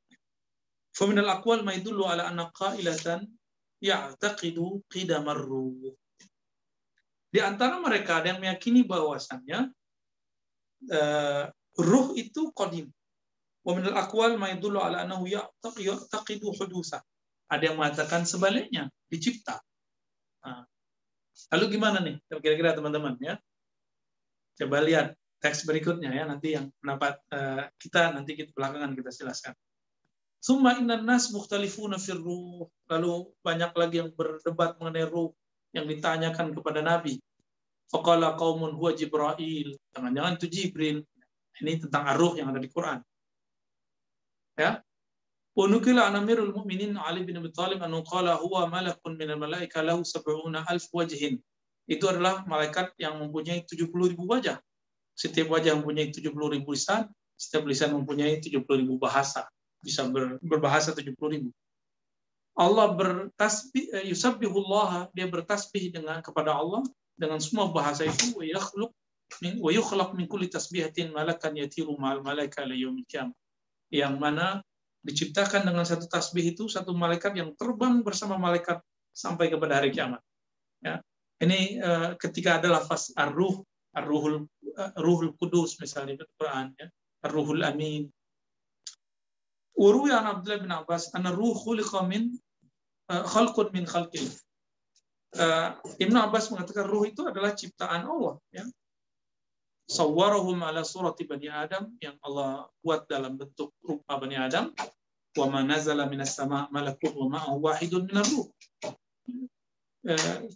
Faminal 0.90 1.30
aqwal 1.30 1.62
ma 1.62 1.72
yadullu 1.76 2.04
ala 2.06 2.26
anna 2.26 2.50
qailatan 2.50 3.26
ya'taqidu 3.80 4.84
qidamar 4.90 5.38
ruh. 5.38 5.94
Di 7.30 7.38
antara 7.38 7.78
mereka 7.78 8.18
ada 8.18 8.34
yang 8.34 8.40
meyakini 8.42 8.82
bahwasannya 8.82 9.70
uh, 10.90 11.44
ruh 11.78 12.08
itu 12.18 12.50
qadim. 12.52 12.90
Wa 13.62 13.72
minal 13.78 13.94
aqwal 13.94 14.34
ma 14.34 14.50
yadullu 14.50 14.82
ala 14.82 15.06
annahu 15.06 15.30
ya'taqidu 15.30 16.50
hudusa. 16.58 16.98
Ada 17.50 17.70
yang 17.70 17.76
mengatakan 17.78 18.26
sebaliknya, 18.26 18.90
dicipta. 19.10 19.58
Nah, 20.46 20.62
lalu 21.54 21.64
gimana 21.78 21.98
nih 22.02 22.18
kira-kira 22.30 22.74
teman-teman 22.74 23.18
ya? 23.18 23.34
Coba 24.58 24.82
lihat 24.82 25.14
teks 25.40 25.64
berikutnya 25.64 26.12
ya 26.12 26.28
nanti 26.28 26.52
yang 26.52 26.68
pendapat 26.78 27.16
uh, 27.32 27.64
kita 27.80 28.12
nanti 28.12 28.36
kita 28.36 28.52
belakangan 28.52 28.92
kita 28.92 29.10
jelaskan. 29.10 29.54
Summa 30.40 30.72
inna 30.80 30.96
nas 31.04 31.28
mukhtalifuna 31.28 32.00
firruh. 32.00 32.64
Lalu 32.88 33.28
banyak 33.44 33.72
lagi 33.76 33.96
yang 34.00 34.10
berdebat 34.16 34.80
mengenai 34.80 35.04
ruh 35.04 35.36
yang 35.76 35.84
ditanyakan 35.84 36.56
kepada 36.56 36.80
Nabi. 36.80 37.20
Faqala 37.92 38.34
qaumun 38.40 38.72
huwa 38.72 38.96
Jibril. 38.96 39.76
Jangan-jangan 39.92 40.40
itu 40.40 40.46
Jibril. 40.48 40.98
Ini 41.60 41.84
tentang 41.84 42.08
arruh 42.08 42.40
yang 42.40 42.48
ada 42.48 42.56
di 42.56 42.72
Quran. 42.72 43.04
Ya. 44.56 44.80
Unukila 45.60 46.08
an 46.08 46.16
Amirul 46.16 46.56
Mukminin 46.56 46.96
Ali 46.96 47.20
bin 47.26 47.36
Abi 47.36 47.52
Thalib 47.52 47.84
anhu 47.84 48.00
qala 48.06 48.40
huwa 48.40 48.64
malakun 48.70 49.20
minal 49.20 49.36
malaika 49.36 49.84
lahu 49.84 50.06
sab'una 50.06 50.64
alf 50.64 50.88
wajhin 50.94 51.36
itu 51.90 52.06
adalah 52.06 52.46
malaikat 52.46 52.94
yang 53.02 53.18
mempunyai 53.18 53.66
70 53.66 53.90
ribu 54.14 54.24
wajah. 54.30 54.62
Setiap 55.18 55.50
wajah 55.50 55.74
mempunyai 55.74 56.14
70 56.14 56.32
ribu 56.32 56.70
lisan, 56.70 57.10
setiap 57.34 57.66
lisan 57.66 57.92
mempunyai 57.98 58.38
70 58.38 58.62
ribu 58.62 58.94
bahasa. 58.94 59.50
Bisa 59.80 60.06
ber, 60.08 60.36
berbahasa 60.44 60.92
70 60.92 61.16
ribu. 61.32 61.50
Allah 62.56 62.92
bertasbih, 62.92 63.84
eh, 63.96 64.04
yusabbihullah, 64.12 65.08
dia 65.16 65.24
bertasbih 65.24 65.96
dengan 65.96 66.20
kepada 66.20 66.52
Allah 66.52 66.84
dengan 67.16 67.40
semua 67.40 67.68
bahasa 67.72 68.04
itu 68.04 68.32
wa 68.36 68.44
min 69.38 69.62
wa 69.62 69.70
yukhlaq 69.70 70.10
min 70.18 70.26
kulli 70.26 70.50
tasbihatin 70.50 71.14
malakan 71.14 71.54
yatiru 71.54 71.94
ma'al 71.94 72.24
malaika 72.24 72.66
la 72.66 72.74
Yang 73.90 74.14
mana 74.18 74.58
diciptakan 75.06 75.64
dengan 75.64 75.86
satu 75.86 76.10
tasbih 76.10 76.52
itu 76.56 76.66
satu 76.66 76.90
malaikat 76.92 77.38
yang 77.38 77.54
terbang 77.54 78.02
bersama 78.02 78.36
malaikat 78.36 78.82
sampai 79.14 79.48
kepada 79.48 79.78
hari 79.78 79.94
kiamat. 79.94 80.20
Ya. 80.82 80.98
Ini 81.40 81.60
uh, 81.80 82.10
ketika 82.20 82.60
ada 82.60 82.68
lafaz 82.68 83.16
ar-ruh, 83.16 83.64
ar-ruhul 83.96 84.44
uh, 84.76 84.92
ruhul 85.00 85.32
kudus 85.40 85.80
misalnya 85.80 86.20
di 86.20 86.24
Quran 86.36 86.76
ya, 86.76 86.86
ar-ruhul 87.24 87.64
amin. 87.64 88.12
Urwi 89.80 90.12
an 90.12 90.28
Abdullah 90.28 90.60
bin 90.60 90.72
Abbas 90.72 91.08
anna 91.16 91.32
ruh 91.32 91.56
khuliqa 91.56 92.04
min 92.04 92.36
uh, 93.08 93.24
khalqun 93.24 93.72
min 93.72 93.88
khalqil. 93.88 94.28
Uh, 95.32 95.80
Ibn 95.96 96.16
Abbas 96.28 96.52
mengatakan 96.52 96.84
ruh 96.84 97.08
itu 97.08 97.24
adalah 97.24 97.56
ciptaan 97.56 98.04
Allah 98.04 98.36
ya. 98.52 98.64
Sawwarahum 99.90 100.60
ala 100.62 100.84
surati 100.86 101.26
Bani 101.26 101.48
Adam 101.50 101.90
yang 101.98 102.14
Allah 102.22 102.68
buat 102.84 103.08
dalam 103.08 103.40
bentuk 103.40 103.72
rupa 103.82 104.20
Bani 104.20 104.36
Adam. 104.36 104.70
Wa 105.34 105.46
ma 105.48 105.64
nazala 105.64 106.04
minas 106.10 106.36
sama 106.36 106.68
malakun 106.74 107.14
wa 107.16 107.38
ma'ahu 107.38 107.62
wahidun 107.62 108.04
minar 108.04 108.26
ruh 108.28 108.50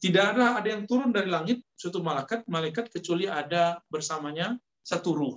tidak 0.00 0.24
ada 0.34 0.56
ada 0.56 0.68
yang 0.72 0.88
turun 0.88 1.12
dari 1.12 1.28
langit 1.28 1.60
suatu 1.76 2.00
malaikat 2.00 2.48
malaikat 2.48 2.88
kecuali 2.88 3.28
ada 3.28 3.76
bersamanya 3.92 4.56
satu 4.80 5.10
ruh. 5.12 5.34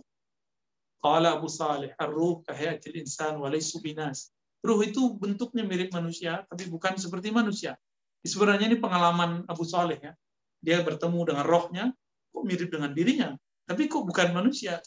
Qala 0.98 1.38
Abu 1.38 1.48
Salih, 1.48 1.94
ar-ruh 1.98 2.42
kahayatil 2.42 2.98
insan 2.98 3.38
wa 3.38 3.48
laysu 3.48 3.78
binas. 3.80 4.34
Ruh 4.66 4.82
itu 4.82 5.14
bentuknya 5.16 5.62
mirip 5.62 5.94
manusia 5.94 6.44
tapi 6.50 6.66
bukan 6.66 6.98
seperti 6.98 7.30
manusia. 7.30 7.78
Sebenarnya 8.26 8.68
ini 8.68 8.78
pengalaman 8.82 9.46
Abu 9.48 9.64
Saleh 9.64 10.02
ya. 10.02 10.14
Dia 10.60 10.82
bertemu 10.82 11.20
dengan 11.24 11.46
rohnya, 11.46 11.86
kok 12.34 12.44
mirip 12.44 12.74
dengan 12.74 12.92
dirinya, 12.92 13.38
tapi 13.70 13.86
kok 13.86 14.04
bukan 14.04 14.34
manusia. 14.34 14.82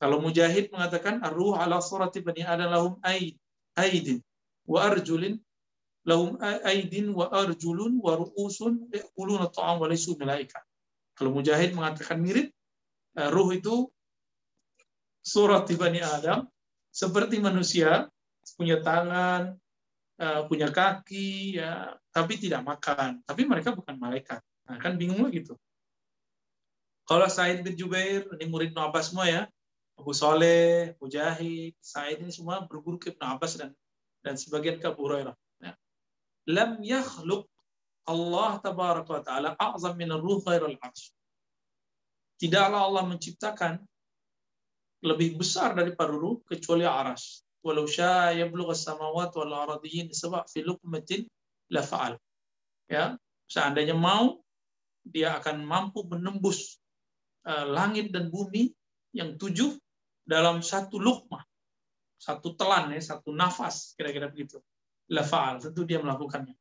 Kalau 0.00 0.18
Mujahid 0.24 0.72
mengatakan 0.72 1.20
ar-ruh 1.20 1.58
ala 1.58 1.84
surati 1.84 2.24
bani 2.24 2.42
adam 2.42 2.70
lahum 2.72 2.94
aid, 3.04 3.36
aidin 3.76 4.24
wa 4.64 4.88
arjulin 4.88 5.36
lahum 6.08 6.40
aidin 6.40 7.12
wa 7.12 7.28
arjulun 7.28 8.00
wa 8.00 8.16
ru'usun 8.16 8.88
ya'kuluna 8.88 9.52
ta'am 9.52 9.82
wa 9.82 9.86
laysu. 9.90 10.16
Kalau 10.16 11.30
Mujahid 11.34 11.76
mengatakan 11.76 12.22
mirip, 12.22 12.48
eh, 13.18 13.28
ruh 13.28 13.52
itu 13.52 13.90
surat 15.22 15.68
Bani 15.68 16.00
Adam 16.00 16.48
seperti 16.88 17.38
manusia, 17.38 18.08
punya 18.56 18.80
tangan, 18.80 19.54
eh, 20.18 20.42
punya 20.48 20.72
kaki, 20.72 21.60
ya, 21.60 21.94
tapi 22.10 22.40
tidak 22.40 22.64
makan. 22.64 23.22
Tapi 23.22 23.42
mereka 23.44 23.76
bukan 23.76 23.94
malaikat. 24.00 24.40
Nah, 24.66 24.76
kan 24.80 24.96
bingung 24.96 25.28
gitu. 25.30 25.54
Kalau 27.08 27.28
Said 27.28 27.64
bin 27.64 27.76
Jubair, 27.76 28.28
ini 28.36 28.44
murid 28.48 28.76
Ibn 28.76 28.92
Abbas 28.92 29.12
semua 29.12 29.24
ya, 29.28 29.48
Abu 29.96 30.12
Soleh, 30.12 30.92
Mujahid, 31.00 31.72
Said 31.80 32.20
ini 32.20 32.32
semua 32.32 32.64
berguru 32.68 33.00
ke 33.00 33.16
Ibn 33.16 33.38
Abbas 33.38 33.56
dan 33.56 33.72
dan 34.20 34.34
sebagian 34.36 34.76
ke 34.76 34.86
Abu 34.90 35.08
Hurairah 35.08 35.32
lam 36.48 36.80
yakhluq 36.80 37.44
Allah 38.08 38.56
tabaraka 38.64 39.20
wa 39.20 39.22
taala 39.22 39.48
a'zam 39.60 39.92
min 40.00 40.08
ar-ruh 40.08 40.40
ghairal 40.40 40.80
arsh. 40.80 41.12
Tidaklah 42.40 42.88
Allah 42.88 43.04
menciptakan 43.04 43.84
lebih 45.04 45.38
besar 45.38 45.78
daripada 45.78 46.10
ruh 46.10 46.42
kecuali 46.46 46.82
aras. 46.82 47.46
Walau 47.62 47.86
syaa 47.86 48.34
yablugh 48.34 48.70
as-samawati 48.70 49.34
wal 49.38 49.54
ardiyin 49.54 50.14
sab'a 50.14 50.46
fi 50.46 50.62
luqmatin 50.62 51.26
la 51.74 51.82
fa'al. 51.82 52.14
Ya, 52.88 53.18
seandainya 53.46 53.94
mau 53.94 54.40
dia 55.04 55.36
akan 55.36 55.66
mampu 55.66 56.06
menembus 56.08 56.80
uh, 57.44 57.66
langit 57.68 58.10
dan 58.14 58.32
bumi 58.32 58.72
yang 59.12 59.36
tujuh 59.36 59.76
dalam 60.24 60.60
satu 60.60 61.00
lukmah, 61.00 61.40
satu 62.20 62.54
telan 62.56 62.92
ya, 62.92 63.00
satu 63.00 63.32
nafas 63.32 63.96
kira-kira 63.96 64.30
begitu 64.30 64.60
lafa'al. 65.08 65.60
Tentu 65.60 65.82
dia 65.88 65.98
melakukannya. 65.98 66.54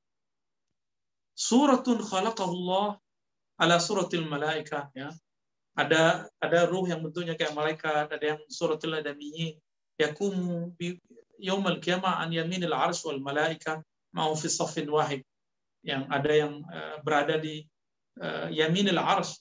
Suratun 1.37 2.01
khalaqahullah 2.01 2.97
ala 3.61 3.75
suratil 3.77 4.25
malaika. 4.25 4.89
Ya. 4.97 5.13
Ada 5.77 6.25
ada 6.41 6.59
ruh 6.65 6.89
yang 6.89 7.05
bentuknya 7.05 7.37
kayak 7.37 7.53
malaikat, 7.53 8.09
ada 8.09 8.25
yang 8.25 8.41
suratil 8.49 8.97
adamiyyin. 8.97 9.61
Yakumu 10.01 10.73
bi 10.73 10.97
yaumal 11.37 11.77
qiyamah 11.77 12.17
an 12.25 12.33
yaminil 12.33 12.73
arsh 12.73 13.05
wal 13.05 13.21
malaika 13.21 13.85
ma'u 14.09 14.33
fi 14.33 14.49
saffin 14.49 14.89
wahid. 14.89 15.21
Yang 15.85 16.03
ada 16.09 16.31
yang 16.33 16.53
uh, 16.65 16.97
berada 17.05 17.37
di 17.37 17.61
uh, 18.17 18.49
yaminil 18.49 18.97
arsh, 18.97 19.37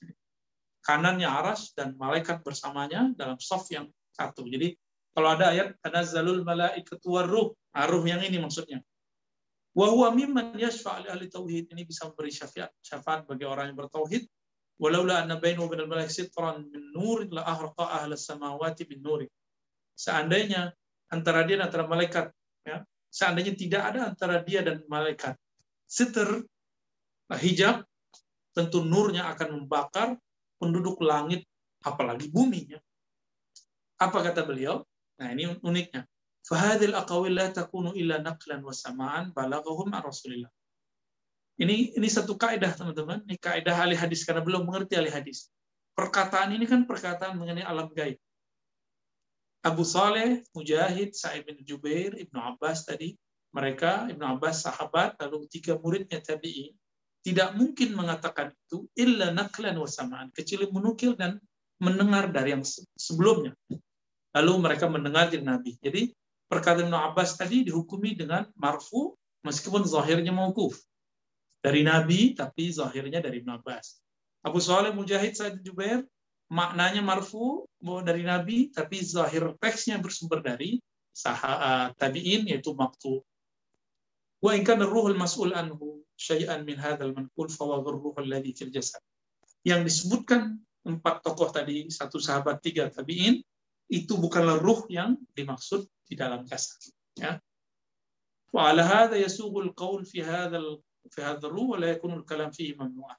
kanannya 0.85 1.25
aras 1.25 1.73
dan 1.73 1.97
malaikat 1.97 2.45
bersamanya 2.45 3.09
dalam 3.17 3.41
saf 3.41 3.65
yang 3.73 3.89
satu. 4.13 4.45
Jadi 4.45 4.77
kalau 5.17 5.33
ada 5.33 5.49
ayat 5.49 5.73
tanazzalul 5.81 6.45
malaikatu 6.45 7.25
ruh, 7.25 7.49
ah, 7.73 7.89
ruh 7.89 8.05
yang 8.05 8.21
ini 8.21 8.37
maksudnya. 8.37 8.85
Wa 9.73 9.89
huwa 9.89 10.13
mimman 10.13 10.53
ahli 10.53 11.25
tauhid. 11.29 11.73
Ini 11.73 11.81
bisa 11.85 12.05
memberi 12.09 12.29
syafaat, 12.29 12.69
syafaat 12.85 13.25
bagi 13.25 13.45
orang 13.45 13.73
yang 13.73 13.77
bertauhid. 13.77 14.29
Walaula 14.77 15.25
anna 15.25 15.35
bainahu 15.41 15.65
wa 15.65 15.69
bainal 15.73 15.89
malaik 15.89 16.11
sitran 16.13 16.65
min 16.71 16.83
nur 16.93 17.25
la 17.33 17.41
ahraqa 17.53 17.85
ahla 17.97 18.15
samawati 18.17 18.85
bin 18.89 19.01
nur 19.01 19.25
seandainya 19.97 20.73
antara 21.09 21.41
dia 21.47 21.57
dan 21.57 21.65
antara 21.69 21.85
malaikat 21.89 22.25
ya 22.61 22.85
seandainya 23.09 23.53
tidak 23.57 23.81
ada 23.89 23.99
antara 24.13 24.35
dia 24.45 24.61
dan 24.61 24.85
malaikat 24.85 25.33
siter 25.89 26.45
hijab 27.35 27.83
tentu 28.55 28.81
nurnya 28.81 29.29
akan 29.33 29.61
membakar 29.61 30.15
penduduk 30.57 30.97
langit 31.01 31.45
apalagi 31.85 32.27
bumi 32.33 32.73
ya. 32.73 32.79
apa 33.97 34.17
kata 34.21 34.45
beliau? 34.45 34.85
Nah 35.17 35.33
ini 35.33 35.57
uniknya. 35.61 36.05
Fahadil 36.45 36.93
aqawil 36.93 37.33
la 37.33 37.49
takunu 37.49 37.93
illa 37.97 38.21
naqlan 38.21 38.61
wa 38.61 38.73
sama'an 38.73 39.33
balaghahum 39.33 39.89
an 39.93 40.01
rasulillah 40.05 40.51
ini 41.57 41.97
ini 41.97 42.07
satu 42.07 42.37
kaidah 42.37 42.69
teman-teman. 42.77 43.25
Ini 43.25 43.35
kaidah 43.41 43.73
ahli 43.73 43.97
hadis 43.97 44.21
karena 44.21 44.45
belum 44.45 44.69
mengerti 44.69 44.93
ahli 44.93 45.09
hadis. 45.09 45.49
Perkataan 45.97 46.53
ini 46.53 46.69
kan 46.69 46.85
perkataan 46.85 47.33
mengenai 47.33 47.65
alam 47.65 47.89
gaib. 47.89 48.21
Abu 49.65 49.81
Saleh, 49.81 50.45
Mujahid, 50.53 51.17
Sa'id 51.17 51.43
bin 51.43 51.57
Jubair, 51.65 52.13
Ibnu 52.13 52.37
Abbas 52.37 52.85
tadi, 52.85 53.17
mereka 53.49 54.05
Ibnu 54.05 54.37
Abbas 54.37 54.69
sahabat 54.69 55.17
lalu 55.17 55.49
tiga 55.49 55.81
muridnya 55.81 56.21
tabi'in 56.21 56.77
tidak 57.25 57.57
mungkin 57.57 57.97
mengatakan 57.97 58.53
itu 58.53 58.85
illa 58.95 59.33
naklan 59.33 59.75
wasamaan 59.81 60.29
kecuali 60.31 60.69
menukil 60.71 61.17
dan 61.17 61.41
mendengar 61.81 62.29
dari 62.31 62.53
yang 62.55 62.63
sebelumnya. 62.95 63.51
Lalu 64.31 64.53
mereka 64.61 64.85
mendengar 64.85 65.33
dari 65.33 65.41
Nabi. 65.41 65.75
Jadi 65.81 66.13
perkataan 66.47 66.87
Ibnu 66.87 66.95
Abbas 66.95 67.35
tadi 67.35 67.65
dihukumi 67.65 68.13
dengan 68.13 68.45
marfu 68.53 69.17
meskipun 69.41 69.83
zahirnya 69.89 70.31
mauquf 70.31 70.77
dari 71.61 71.81
Nabi 71.81 72.37
tapi 72.37 72.69
zahirnya 72.69 73.21
dari 73.21 73.41
Ibn 73.43 73.61
Abbas. 73.61 73.99
Abu 74.45 74.61
Saleh 74.61 74.93
Mujahid 74.93 75.35
Sa'id 75.35 75.59
Jubair 75.65 76.05
maknanya 76.47 77.03
marfu 77.03 77.67
dari 77.81 78.23
Nabi 78.23 78.71
tapi 78.71 79.03
zahir 79.03 79.51
teksnya 79.59 79.99
bersumber 79.99 80.39
dari 80.39 80.79
sahabat 81.11 81.97
tabi'in 81.97 82.45
yaitu 82.47 82.71
maktu. 82.77 83.25
Wa 84.37 84.53
in 84.53 84.61
kana 84.61 84.85
ruhul 84.85 85.17
mas'ul 85.17 85.51
anhu 85.57 86.05
syai'an 86.13 86.61
min 86.61 86.77
hadzal 86.77 87.11
manqul 87.13 87.49
fa 87.49 87.65
ruhul 87.65 88.29
ladzi 88.29 88.53
fil 88.53 88.69
jasad. 88.69 89.01
Yang 89.65 89.91
disebutkan 89.91 90.61
empat 90.87 91.25
tokoh 91.25 91.51
tadi, 91.51 91.89
satu 91.91 92.21
sahabat, 92.21 92.63
tiga 92.63 92.87
tabi'in, 92.87 93.43
itu 93.91 94.13
bukanlah 94.15 94.61
ruh 94.61 94.87
yang 94.87 95.19
dimaksud 95.35 95.83
di 96.07 96.15
dalam 96.15 96.47
jasad. 96.47 96.79
Ya. 97.19 97.41
Wa 98.53 98.71
ala 98.71 98.85
hadha 98.85 99.19
yasughul 99.19 99.75
qaul 99.75 100.07
fi 100.07 100.23
hadzal 100.23 100.79
fi 101.11 101.21
wa 101.23 101.77
la 101.79 101.87
yakunul 101.95 102.23
kalam 102.27 102.51
fihi 102.53 102.75
mamnu'ah. 102.77 103.17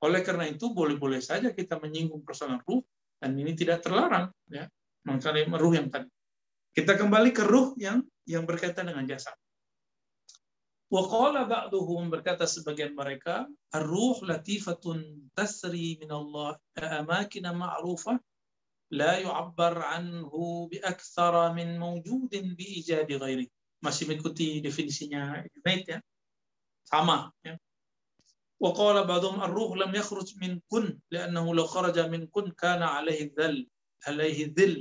Oleh 0.00 0.24
karena 0.24 0.48
itu 0.48 0.72
boleh-boleh 0.72 1.20
saja 1.20 1.52
kita 1.52 1.76
menyinggung 1.76 2.24
persoalan 2.24 2.64
ruh 2.64 2.80
dan 3.20 3.36
ini 3.36 3.52
tidak 3.52 3.84
terlarang 3.84 4.32
ya. 4.48 4.64
Mengenai 5.04 5.48
ruh 5.48 5.72
yang 5.76 5.88
tadi. 5.92 6.08
Kita 6.72 6.96
kembali 6.96 7.30
ke 7.32 7.44
ruh 7.44 7.76
yang 7.76 8.04
yang 8.24 8.44
berkaitan 8.44 8.88
dengan 8.88 9.04
jasad. 9.08 9.36
Wa 10.90 11.06
qala 11.06 11.46
ba'duhum 11.46 12.10
berkata 12.10 12.50
sebagian 12.50 12.98
mereka, 12.98 13.46
ar-ruh 13.70 14.20
latifatun 14.26 15.30
tasri 15.32 16.02
min 16.02 16.10
Allah 16.10 16.58
amakin 16.76 17.46
ma'rufah 17.46 18.18
la 18.90 19.22
yu'abbar 19.22 19.86
anhu 19.94 20.66
bi 20.66 20.82
aktsara 20.82 21.54
min 21.54 21.78
mawjudin 21.78 22.58
bi 22.58 22.82
ijadi 22.82 23.20
ghairi. 23.20 23.46
Masih 23.80 24.10
mengikuti 24.10 24.60
definisinya 24.60 25.40
Junaid 25.56 25.84
ya 25.88 25.98
sama 26.84 27.32
ya. 27.44 27.56
Wa 28.60 28.70
qala 28.76 29.08
ba'dhum 29.08 29.40
ar-ruh 29.40 29.72
lam 29.80 29.92
yakhruj 29.96 30.36
min 30.36 30.60
kun 30.68 31.00
li'annahu 31.08 31.56
law 31.56 31.64
kharaja 31.64 32.04
min 32.12 32.28
kun 32.28 32.52
kana 32.52 33.00
alaihi 33.00 33.32
dhal 33.32 33.56
alaihi 34.04 34.52
dhil 34.52 34.74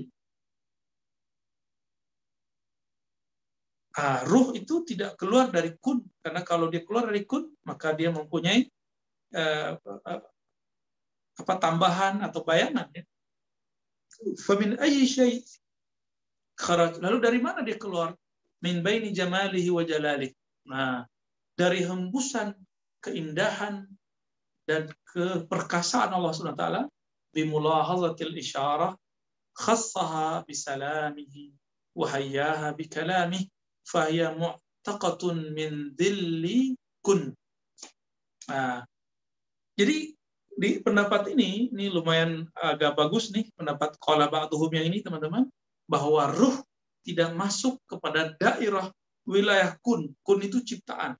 Ah, 3.99 4.23
ruh 4.23 4.55
itu 4.55 4.85
tidak 4.87 5.19
keluar 5.19 5.51
dari 5.51 5.75
kun 5.75 5.99
karena 6.23 6.39
kalau 6.45 6.71
dia 6.71 6.85
keluar 6.87 7.11
dari 7.11 7.27
kun 7.27 7.51
maka 7.67 7.91
dia 7.91 8.07
mempunyai 8.07 8.63
uh, 9.35 9.75
apa 11.35 11.53
tambahan 11.59 12.23
atau 12.23 12.39
bayangan 12.45 12.87
ya. 12.95 13.03
Famin 14.45 14.79
ayyi 14.79 15.03
syai 15.03 15.43
kharaj. 16.55 17.03
Lalu 17.03 17.17
dari 17.19 17.39
mana 17.43 17.59
dia 17.59 17.75
keluar? 17.75 18.15
Min 18.63 18.79
baini 18.79 19.11
jamalihi 19.11 19.67
wa 19.67 19.83
jalalihi. 19.83 20.35
Nah, 20.71 21.03
dari 21.59 21.83
hembusan 21.83 22.55
keindahan 23.03 23.83
dan 24.63 24.87
keperkasaan 25.11 26.15
Allah 26.15 26.31
Subhanahu 26.31 26.55
wa 26.55 26.63
taala 26.63 26.81
bimulahazatil 27.35 28.31
isyarah 28.39 28.95
khassaha 29.51 30.47
bisalamihi 30.47 31.51
wa 31.99 32.07
hayyaha 32.07 32.71
bikalamihi 32.79 33.51
fahiya 33.83 34.39
mu'taqatun 34.39 35.51
min 35.51 35.91
dhilli 35.99 36.79
kun. 37.03 37.35
Nah, 38.47 38.87
jadi 39.75 40.15
di 40.59 40.69
pendapat 40.79 41.35
ini 41.35 41.75
ini 41.75 41.91
lumayan 41.91 42.47
agak 42.55 42.95
bagus 42.95 43.35
nih 43.35 43.51
pendapat 43.59 43.99
qala 43.99 44.31
ba'dhum 44.31 44.71
yang 44.71 44.87
ini 44.87 45.03
teman-teman 45.03 45.51
bahwa 45.91 46.31
ruh 46.31 46.55
tidak 47.03 47.35
masuk 47.35 47.75
kepada 47.83 48.31
daerah 48.39 48.87
wilayah 49.27 49.75
kun. 49.83 50.07
Kun 50.23 50.39
itu 50.39 50.63
ciptaan 50.63 51.19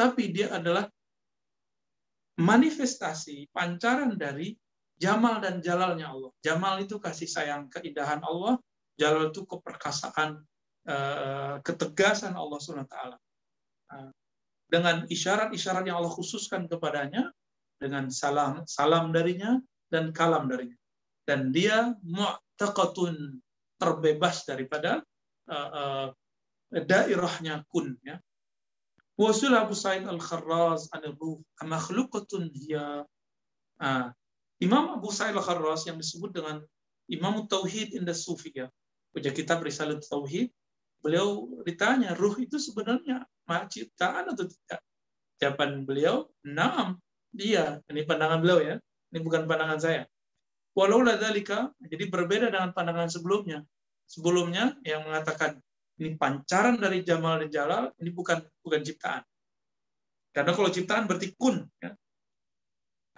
tapi 0.00 0.32
dia 0.32 0.48
adalah 0.48 0.88
manifestasi 2.40 3.52
pancaran 3.52 4.16
dari 4.16 4.56
Jamal 4.96 5.44
dan 5.44 5.60
Jalalnya 5.60 6.08
Allah. 6.08 6.32
Jamal 6.40 6.80
itu 6.80 6.96
kasih 6.96 7.28
sayang, 7.28 7.68
keindahan 7.68 8.24
Allah. 8.24 8.56
Jalal 8.96 9.28
itu 9.28 9.44
keperkasaan, 9.44 10.40
eh, 10.88 11.56
ketegasan 11.60 12.32
Allah 12.32 12.56
SWT. 12.60 12.96
Eh, 13.92 14.12
dengan 14.72 15.04
isyarat-isyarat 15.04 15.84
yang 15.84 16.00
Allah 16.00 16.12
khususkan 16.16 16.64
kepadanya, 16.64 17.28
dengan 17.80 18.12
salam 18.12 18.60
salam 18.68 19.08
darinya 19.12 19.56
dan 19.88 20.12
kalam 20.12 20.48
darinya. 20.48 20.76
Dan 21.24 21.48
dia 21.52 21.96
mu'taqatun 22.04 23.40
terbebas 23.80 24.44
daripada 24.44 25.00
uh, 25.48 25.70
uh, 25.72 26.06
dairahnya 26.68 27.64
kun 27.72 27.96
ya 28.04 28.20
Wasul 29.20 29.52
Abu 29.52 29.76
Sa'id 29.76 30.08
Al-Kharraz 30.08 30.88
an-ruh 30.96 31.44
makhluqatun 31.60 32.48
hiya 32.56 33.04
Imam 34.64 34.84
Abu 34.96 35.12
Sa'id 35.12 35.36
Al-Kharraz 35.36 35.84
yang 35.84 36.00
disebut 36.00 36.32
dengan 36.32 36.64
Imam 37.04 37.44
Tauhid 37.44 37.92
Indah 37.92 38.16
Sufiyah 38.16 38.72
punya 39.12 39.28
kitab 39.36 39.60
Risalah 39.60 40.00
Tauhid. 40.00 40.48
Beliau 41.04 41.52
ditanya 41.68 42.16
ruh 42.16 42.32
itu 42.40 42.56
sebenarnya 42.56 43.28
ciptaan 43.44 44.32
atau 44.32 44.48
tidak? 44.48 44.80
Jawaban 45.36 45.84
beliau 45.84 46.28
enam 46.40 46.96
dia 47.28 47.76
ini 47.92 48.08
pandangan 48.08 48.40
beliau 48.40 48.60
ya. 48.64 48.76
Ini 49.12 49.20
bukan 49.20 49.44
pandangan 49.44 49.84
saya. 49.84 50.02
Walau 50.72 51.04
ladzalika 51.04 51.76
jadi 51.82 52.08
berbeda 52.08 52.48
dengan 52.48 52.72
pandangan 52.72 53.12
sebelumnya. 53.12 53.68
Sebelumnya 54.08 54.80
yang 54.80 55.04
mengatakan 55.04 55.60
ini 56.00 56.16
pancaran 56.16 56.80
dari 56.80 57.04
Jamal 57.04 57.44
dan 57.44 57.50
Jalal, 57.52 57.84
ini 58.00 58.08
bukan 58.08 58.40
bukan 58.64 58.80
ciptaan. 58.80 59.20
Karena 60.32 60.56
kalau 60.56 60.72
ciptaan 60.72 61.04
berarti 61.04 61.36
kun. 61.36 61.68
Ya. 61.76 61.92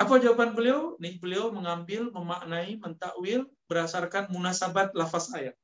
Apa 0.02 0.18
jawaban 0.18 0.58
beliau? 0.58 0.98
Ini 0.98 1.22
beliau 1.22 1.54
mengambil, 1.54 2.10
memaknai, 2.10 2.82
mentakwil 2.82 3.46
berdasarkan 3.70 4.34
munasabat 4.34 4.98
lafaz 4.98 5.30
ayat. 5.30 5.54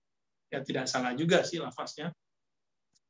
Ya 0.55 0.62
tidak 0.62 0.87
salah 0.87 1.11
juga 1.19 1.43
sih 1.43 1.59
lafaznya. 1.59 2.14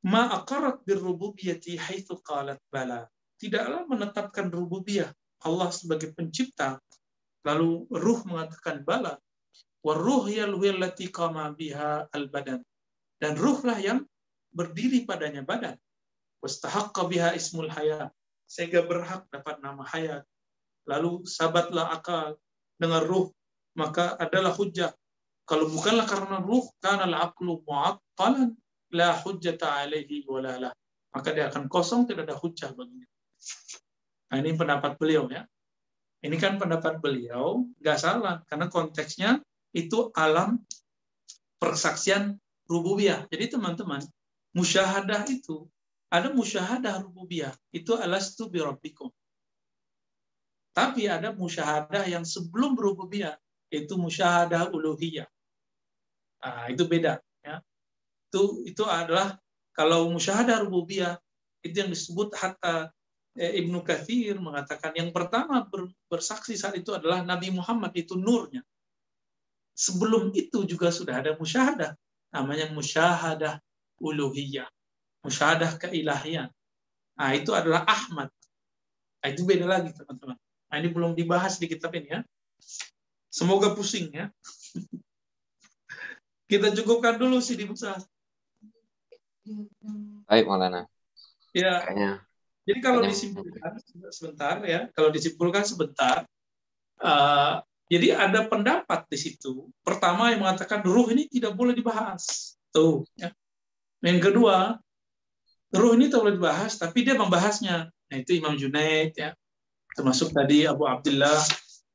Ma 0.08 0.32
aqarat 0.40 0.80
birrububiyati 0.88 1.76
haitsu 1.76 2.24
qalat 2.24 2.56
bala. 2.72 3.04
Tidaklah 3.36 3.84
menetapkan 3.84 4.48
rububiyah 4.48 5.12
Allah 5.44 5.68
sebagai 5.68 6.16
pencipta 6.16 6.80
lalu 7.44 7.84
ruh 7.92 8.24
mengatakan 8.24 8.88
bala. 8.88 9.20
Waruh 9.84 10.26
yallati 10.26 11.12
qama 11.12 11.52
biha 11.54 12.08
al-badan 12.10 12.64
dan 13.18 13.34
ruhlah 13.34 13.78
yang 13.78 14.06
berdiri 14.54 15.02
padanya 15.04 15.42
badan. 15.42 15.74
Wastahaqqa 16.42 17.06
biha 17.10 17.34
ismul 17.34 17.70
hayat. 17.70 18.14
Sehingga 18.48 18.86
berhak 18.86 19.28
dapat 19.28 19.60
nama 19.60 19.84
hayat. 19.84 20.24
Lalu 20.88 21.26
sabatlah 21.28 21.92
akal 21.92 22.38
dengan 22.80 23.04
ruh. 23.04 23.28
Maka 23.76 24.16
adalah 24.16 24.54
hujjah. 24.54 24.94
Kalau 25.44 25.68
bukanlah 25.68 26.06
karena 26.08 26.38
ruh, 26.40 26.64
karena 26.80 27.24
aqlu 27.24 27.60
mu'attalan 27.66 28.56
la 28.94 29.12
hujjata 29.16 29.84
alaihi 29.84 30.24
walalah. 30.24 30.72
Maka 31.12 31.28
dia 31.32 31.48
akan 31.48 31.68
kosong, 31.68 32.08
tidak 32.08 32.28
ada 32.28 32.36
hujjah 32.36 32.72
baginya. 32.72 33.08
Nah, 34.28 34.36
ini 34.44 34.52
pendapat 34.54 35.00
beliau 35.00 35.24
ya. 35.32 35.44
Ini 36.20 36.36
kan 36.36 36.58
pendapat 36.58 36.98
beliau, 37.00 37.64
nggak 37.80 37.98
salah. 37.98 38.42
Karena 38.50 38.66
konteksnya 38.68 39.40
itu 39.72 40.10
alam 40.12 40.58
persaksian 41.62 42.36
rububiyah. 42.68 43.24
Jadi 43.32 43.56
teman-teman, 43.56 44.04
musyahadah 44.52 45.24
itu 45.32 45.66
ada 46.12 46.28
musyahadah 46.30 47.04
rububiyah. 47.04 47.56
Itu 47.72 47.96
alastu 47.96 48.46
bi 48.52 48.60
rabbikum. 48.60 49.08
Tapi 50.76 51.10
ada 51.10 51.34
musyahadah 51.34 52.06
yang 52.06 52.22
sebelum 52.22 52.78
berububiyah, 52.78 53.34
yaitu 53.72 53.98
musyahadah 53.98 54.70
uluhiyah. 54.70 55.26
Nah, 56.38 56.70
itu 56.70 56.86
beda. 56.86 57.18
Ya. 57.42 57.58
Itu 58.30 58.62
itu 58.62 58.86
adalah 58.86 59.34
kalau 59.74 60.06
musyahadah 60.14 60.62
rububiyah 60.62 61.18
itu 61.66 61.82
yang 61.82 61.90
disebut 61.90 62.30
hatta 62.38 62.94
eh, 63.34 63.58
Ibnu 63.58 63.82
Kathir 63.82 64.38
mengatakan 64.38 64.94
yang 64.94 65.10
pertama 65.10 65.66
bersaksi 66.06 66.54
saat 66.54 66.78
itu 66.78 66.94
adalah 66.94 67.26
Nabi 67.26 67.50
Muhammad 67.50 67.90
itu 67.98 68.14
nurnya. 68.14 68.62
Sebelum 69.74 70.30
itu 70.34 70.62
juga 70.66 70.94
sudah 70.94 71.22
ada 71.22 71.34
musyahadah 71.34 71.94
namanya 72.32 72.68
musyahadah 72.72 73.60
uluhiyah, 73.98 74.68
musyahadah 75.24 75.76
keilahian. 75.80 76.48
Nah, 77.18 77.34
itu 77.34 77.50
adalah 77.50 77.82
Ahmad. 77.88 78.30
Nah, 79.18 79.28
itu 79.32 79.42
beda 79.42 79.66
lagi 79.66 79.90
teman-teman. 79.90 80.38
Nah, 80.38 80.76
ini 80.78 80.88
belum 80.92 81.12
dibahas 81.18 81.58
di 81.58 81.66
kitab 81.66 81.90
ini 81.98 82.14
ya. 82.14 82.20
Semoga 83.28 83.74
pusing 83.74 84.14
ya. 84.14 84.30
Kita 86.50 86.72
cukupkan 86.72 87.20
dulu 87.20 87.42
sih 87.44 87.58
di 87.58 87.68
Musa. 87.68 87.98
Baik, 90.28 90.48
Maulana. 90.48 90.88
Ya. 91.52 91.84
Kayaknya. 91.84 92.24
Jadi 92.68 92.78
kalau 92.84 93.00
disimpulkan 93.00 93.72
sebentar 94.12 94.60
ya, 94.60 94.92
kalau 94.92 95.08
disimpulkan 95.08 95.64
sebentar, 95.64 96.28
uh, 97.00 97.64
jadi 97.88 98.20
ada 98.20 98.44
pendapat 98.46 99.08
di 99.08 99.18
situ. 99.18 99.72
Pertama 99.80 100.32
yang 100.32 100.44
mengatakan 100.44 100.84
ruh 100.84 101.08
ini 101.12 101.28
tidak 101.28 101.56
boleh 101.56 101.72
dibahas. 101.72 102.54
Tuh. 102.68 103.04
Ya. 103.16 103.32
Yang 104.04 104.30
kedua, 104.30 104.76
ruh 105.72 105.92
ini 105.96 106.12
tidak 106.12 106.22
boleh 106.28 106.36
dibahas, 106.36 106.76
tapi 106.76 107.02
dia 107.02 107.16
membahasnya. 107.16 107.88
Nah 107.88 108.16
itu 108.16 108.36
Imam 108.36 108.56
Junaid 108.56 109.16
ya 109.16 109.32
termasuk 109.98 110.30
tadi 110.30 110.62
Abu 110.62 110.86
Abdullah 110.86 111.42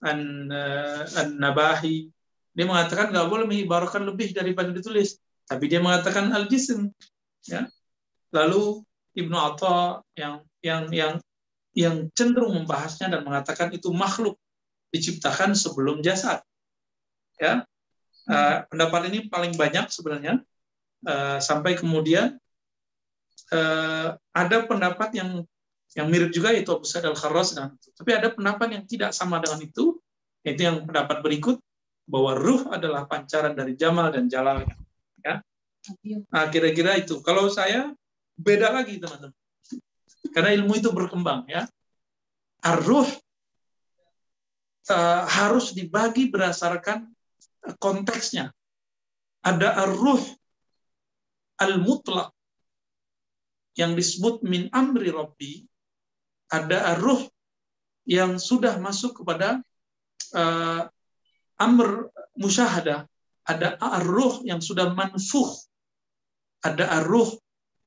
an, 0.03 0.51
uh, 0.51 1.07
An-Nabahi 1.23 2.11
dia 2.51 2.65
mengatakan 2.67 3.15
nggak 3.15 3.31
boleh 3.31 3.47
mengibarkan 3.47 4.03
lebih 4.03 4.35
daripada 4.35 4.75
ditulis 4.75 5.15
tapi 5.47 5.71
dia 5.71 5.79
mengatakan 5.79 6.35
al-jism 6.35 6.91
ya 7.47 7.63
lalu 8.35 8.83
Ibnu 9.15 9.37
Atta 9.39 10.03
yang 10.19 10.43
yang 10.59 10.91
yang 10.91 11.13
yang 11.73 11.95
cenderung 12.11 12.59
membahasnya 12.59 13.07
dan 13.07 13.23
mengatakan 13.23 13.71
itu 13.71 13.87
makhluk 13.95 14.35
diciptakan 14.93 15.57
sebelum 15.57 16.05
jasad. 16.05 16.45
Ya. 17.41 17.65
Uh, 18.23 18.63
pendapat 18.71 19.11
ini 19.11 19.27
paling 19.27 19.57
banyak 19.57 19.89
sebenarnya. 19.89 20.39
Uh, 21.03 21.35
sampai 21.43 21.75
kemudian 21.75 22.39
uh, 23.51 24.15
ada 24.31 24.57
pendapat 24.63 25.11
yang 25.19 25.43
yang 25.93 26.07
mirip 26.07 26.31
juga 26.31 26.55
yaitu 26.55 26.71
Abu 26.71 26.87
Sa'id 26.87 27.05
Al-Kharras 27.05 27.53
dan 27.53 27.75
tapi 27.93 28.15
ada 28.15 28.31
pendapat 28.31 28.71
yang 28.71 28.83
tidak 28.87 29.11
sama 29.11 29.43
dengan 29.43 29.61
itu 29.61 29.99
yaitu 30.47 30.63
yang 30.63 30.87
pendapat 30.87 31.19
berikut 31.19 31.59
bahwa 32.07 32.35
ruh 32.39 32.71
adalah 32.71 33.03
pancaran 33.03 33.51
dari 33.51 33.75
Jamal 33.75 34.15
dan 34.15 34.31
Jalal 34.31 34.63
ya. 35.23 35.43
Nah 36.31 36.47
kira-kira 36.51 36.95
itu. 36.99 37.19
Kalau 37.19 37.47
saya 37.51 37.91
beda 38.39 38.71
lagi 38.71 38.99
teman-teman. 38.99 39.35
Karena 40.33 40.49
ilmu 40.55 40.73
itu 40.79 40.89
berkembang 40.91 41.47
ya. 41.47 41.67
Ar-ruh 42.63 43.07
uh, 44.89 45.23
harus 45.27 45.71
dibagi 45.71 46.27
berdasarkan 46.34 47.07
konteksnya. 47.79 48.51
Ada 49.43 49.88
ar-ruh 49.88 50.23
al-mutlak 51.59 52.31
yang 53.75 53.95
disebut 53.95 54.43
min 54.43 54.67
amri 54.71 55.11
rabbi. 55.11 55.63
Ada 56.53 57.01
ruh 57.01 57.25
yang 58.05 58.38
sudah 58.38 58.77
masuk 58.77 59.23
kepada 59.23 59.63
uh, 60.36 60.86
amr 61.57 62.11
musyahadah, 62.38 63.09
ada 63.47 63.79
ruh 64.05 64.45
yang 64.45 64.61
sudah 64.61 64.91
manfuh, 64.93 65.49
ada 66.61 67.01
ruh 67.01 67.34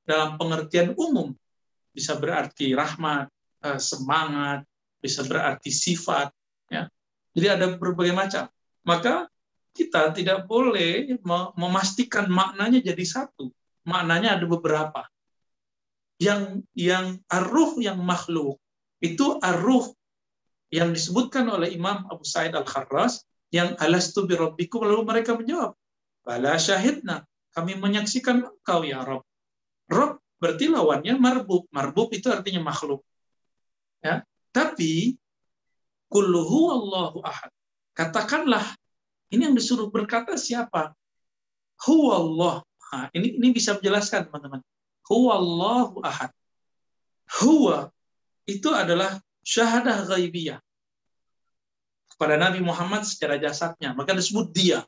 dalam 0.02 0.34
pengertian 0.34 0.98
umum, 0.98 1.30
bisa 1.94 2.18
berarti 2.18 2.74
rahmat, 2.74 3.30
uh, 3.62 3.78
semangat, 3.78 4.66
bisa 4.98 5.22
berarti 5.22 5.70
sifat. 5.70 6.32
Jadi 7.36 7.46
ada 7.52 7.76
berbagai 7.76 8.16
macam. 8.16 8.48
Maka 8.88 9.28
kita 9.76 10.16
tidak 10.16 10.48
boleh 10.48 11.20
memastikan 11.52 12.32
maknanya 12.32 12.80
jadi 12.80 13.04
satu. 13.04 13.52
Maknanya 13.84 14.40
ada 14.40 14.48
beberapa. 14.48 15.04
Yang 16.16 16.64
yang 16.72 17.20
arruh 17.28 17.76
yang 17.76 18.00
makhluk 18.00 18.56
itu 19.04 19.36
arruh 19.44 19.92
yang 20.72 20.96
disebutkan 20.96 21.44
oleh 21.52 21.76
Imam 21.76 22.08
Abu 22.08 22.24
Sa'id 22.24 22.56
Al-Kharras 22.56 23.20
yang 23.52 23.76
alastu 23.76 24.24
bi 24.24 24.32
rabbikum? 24.32 24.88
Lalu 24.88 25.04
mereka 25.04 25.36
menjawab 25.36 25.76
bala 26.24 26.56
syahidna. 26.56 27.28
Kami 27.52 27.76
menyaksikan 27.76 28.48
engkau 28.48 28.80
ya 28.84 29.04
Rabb. 29.04 29.24
Rabb 29.92 30.20
berarti 30.40 30.72
lawannya 30.72 31.14
marbub. 31.20 31.68
Marbub 31.72 32.12
itu 32.16 32.32
artinya 32.32 32.64
makhluk. 32.64 33.04
Ya. 34.00 34.24
Tapi 34.52 35.16
kulluhu 36.12 36.72
Allahu 36.72 37.18
ahad 37.26 37.50
katakanlah 37.96 38.64
ini 39.32 39.50
yang 39.50 39.56
disuruh 39.56 39.90
berkata 39.90 40.38
siapa 40.38 40.94
huwallah 41.82 42.62
nah, 42.92 43.06
ini 43.12 43.36
ini 43.36 43.52
bisa 43.52 43.76
menjelaskan 43.76 44.30
teman-teman 44.30 44.62
Huwallahu 45.06 46.02
ahad. 46.02 46.34
Huwa 47.42 47.90
itu 48.46 48.70
adalah 48.74 49.18
syahadah 49.46 50.06
ghaibiyah 50.06 50.58
kepada 52.14 52.34
Nabi 52.38 52.62
Muhammad 52.62 53.06
secara 53.06 53.38
jasadnya. 53.38 53.94
Maka 53.94 54.14
disebut 54.14 54.50
dia. 54.50 54.82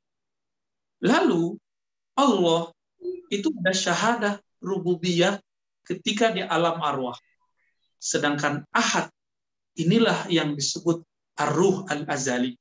Lalu 0.99 1.55
Allah 2.19 2.75
itu 3.31 3.55
ada 3.63 3.71
syahadah 3.71 4.35
rububiyah 4.59 5.39
ketika 5.87 6.35
di 6.35 6.43
alam 6.43 6.83
arwah. 6.83 7.15
Sedangkan 8.03 8.67
ahad 8.75 9.11
inilah 9.79 10.27
yang 10.27 10.59
disebut 10.59 11.07
arruh 11.39 11.87
al-azali. 11.87 12.59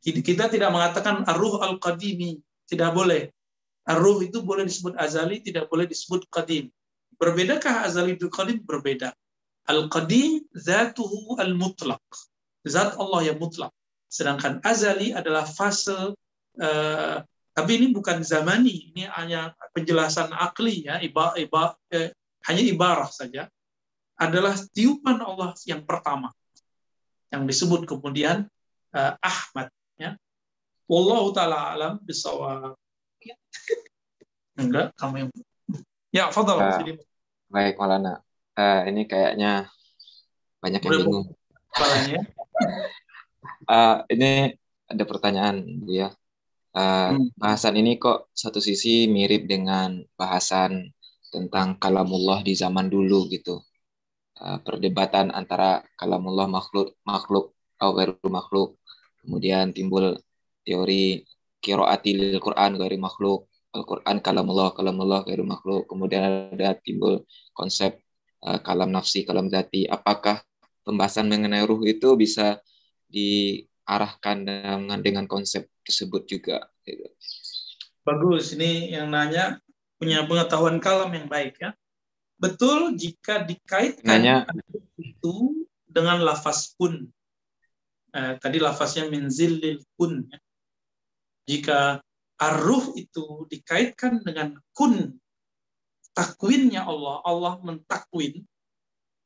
Kita 0.00 0.48
tidak 0.48 0.72
mengatakan 0.72 1.28
arruh 1.28 1.60
al-qadimi. 1.60 2.40
Tidak 2.64 2.90
boleh. 2.96 3.28
Arruh 3.88 4.20
itu 4.24 4.40
boleh 4.44 4.64
disebut 4.68 4.96
azali, 4.96 5.40
tidak 5.44 5.68
boleh 5.68 5.88
disebut 5.88 6.28
qadim. 6.28 6.68
Berbedakah 7.16 7.88
azali 7.88 8.16
dan 8.16 8.28
qadim? 8.32 8.58
Berbeda. 8.64 9.12
Al-qadim 9.68 10.48
zatuhu 10.56 11.36
al-mutlaq. 11.36 12.04
Zat 12.64 12.96
Allah 12.96 13.32
yang 13.32 13.38
mutlak. 13.40 13.72
Sedangkan 14.08 14.64
azali 14.64 15.12
adalah 15.12 15.44
fase 15.44 16.16
uh, 16.60 17.16
tapi 17.58 17.74
ini 17.74 17.90
bukan 17.90 18.22
zamani, 18.22 18.94
ini 18.94 19.02
hanya 19.18 19.50
penjelasan 19.74 20.30
akli 20.30 20.86
ya, 20.86 21.02
iba, 21.02 21.34
iba, 21.34 21.74
eh, 21.90 22.14
hanya 22.46 22.62
ibarah 22.62 23.10
saja. 23.10 23.50
Adalah 24.14 24.54
tiupan 24.70 25.18
Allah 25.18 25.58
yang 25.66 25.82
pertama 25.82 26.30
yang 27.28 27.44
disebut 27.44 27.84
kemudian 27.84 28.48
uh, 28.96 29.12
Ahmad 29.20 29.68
ya. 30.00 30.16
Wallahu 30.88 31.36
taala 31.36 31.76
alam 31.76 31.94
bisawab. 32.00 32.76
Enggak, 34.60 34.96
kamu 34.98 35.26
yang 35.26 35.30
Ya, 36.16 36.32
fadal. 36.32 36.56
Uh, 36.56 36.96
baik, 37.52 37.76
Malana. 37.76 38.24
Uh, 38.56 38.80
ini 38.88 39.04
kayaknya 39.04 39.68
banyak 40.64 40.80
yang 40.80 41.04
bingung. 41.04 41.28
uh, 43.68 44.02
ini 44.14 44.56
ada 44.88 45.04
pertanyaan, 45.04 45.84
Bu 45.84 45.92
ya. 45.92 46.16
Uh, 46.72 47.12
hmm. 47.12 47.28
Bahasan 47.36 47.76
ini 47.76 48.00
kok 48.00 48.32
satu 48.32 48.56
sisi 48.56 49.04
mirip 49.04 49.44
dengan 49.44 50.00
bahasan 50.16 50.88
tentang 51.28 51.76
kalamullah 51.76 52.40
di 52.40 52.56
zaman 52.56 52.88
dulu 52.88 53.28
gitu. 53.28 53.60
Uh, 54.38 54.62
perdebatan 54.62 55.34
antara 55.34 55.82
kalamullah 55.98 56.46
makhluk 56.46 56.94
makhluk 57.02 57.58
atau 57.74 57.90
makhluk. 58.30 58.78
Kemudian 59.18 59.74
timbul 59.74 60.14
teori 60.62 61.26
kiroatil 61.58 62.38
Quran 62.38 62.78
dari 62.78 63.02
makhluk 63.02 63.50
Al-Quran 63.74 64.22
kalamullah, 64.24 64.72
kalamullah 64.72 65.26
gairu 65.26 65.42
makhluk. 65.42 65.90
Kemudian 65.90 66.54
ada 66.54 66.78
timbul 66.78 67.26
konsep 67.52 68.00
uh, 68.46 68.62
kalam 68.62 68.94
nafsi, 68.94 69.26
kalam 69.26 69.50
zati. 69.52 69.84
Apakah 69.90 70.40
pembahasan 70.86 71.28
mengenai 71.28 71.66
ruh 71.66 71.82
itu 71.84 72.14
bisa 72.16 72.62
diarahkan 73.12 74.46
dengan, 74.46 74.98
dengan 75.02 75.24
konsep 75.28 75.68
tersebut 75.84 76.24
juga? 76.24 76.64
Bagus, 78.06 78.56
ini 78.56 78.94
yang 78.94 79.12
nanya 79.12 79.60
punya 80.00 80.24
pengetahuan 80.24 80.80
kalam 80.80 81.12
yang 81.12 81.28
baik 81.28 81.60
ya. 81.60 81.76
Betul 82.38 82.94
jika 82.94 83.42
dikaitkan 83.42 84.22
Nanya. 84.22 84.46
itu 84.96 85.66
dengan 85.84 86.22
lafaz 86.22 86.72
pun. 86.78 87.10
Eh, 88.14 88.34
tadi 88.38 88.62
lafaznya 88.62 89.10
minzilil 89.10 89.82
pun. 89.98 90.22
Ya. 90.30 90.38
Jika 91.48 91.78
Ar-ruh 92.38 92.94
itu 92.94 93.50
dikaitkan 93.50 94.22
dengan 94.22 94.54
kun 94.70 95.18
takwinnya 96.14 96.86
Allah. 96.86 97.18
Allah 97.26 97.58
mentakwin. 97.66 98.46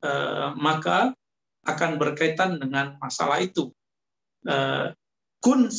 Uh, 0.03 0.51
maka 0.59 1.15
akan 1.63 1.95
berkaitan 1.95 2.59
dengan 2.59 2.99
masalah 2.99 3.39
itu. 3.39 3.71
Uh, 4.43 4.91
kun 5.39 5.71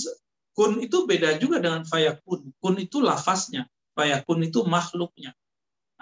kun 0.54 0.80
itu 0.80 1.04
beda 1.04 1.36
juga 1.36 1.60
dengan 1.60 1.82
fayakun. 1.84 2.54
Kun 2.56 2.80
itu 2.80 3.02
lafaznya, 3.02 3.68
fayakun 3.92 4.48
itu 4.48 4.64
makhluknya. 4.64 5.36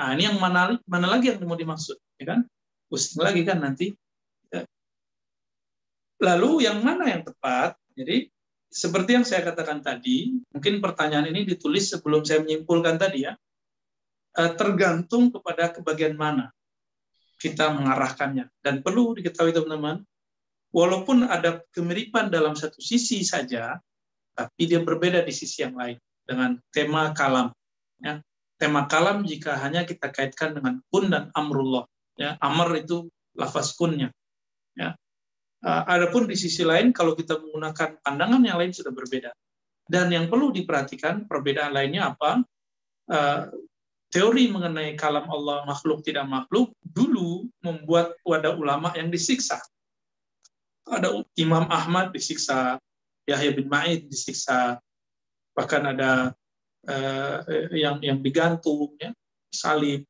Nah, 0.03 0.19
ini 0.19 0.27
yang 0.27 0.43
mana 0.43 0.75
mana 0.83 1.07
lagi 1.07 1.31
yang 1.31 1.39
mau 1.47 1.55
dimaksud, 1.55 1.95
ya 2.19 2.35
kan? 2.35 2.43
Pusing 2.91 3.23
lagi 3.23 3.47
kan 3.47 3.63
nanti. 3.63 3.95
Ya. 4.51 4.67
Lalu 6.19 6.67
yang 6.67 6.83
mana 6.83 7.07
yang 7.07 7.23
tepat? 7.23 7.79
Jadi 7.95 8.27
seperti 8.67 9.15
yang 9.15 9.23
saya 9.23 9.47
katakan 9.47 9.79
tadi, 9.79 10.43
mungkin 10.51 10.83
pertanyaan 10.83 11.31
ini 11.31 11.47
ditulis 11.47 11.87
sebelum 11.87 12.27
saya 12.27 12.43
menyimpulkan 12.43 12.99
tadi 12.99 13.31
ya. 13.31 13.39
Eh, 14.35 14.51
tergantung 14.59 15.31
kepada 15.31 15.71
kebagian 15.71 16.19
mana 16.19 16.51
kita 17.39 17.71
mengarahkannya. 17.71 18.51
Dan 18.59 18.83
perlu 18.83 19.15
diketahui 19.15 19.55
teman-teman, 19.55 20.03
walaupun 20.75 21.31
ada 21.31 21.63
kemiripan 21.71 22.27
dalam 22.27 22.59
satu 22.59 22.83
sisi 22.83 23.23
saja, 23.23 23.79
tapi 24.35 24.67
dia 24.67 24.83
berbeda 24.83 25.23
di 25.23 25.31
sisi 25.31 25.63
yang 25.63 25.79
lain 25.79 25.95
dengan 26.27 26.59
tema 26.75 27.15
kalam. 27.15 27.55
Ya. 28.03 28.19
Tema 28.63 28.87
kalam 28.87 29.27
jika 29.27 29.59
hanya 29.59 29.83
kita 29.83 30.15
kaitkan 30.15 30.55
dengan 30.55 30.79
kun 30.87 31.11
dan 31.11 31.35
amrullah. 31.35 31.83
Ya. 32.15 32.39
Amr 32.39 32.87
itu 32.87 33.11
lafaz 33.35 33.75
kunnya. 33.75 34.15
Ya. 34.79 34.95
Uh, 35.67 35.83
adapun 35.91 36.31
di 36.31 36.39
sisi 36.39 36.63
lain, 36.63 36.95
kalau 36.95 37.19
kita 37.19 37.43
menggunakan 37.43 37.99
pandangan 38.07 38.39
yang 38.39 38.63
lain 38.63 38.71
sudah 38.71 38.95
berbeda. 38.95 39.35
Dan 39.83 40.15
yang 40.15 40.31
perlu 40.31 40.55
diperhatikan, 40.55 41.27
perbedaan 41.27 41.75
lainnya 41.75 42.15
apa? 42.15 42.47
Uh, 43.11 43.51
teori 44.15 44.47
mengenai 44.47 44.95
kalam 44.95 45.27
Allah 45.27 45.67
makhluk 45.67 46.07
tidak 46.07 46.31
makhluk 46.31 46.71
dulu 46.87 47.51
membuat 47.67 48.15
wadah 48.23 48.55
ulama 48.55 48.95
yang 48.95 49.11
disiksa. 49.11 49.59
Ada 50.87 51.19
Imam 51.35 51.67
Ahmad 51.67 52.15
disiksa, 52.15 52.79
Yahya 53.27 53.59
bin 53.59 53.67
Ma'id 53.67 54.07
disiksa, 54.07 54.79
bahkan 55.59 55.83
ada 55.83 56.31
Eh, 56.83 57.39
eh, 57.47 57.67
yang 57.79 58.03
yang 58.03 58.19
digantung 58.19 58.99
ya, 58.99 59.15
salib. 59.55 60.03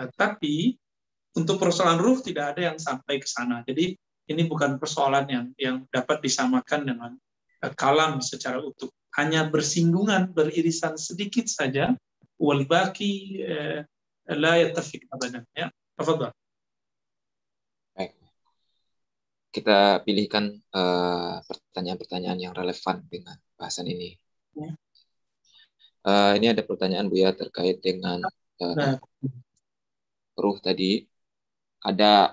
Nah, 0.00 0.08
tapi 0.16 0.72
untuk 1.36 1.60
persoalan 1.60 2.00
ruh 2.00 2.24
tidak 2.24 2.56
ada 2.56 2.72
yang 2.72 2.78
sampai 2.80 3.20
ke 3.20 3.28
sana. 3.28 3.60
Jadi 3.68 3.92
ini 4.32 4.42
bukan 4.48 4.80
persoalan 4.80 5.28
yang 5.28 5.46
yang 5.60 5.76
dapat 5.92 6.24
disamakan 6.24 6.88
dengan 6.88 7.12
eh, 7.60 7.72
kalam 7.76 8.24
secara 8.24 8.64
utuh. 8.64 8.88
Hanya 9.20 9.52
bersinggungan, 9.52 10.32
beririsan 10.32 10.96
sedikit 10.96 11.48
saja. 11.52 11.92
Wal 12.36 12.68
baki 12.68 13.40
la 14.28 14.60
yatafik 14.60 15.08
abadan. 15.08 15.44
Ya, 15.56 15.72
tafadhal. 15.96 16.32
Kita 19.56 20.04
pilihkan 20.04 20.60
pertanyaan-pertanyaan 21.48 22.36
uh, 22.36 22.44
yang 22.44 22.52
relevan 22.52 23.08
dengan 23.08 23.40
bahasan 23.56 23.88
ini. 23.88 24.12
Ya. 24.52 24.76
Uh, 26.06 26.38
ini 26.38 26.54
ada 26.54 26.62
pertanyaan 26.62 27.10
Bu 27.10 27.18
ya 27.18 27.34
terkait 27.34 27.82
dengan 27.82 28.22
uh, 28.62 28.94
ruh 30.38 30.56
tadi. 30.62 31.02
Ada 31.82 32.30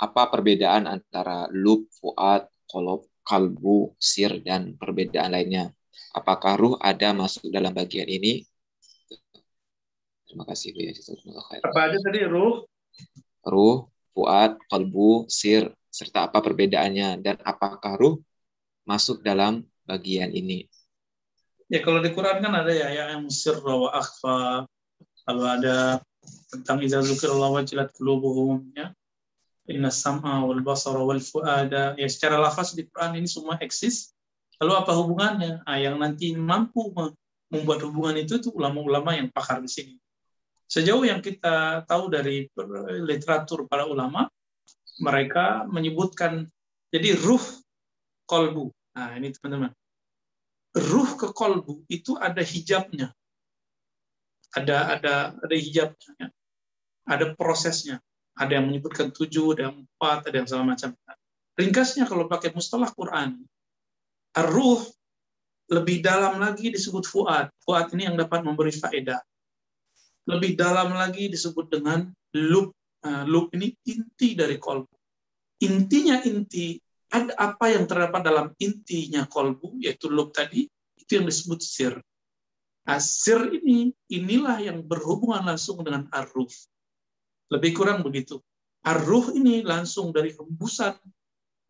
apa 0.00 0.22
perbedaan 0.32 0.88
antara 0.88 1.44
lub, 1.52 1.84
fuad, 1.92 2.48
kolob, 2.64 3.04
kalbu, 3.20 3.92
sir, 4.00 4.40
dan 4.40 4.72
perbedaan 4.80 5.36
lainnya? 5.36 5.68
Apakah 6.16 6.56
ruh 6.56 6.74
ada 6.80 7.12
masuk 7.12 7.52
dalam 7.52 7.76
bagian 7.76 8.08
ini 8.08 8.48
Terima 10.30 10.46
kasih 10.46 10.70
Bu 10.70 10.86
ya. 10.86 10.94
Apa 11.58 11.90
aja 11.90 11.98
tadi 12.06 12.22
ruh? 12.22 12.62
Ruh, 13.42 13.90
fuad, 14.14 14.62
kalbu, 14.70 15.26
sir, 15.26 15.74
serta 15.90 16.30
apa 16.30 16.38
perbedaannya 16.38 17.18
dan 17.18 17.34
apakah 17.42 17.98
ruh 17.98 18.22
masuk 18.86 19.26
dalam 19.26 19.66
bagian 19.82 20.30
ini? 20.30 20.70
Ya 21.70 21.78
kalau 21.86 22.02
di 22.02 22.10
Quran 22.10 22.42
kan 22.42 22.50
ada 22.50 22.74
ya 22.74 22.90
yang 22.90 23.30
sir 23.30 23.54
wa 23.62 23.94
akhfa. 23.94 24.66
Kalau 25.22 25.44
ada 25.46 26.02
tentang 26.50 26.82
iza 26.82 26.98
zukirullah 26.98 27.62
wajilat 27.62 27.94
qulubuhum 27.94 28.74
ya. 28.74 28.90
Inna 29.70 29.94
sam'a 29.94 30.42
wal 30.42 30.66
basara 30.66 30.98
wal 30.98 31.22
fuada. 31.22 31.94
Ya 31.94 32.10
secara 32.10 32.42
lafaz 32.42 32.74
di 32.74 32.90
Quran 32.90 33.22
ini 33.22 33.30
semua 33.30 33.54
eksis. 33.62 34.10
Lalu 34.58 34.72
apa 34.82 34.92
hubungannya? 34.98 35.62
Ah, 35.62 35.78
yang 35.78 36.02
nanti 36.02 36.34
mampu 36.34 36.90
membuat 37.48 37.86
hubungan 37.86 38.18
itu 38.18 38.42
itu 38.42 38.50
ulama-ulama 38.50 39.14
yang 39.14 39.30
pakar 39.30 39.62
di 39.62 39.70
sini. 39.70 39.94
Sejauh 40.66 41.06
yang 41.06 41.22
kita 41.22 41.86
tahu 41.86 42.10
dari 42.10 42.50
literatur 43.06 43.70
para 43.70 43.86
ulama, 43.86 44.26
mereka 44.98 45.66
menyebutkan 45.70 46.50
jadi 46.90 47.14
ruh 47.14 47.42
kolbu. 48.26 48.74
Nah 48.94 49.14
ini 49.18 49.30
teman-teman. 49.34 49.70
Ruh 50.76 51.10
ke 51.18 51.34
kolbu 51.34 51.82
itu 51.90 52.14
ada 52.14 52.42
hijabnya. 52.42 53.10
Ada 54.54 54.98
ada 54.98 55.14
ada 55.38 55.54
hijabnya. 55.56 56.10
Ya. 56.18 56.28
Ada 57.10 57.34
prosesnya. 57.34 57.98
Ada 58.38 58.62
yang 58.62 58.70
menyebutkan 58.70 59.10
tujuh, 59.10 59.58
ada 59.58 59.68
yang 59.68 59.84
empat, 59.84 60.30
ada 60.30 60.36
yang 60.40 60.48
segala 60.48 60.64
macam. 60.72 60.94
Ringkasnya 61.58 62.08
kalau 62.08 62.24
pakai 62.30 62.54
mustalah 62.56 62.88
Quran, 62.94 63.42
ruh 64.32 64.80
lebih 65.68 66.00
dalam 66.00 66.40
lagi 66.40 66.72
disebut 66.72 67.04
fuad. 67.04 67.50
Fuad 67.66 67.92
ini 67.92 68.08
yang 68.08 68.16
dapat 68.16 68.46
memberi 68.46 68.72
faedah 68.72 69.20
lebih 70.30 70.54
dalam 70.54 70.94
lagi 70.94 71.26
disebut 71.26 71.66
dengan 71.66 72.06
loop. 72.36 72.70
Nah, 73.00 73.24
loop 73.24 73.50
ini 73.56 73.72
inti 73.88 74.36
dari 74.36 74.60
kolbu. 74.60 74.92
Intinya 75.64 76.20
inti, 76.22 76.76
ada 77.10 77.34
apa 77.34 77.74
yang 77.74 77.90
terdapat 77.90 78.22
dalam 78.22 78.46
intinya 78.62 79.26
kolbu, 79.26 79.82
yaitu 79.82 80.06
loop 80.06 80.30
tadi, 80.30 80.70
itu 80.94 81.10
yang 81.18 81.26
disebut 81.26 81.58
sir. 81.58 81.94
Nah, 82.86 82.98
sir 83.02 83.50
ini, 83.50 83.90
inilah 84.10 84.62
yang 84.62 84.82
berhubungan 84.86 85.42
langsung 85.42 85.82
dengan 85.82 86.06
aruf. 86.14 86.54
Lebih 87.50 87.74
kurang 87.74 88.06
begitu. 88.06 88.38
Arruh 88.86 89.34
ini 89.36 89.60
langsung 89.60 90.14
dari 90.14 90.32
hembusan 90.32 90.96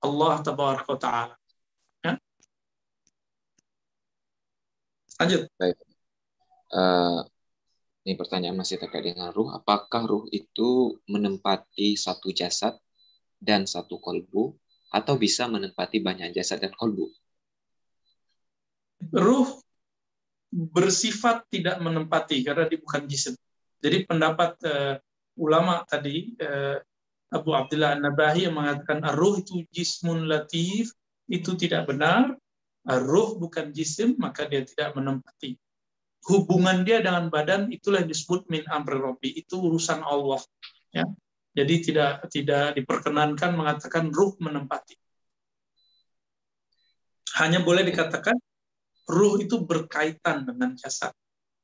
Allah 0.05 0.35
Ta'ala. 0.45 1.35
Ya? 2.05 2.15
Lanjut. 5.19 5.51
Baik. 5.59 5.77
Uh, 6.71 7.27
ini 8.07 8.15
pertanyaan 8.15 8.55
masih 8.55 8.79
terkait 8.79 9.03
dengan 9.03 9.35
ruh. 9.35 9.51
Apakah 9.51 10.07
ruh 10.07 10.25
itu 10.31 11.01
menempati 11.11 11.99
satu 11.99 12.31
jasad 12.31 12.79
dan 13.43 13.67
satu 13.67 13.99
kolbu, 13.99 14.55
atau 14.91 15.15
bisa 15.17 15.47
menempati 15.47 16.03
banyak 16.03 16.35
jasad 16.35 16.61
dan 16.61 16.75
kolbu? 16.75 17.09
Ruh 19.15 19.49
bersifat 20.51 21.47
tidak 21.47 21.79
menempati 21.79 22.43
karena 22.43 22.67
dia 22.67 22.79
bukan 22.83 23.07
jisim. 23.07 23.39
Jadi 23.81 24.05
pendapat 24.05 24.59
uh, 24.67 24.95
ulama 25.39 25.87
tadi 25.87 26.35
uh, 26.43 26.77
Abu 27.31 27.55
Abdullah 27.55 27.95
An-Nabahi 27.95 28.51
yang 28.51 28.59
mengatakan 28.59 29.07
ruh 29.15 29.39
itu 29.39 29.63
jismun 29.71 30.27
latif 30.27 30.91
itu 31.31 31.55
tidak 31.55 31.87
benar. 31.87 32.35
Ruh 32.85 33.39
bukan 33.39 33.71
jisim 33.71 34.19
maka 34.19 34.51
dia 34.51 34.67
tidak 34.67 34.99
menempati 34.99 35.55
hubungan 36.29 36.85
dia 36.85 37.01
dengan 37.01 37.33
badan 37.33 37.73
itulah 37.73 38.05
yang 38.05 38.11
disebut 38.13 38.45
min 38.53 38.65
amri 38.69 39.01
itu 39.33 39.57
urusan 39.57 40.05
Allah 40.05 40.41
ya 40.93 41.09
jadi 41.51 41.75
tidak 41.83 42.13
tidak 42.31 42.79
diperkenankan 42.79 43.59
mengatakan 43.59 44.11
ruh 44.15 44.35
menempati. 44.39 44.95
Hanya 47.39 47.63
boleh 47.63 47.87
dikatakan 47.87 48.39
ruh 49.11 49.39
itu 49.43 49.63
berkaitan 49.63 50.47
dengan 50.47 50.75
jasad. 50.79 51.15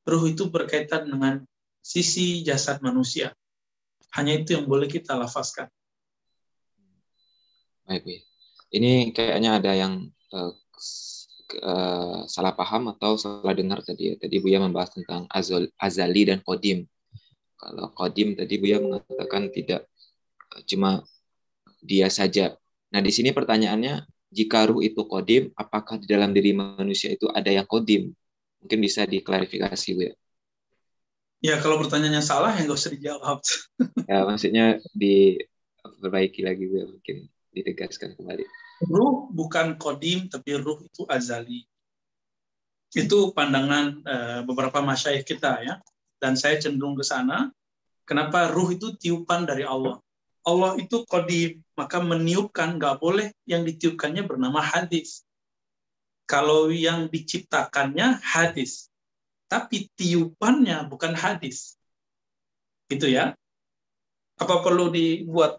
Ruh 0.06 0.30
itu 0.30 0.50
berkaitan 0.50 1.10
dengan 1.10 1.42
sisi 1.82 2.42
jasad 2.42 2.82
manusia. 2.82 3.34
Hanya 4.14 4.38
itu 4.38 4.54
yang 4.58 4.66
boleh 4.66 4.86
kita 4.86 5.14
lafazkan. 5.14 5.70
Baik 7.86 8.26
ini 8.74 9.14
kayaknya 9.14 9.62
ada 9.62 9.72
yang 9.78 10.10
uh, 10.34 10.52
salah 12.26 12.52
paham 12.58 12.90
atau 12.90 13.14
salah 13.14 13.54
dengar 13.54 13.80
tadi 13.86 14.12
ya. 14.12 14.14
Tadi 14.18 14.36
Buya 14.42 14.58
membahas 14.58 14.90
tentang 14.90 15.30
azal, 15.30 15.70
azali 15.78 16.26
dan 16.26 16.42
kodim. 16.42 16.84
Kalau 17.66 17.90
kodim 17.90 18.38
tadi 18.38 18.62
Buya 18.62 18.78
mengatakan 18.78 19.50
tidak 19.50 19.90
cuma 20.70 21.02
dia 21.82 22.06
saja. 22.06 22.54
Nah 22.94 23.02
di 23.02 23.10
sini 23.10 23.34
pertanyaannya, 23.34 24.06
jika 24.30 24.70
ruh 24.70 24.86
itu 24.86 25.02
kodim, 25.02 25.50
apakah 25.58 25.98
di 25.98 26.06
dalam 26.06 26.30
diri 26.30 26.54
manusia 26.54 27.10
itu 27.10 27.26
ada 27.26 27.50
yang 27.50 27.66
kodim? 27.66 28.14
Mungkin 28.62 28.78
bisa 28.78 29.02
diklarifikasi 29.02 29.88
Buya. 29.98 30.14
Ya 31.42 31.58
kalau 31.58 31.82
pertanyaannya 31.82 32.22
salah 32.22 32.54
ya 32.54 32.62
nggak 32.62 32.78
usah 32.78 32.94
dijawab. 32.94 33.38
ya 34.10 34.18
maksudnya 34.22 34.78
diperbaiki 34.94 36.46
lagi 36.46 36.70
Buya 36.70 36.86
mungkin 36.86 37.26
ditegaskan 37.50 38.14
kembali. 38.14 38.46
Ruh 38.86 39.26
bukan 39.34 39.74
kodim, 39.74 40.30
tapi 40.30 40.54
ruh 40.54 40.86
itu 40.86 41.02
azali. 41.10 41.66
Itu 42.94 43.34
pandangan 43.34 43.86
uh, 44.06 44.40
beberapa 44.46 44.78
masyayikh 44.78 45.26
kita 45.26 45.66
ya. 45.66 45.82
Dan 46.16 46.34
saya 46.34 46.56
cenderung 46.56 46.96
ke 46.96 47.04
sana. 47.04 47.52
Kenapa 48.06 48.48
ruh 48.54 48.70
itu 48.70 48.94
tiupan 48.94 49.44
dari 49.44 49.66
Allah? 49.66 49.98
Allah 50.46 50.78
itu 50.78 51.02
kodim, 51.10 51.58
maka 51.74 51.98
meniupkan 51.98 52.78
nggak 52.78 53.02
boleh 53.02 53.34
yang 53.50 53.66
ditiupkannya 53.66 54.22
bernama 54.22 54.62
hadis. 54.62 55.26
Kalau 56.30 56.70
yang 56.70 57.10
diciptakannya 57.10 58.22
hadis, 58.22 58.86
tapi 59.50 59.90
tiupannya 59.98 60.86
bukan 60.86 61.18
hadis. 61.18 61.74
Gitu 62.86 63.10
ya. 63.10 63.34
Apa 64.38 64.62
perlu 64.62 64.94
dibuat 64.94 65.58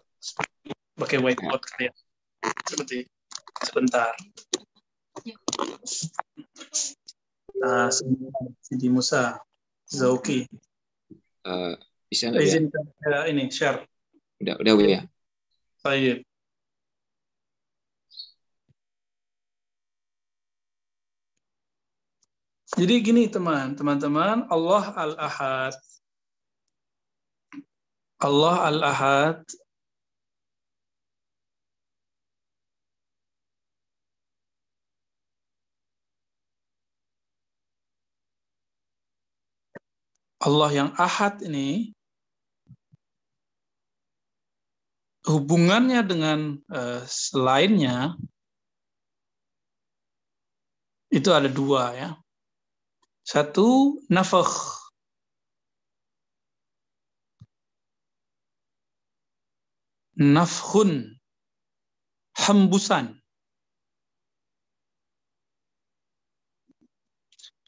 pakai 0.96 1.20
whiteboard 1.20 1.62
kalian? 1.68 1.94
Seperti 2.64 3.04
sebentar. 3.68 4.12
Nah, 7.58 7.90
Sidi 8.64 8.88
Musa, 8.88 9.36
Zauki. 9.88 10.44
Uh, 11.44 11.74
bisa 12.12 12.28
nggak 12.28 12.44
ya? 12.44 13.20
ini 13.32 13.48
share. 13.48 13.84
Udah, 14.38 14.54
udah 14.60 14.72
Bu 14.76 14.82
ya. 14.84 15.02
Baik. 15.82 16.28
Jadi 22.78 22.94
gini 23.02 23.26
teman, 23.26 23.74
teman-teman, 23.74 24.46
Allah 24.52 24.84
Al-Ahad. 24.94 25.74
Allah 28.22 28.56
Al-Ahad 28.70 29.42
Allah 40.38 40.70
yang 40.70 40.90
ahad 40.94 41.42
ini 41.42 41.90
hubungannya 45.26 46.00
dengan 46.06 46.62
uh, 46.70 47.02
selainnya 47.04 48.14
itu 51.10 51.28
ada 51.32 51.48
dua 51.48 51.92
ya. 51.96 52.10
Satu 53.26 54.00
nafakh. 54.08 54.78
Nafkhun. 60.16 61.18
Hembusan. 62.38 63.18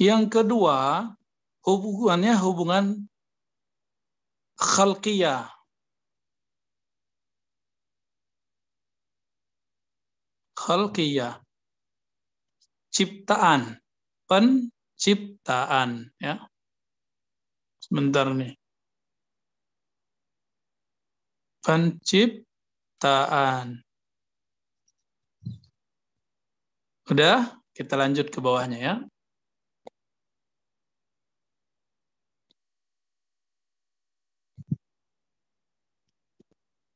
Yang 0.01 0.33
kedua, 0.33 1.13
hubungannya 1.65 2.35
hubungan 2.41 3.09
khalqiyah 4.57 5.61
khalqiyah. 10.61 11.41
Ciptaan, 12.91 13.79
penciptaan 14.29 16.11
ya. 16.19 16.43
Sebentar 17.81 18.27
nih. 18.35 18.59
Penciptaan. 21.65 22.67
Udah, 27.11 27.59
kita 27.75 27.95
lanjut 27.99 28.27
ke 28.31 28.39
bawahnya 28.43 28.79
ya. 28.79 28.95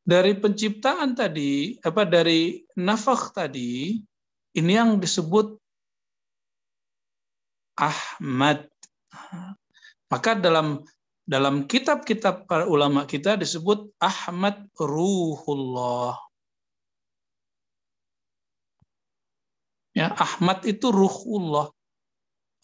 Dari 0.04 0.36
penciptaan 0.36 1.16
tadi, 1.16 1.80
apa 1.80 2.04
dari 2.04 2.60
nafakh 2.76 3.32
tadi, 3.32 3.96
ini 4.54 4.72
yang 4.76 5.00
disebut 5.00 5.56
Ahmad. 7.80 8.68
Maka 10.12 10.36
dalam 10.38 10.84
dalam 11.24 11.64
kitab-kitab 11.64 12.44
para 12.44 12.68
ulama 12.68 13.08
kita 13.08 13.40
disebut 13.40 13.96
Ahmad 13.96 14.68
Ruhullah. 14.76 16.20
Ya, 19.94 20.10
Ahmad 20.10 20.66
itu 20.66 20.90
ruhullah, 20.90 21.70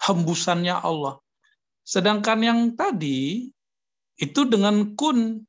hembusannya 0.02 0.74
Allah. 0.74 1.22
Sedangkan 1.86 2.42
yang 2.42 2.60
tadi 2.74 3.46
itu 4.18 4.40
dengan 4.50 4.98
kun 4.98 5.46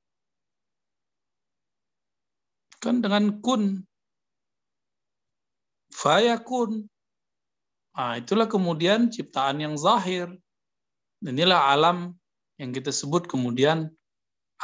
Kan 2.81 3.05
dengan 3.05 3.39
kun. 3.45 3.85
Fayakun. 5.93 6.89
Nah, 7.93 8.17
itulah 8.17 8.49
kemudian 8.49 9.13
ciptaan 9.13 9.61
yang 9.61 9.77
zahir. 9.77 10.33
Inilah 11.21 11.77
alam 11.77 12.17
yang 12.57 12.73
kita 12.73 12.89
sebut 12.89 13.29
kemudian 13.29 13.93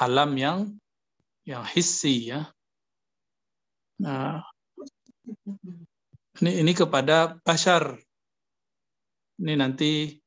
alam 0.01 0.33
yang 0.33 0.57
yang 1.45 1.61
hissi 1.61 2.33
ya. 2.33 2.49
Nah, 4.01 4.41
ini 6.41 6.51
ini 6.61 6.71
kepada 6.73 7.37
bashar. 7.41 7.97
Ini 9.37 9.53
nanti 9.53 10.17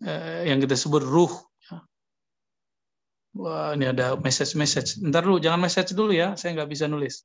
eh, 0.00 0.40
yang 0.48 0.60
kita 0.60 0.76
sebut 0.76 1.04
ruh. 1.04 1.45
Wah, 3.36 3.76
ini 3.76 3.84
ada 3.84 4.16
message-message. 4.16 5.04
Ntar 5.04 5.28
dulu, 5.28 5.36
jangan 5.36 5.60
message 5.60 5.92
dulu 5.92 6.16
ya. 6.16 6.32
Saya 6.40 6.56
nggak 6.56 6.70
bisa 6.72 6.88
nulis. 6.88 7.20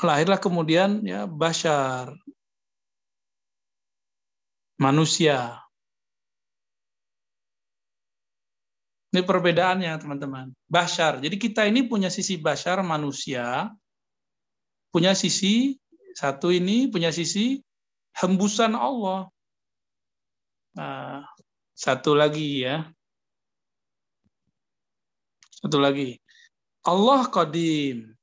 Lahirlah 0.00 0.40
kemudian 0.40 1.04
ya 1.04 1.28
bashar. 1.28 2.16
Manusia. 4.80 5.60
Ini 9.12 9.24
perbedaannya, 9.24 9.92
teman-teman. 10.00 10.52
Bashar. 10.68 11.20
Jadi 11.20 11.36
kita 11.40 11.64
ini 11.64 11.84
punya 11.84 12.12
sisi 12.12 12.36
bashar, 12.36 12.80
manusia. 12.84 13.72
Punya 14.92 15.12
sisi, 15.12 15.76
satu 16.16 16.52
ini 16.52 16.88
punya 16.88 17.12
sisi 17.12 17.60
hembusan 18.16 18.76
Allah. 18.76 19.28
Nah, 20.76 21.24
satu 21.76 22.16
lagi 22.16 22.64
ya. 22.64 22.88
Satu 25.60 25.76
lagi. 25.76 26.16
Allah 26.88 27.28
Qadim. 27.28 28.16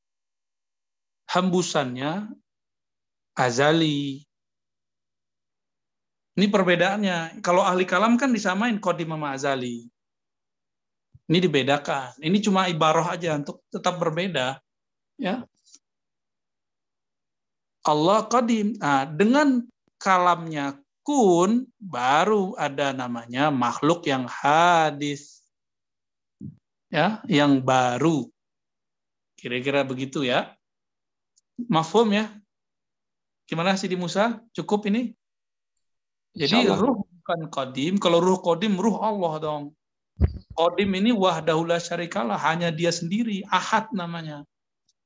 Hembusannya 1.29 2.33
azali. 3.37 4.25
Ini 6.33 6.49
perbedaannya. 6.49 7.45
Kalau 7.45 7.61
ahli 7.61 7.85
kalam 7.85 8.17
kan 8.17 8.33
disamain 8.33 8.81
Qadim 8.81 9.13
sama 9.13 9.37
azali. 9.37 9.85
Ini 11.29 11.37
dibedakan. 11.37 12.17
Ini 12.25 12.37
cuma 12.41 12.65
ibarah 12.65 13.13
aja 13.13 13.37
untuk 13.37 13.61
tetap 13.69 14.01
berbeda. 14.01 14.57
Ya. 15.21 15.45
Allah 17.85 18.25
Qadim. 18.25 18.81
Nah, 18.81 19.05
dengan 19.05 19.61
kalamnya 20.01 20.82
kun 21.03 21.67
baru 21.77 22.55
ada 22.55 22.95
namanya 22.95 23.51
makhluk 23.51 24.07
yang 24.07 24.25
hadis. 24.25 25.43
Ya 26.87 27.19
yang 27.27 27.59
baru. 27.59 28.31
Kira-kira 29.35 29.83
begitu 29.83 30.23
ya. 30.23 30.55
Mafhum 31.67 32.15
ya. 32.15 32.31
Gimana 33.43 33.75
sih 33.75 33.91
di 33.91 33.99
Musa? 33.99 34.39
Cukup 34.55 34.87
ini? 34.87 35.11
Jadi 36.33 36.65
ruh 36.71 37.03
bukan 37.03 37.51
kodim 37.51 37.99
kalau 37.99 38.23
ruh 38.23 38.39
kodim 38.39 38.79
ruh 38.79 39.03
Allah 39.03 39.33
dong. 39.43 39.63
Kodim 40.55 40.95
ini 40.95 41.11
wahdahulah 41.11 41.83
syarikalah. 41.83 42.39
Hanya 42.39 42.71
dia 42.71 42.95
sendiri. 42.95 43.43
Ahad 43.51 43.91
namanya. 43.91 44.47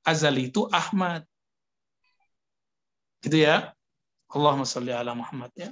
Azali 0.06 0.54
itu 0.54 0.70
Ahmad. 0.70 1.26
Gitu 3.26 3.42
ya. 3.42 3.74
Allahumma 4.28 4.68
salli 4.68 4.92
ala 4.94 5.16
Muhammad 5.16 5.50
ya 5.56 5.72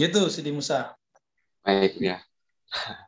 Gitu 0.00 0.32
Sidi 0.32 0.48
Musa. 0.48 0.96
Baik 1.60 2.00
ya. 2.00 2.24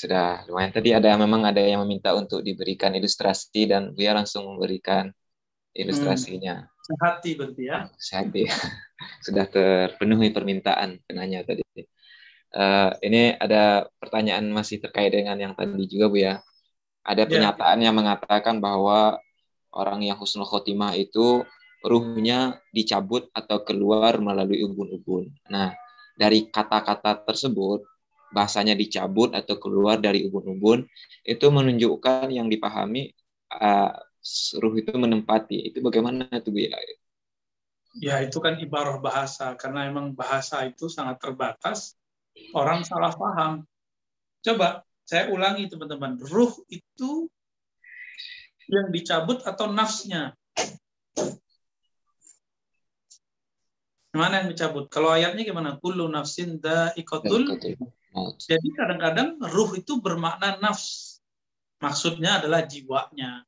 Sudah 0.00 0.48
lumayan 0.48 0.72
tadi 0.72 0.96
ada 0.96 1.12
memang 1.20 1.44
ada 1.44 1.60
yang 1.60 1.84
meminta 1.84 2.16
untuk 2.16 2.40
diberikan 2.40 2.96
ilustrasi 2.96 3.68
dan 3.68 3.92
Buya 3.92 4.16
langsung 4.16 4.48
memberikan 4.48 5.12
ilustrasinya. 5.76 6.64
Hmm. 6.64 6.72
Sehati 6.88 7.30
berarti 7.36 7.62
ya. 7.68 7.78
Sehati. 8.00 8.48
Sudah 9.28 9.44
terpenuhi 9.44 10.32
permintaan 10.32 11.04
penanya 11.04 11.44
tadi. 11.44 11.60
Uh, 12.50 12.96
ini 13.04 13.36
ada 13.36 13.84
pertanyaan 14.00 14.48
masih 14.48 14.80
terkait 14.80 15.12
dengan 15.12 15.36
yang 15.36 15.52
tadi 15.52 15.84
juga 15.84 16.08
Bu 16.08 16.16
ya. 16.16 16.40
Ada 17.04 17.28
ya. 17.28 17.28
pernyataan 17.28 17.78
yang 17.84 17.92
mengatakan 17.92 18.56
bahwa 18.56 19.20
orang 19.76 20.00
yang 20.00 20.16
husnul 20.16 20.48
khotimah 20.48 20.96
itu 20.96 21.44
ruhnya 21.84 22.56
dicabut 22.72 23.28
atau 23.36 23.60
keluar 23.68 24.16
melalui 24.16 24.64
ubun-ubun. 24.64 25.28
Nah, 25.52 25.76
dari 26.20 26.52
kata-kata 26.52 27.24
tersebut 27.24 27.80
bahasanya 28.36 28.76
dicabut 28.76 29.32
atau 29.32 29.56
keluar 29.56 29.96
dari 29.96 30.28
ubun-ubun 30.28 30.84
itu 31.24 31.46
menunjukkan 31.48 32.28
yang 32.28 32.52
dipahami 32.52 33.10
uh, 33.56 33.96
ruh 34.60 34.74
itu 34.76 34.92
menempati 34.92 35.72
itu 35.72 35.80
bagaimana 35.80 36.28
tuh 36.44 36.52
Bu 36.52 36.60
ya? 37.98 38.22
Itu 38.22 38.38
kan 38.38 38.60
ibarah 38.60 39.00
bahasa 39.00 39.56
karena 39.56 39.88
emang 39.88 40.14
bahasa 40.14 40.62
itu 40.68 40.86
sangat 40.86 41.18
terbatas 41.18 41.98
orang 42.54 42.86
salah 42.86 43.10
paham. 43.16 43.66
Coba 44.44 44.86
saya 45.02 45.26
ulangi 45.34 45.66
teman-teman, 45.66 46.22
ruh 46.22 46.54
itu 46.70 47.26
yang 48.70 48.94
dicabut 48.94 49.42
atau 49.42 49.66
nafsnya? 49.74 50.38
Mana 54.10 54.42
yang 54.42 54.50
dicabut? 54.50 54.90
Kalau 54.90 55.14
ayatnya 55.14 55.46
gimana? 55.46 55.78
Kullu 55.78 56.10
nafsin 56.10 56.58
ikotul. 56.98 57.46
Jadi 58.42 58.68
kadang-kadang 58.74 59.38
ruh 59.38 59.70
itu 59.78 60.02
bermakna 60.02 60.58
nafs. 60.58 61.22
Maksudnya 61.78 62.42
adalah 62.42 62.66
jiwanya. 62.66 63.46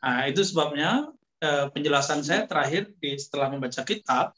Nah, 0.00 0.26
itu 0.26 0.42
sebabnya 0.42 1.14
eh, 1.38 1.70
penjelasan 1.70 2.26
saya 2.26 2.44
terakhir 2.50 2.90
di 2.98 3.14
setelah 3.16 3.54
membaca 3.54 3.86
kitab, 3.86 4.34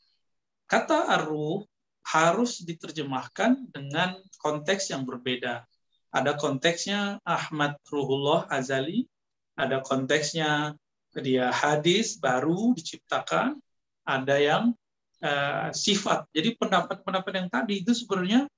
kata 0.69 1.09
arruh 1.19 1.65
harus 2.03 2.61
diterjemahkan 2.61 3.73
dengan 3.73 4.19
konteks 4.43 4.91
yang 4.93 5.09
berbeda. 5.09 5.65
Ada 6.13 6.37
konteksnya 6.37 7.23
Ahmad 7.25 7.81
Ruhullah 7.89 8.45
Azali, 8.53 9.09
ada 9.57 9.81
konteksnya 9.81 10.77
dia 11.17 11.49
hadis 11.49 12.21
baru 12.21 12.77
diciptakan, 12.77 13.57
ada 14.05 14.37
yang 14.37 14.77
uh, 15.23 15.69
sifat. 15.71 16.29
Jadi 16.35 16.59
pendapat-pendapat 16.59 17.33
yang 17.33 17.49
tadi 17.49 17.81
itu 17.81 17.95
sebenarnya 17.95 18.51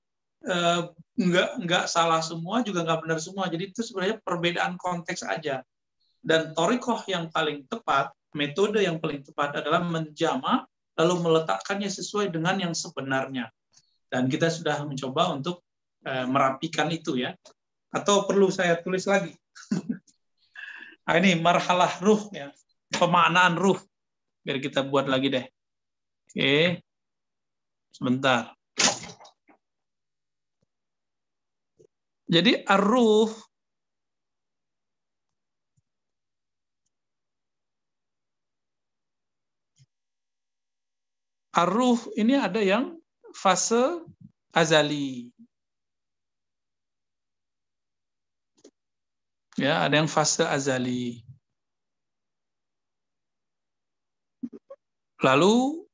uh, 0.49 0.91
nggak 1.15 1.49
nggak 1.63 1.85
salah 1.87 2.19
semua 2.19 2.65
juga 2.65 2.83
nggak 2.83 2.99
benar 3.05 3.19
semua. 3.21 3.45
Jadi 3.47 3.71
itu 3.71 3.81
sebenarnya 3.85 4.17
perbedaan 4.25 4.75
konteks 4.75 5.23
aja. 5.23 5.61
Dan 6.25 6.57
torikoh 6.57 7.05
yang 7.05 7.29
paling 7.29 7.69
tepat, 7.69 8.09
metode 8.33 8.81
yang 8.81 8.97
paling 8.97 9.21
tepat 9.21 9.61
adalah 9.61 9.85
menjama 9.85 10.65
lalu 10.97 11.21
meletakkannya 11.21 11.91
sesuai 11.91 12.33
dengan 12.33 12.57
yang 12.57 12.73
sebenarnya. 12.73 13.51
Dan 14.09 14.31
kita 14.31 14.49
sudah 14.49 14.81
mencoba 14.87 15.37
untuk 15.37 15.61
uh, 16.07 16.25
merapikan 16.25 16.89
itu 16.89 17.19
ya. 17.19 17.35
Atau 17.93 18.27
perlu 18.27 18.49
saya 18.51 18.79
tulis 18.81 19.05
lagi? 19.07 19.31
nah, 21.05 21.15
ini 21.19 21.37
marhalah 21.39 21.93
ruh 22.03 22.27
ya, 22.33 22.51
pemaknaan 22.95 23.55
ruh. 23.55 23.79
Biar 24.43 24.59
kita 24.59 24.83
buat 24.83 25.07
lagi 25.07 25.31
deh. 25.31 25.45
Oke. 26.35 26.83
Sebentar. 27.95 28.51
Jadi 32.27 32.59
arruh 32.67 33.31
Arruh 41.55 41.95
ini 42.19 42.35
ada 42.35 42.59
yang 42.59 42.99
fase 43.31 44.03
azali. 44.51 45.31
Ya, 49.55 49.87
ada 49.87 50.03
yang 50.03 50.11
fase 50.11 50.43
azali. 50.43 51.23
Lalu 55.23 55.84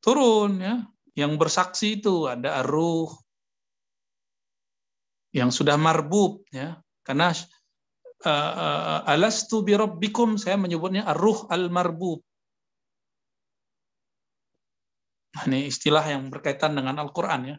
turun 0.00 0.60
ya, 0.60 0.74
yang 1.16 1.36
bersaksi 1.36 2.00
itu 2.00 2.28
ada 2.28 2.64
arruh 2.64 3.08
yang 5.30 5.54
sudah 5.54 5.78
marbub 5.78 6.42
ya. 6.50 6.80
Karena 7.06 7.32
uh, 8.26 8.28
uh, 8.28 8.98
alastu 9.08 9.62
bi 9.64 9.74
rabbikum 9.74 10.36
saya 10.36 10.58
menyebutnya 10.60 11.06
arruh 11.06 11.46
al-marbub. 11.48 12.20
Ini 15.46 15.70
istilah 15.70 16.02
yang 16.04 16.26
berkaitan 16.26 16.74
dengan 16.74 16.98
Al-Qur'an 17.00 17.54
ya. 17.54 17.56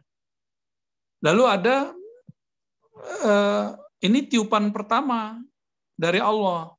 Lalu 1.23 1.43
ada 1.47 1.95
uh, 3.23 3.67
ini 4.03 4.27
tiupan 4.27 4.75
pertama 4.75 5.39
dari 5.95 6.19
Allah. 6.19 6.73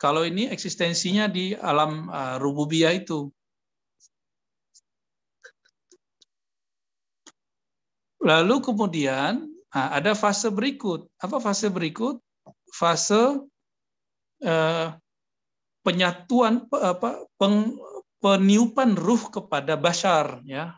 Kalau 0.00 0.24
ini 0.24 0.48
eksistensinya 0.48 1.28
di 1.28 1.52
alam 1.54 2.08
uh, 2.08 2.36
rububiyah 2.40 2.96
itu. 2.96 3.28
Lalu 8.20 8.60
kemudian 8.60 9.48
nah, 9.72 9.88
ada 9.96 10.12
fase 10.12 10.52
berikut. 10.52 11.08
Apa 11.20 11.40
fase 11.40 11.72
berikut? 11.72 12.20
Fase 12.70 13.40
uh, 14.44 14.86
penyatuan 15.80 16.68
apa 16.70 17.24
peng, 17.40 17.80
peniupan 18.20 18.94
ruh 18.94 19.32
kepada 19.32 19.74
bashar 19.80 20.44
ya. 20.44 20.76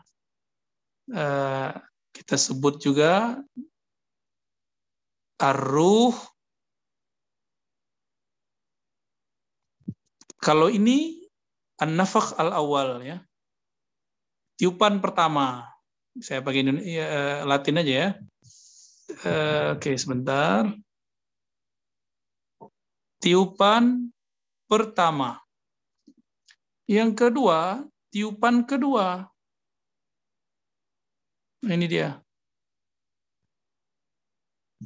Uh, 1.11 1.75
kita 2.15 2.39
sebut 2.39 2.79
juga 2.79 3.35
Ar-ruh 5.43 6.15
Kalau 10.43 10.67
ini 10.67 11.23
an-nafakh 11.79 12.35
al-awal 12.35 12.99
ya. 12.99 13.23
Tiupan 14.59 14.99
pertama. 14.99 15.72
Saya 16.21 16.45
pakai 16.45 16.61
Indonesia, 16.61 17.05
uh, 17.09 17.39
Latin 17.49 17.81
aja 17.81 17.93
ya. 17.93 18.09
Uh, 19.25 19.73
Oke, 19.73 19.89
okay, 19.89 19.95
sebentar. 19.97 20.69
Tiupan 23.17 24.13
pertama. 24.69 25.41
Yang 26.85 27.11
kedua, 27.17 27.81
tiupan 28.13 28.67
kedua. 28.67 29.25
Ini 31.63 31.85
dia. 31.87 32.19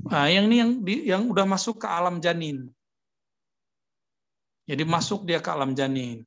Nah, 0.06 0.30
yang 0.30 0.46
ini 0.48 0.56
yang 0.62 0.72
di, 0.86 0.94
yang 1.10 1.24
udah 1.26 1.44
masuk 1.50 1.82
ke 1.82 1.88
alam 1.90 2.22
janin. 2.22 2.70
Jadi 4.70 4.84
masuk 4.86 5.26
dia 5.26 5.42
ke 5.42 5.50
alam 5.50 5.74
janin. 5.74 6.22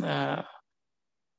Nah, 0.00 0.40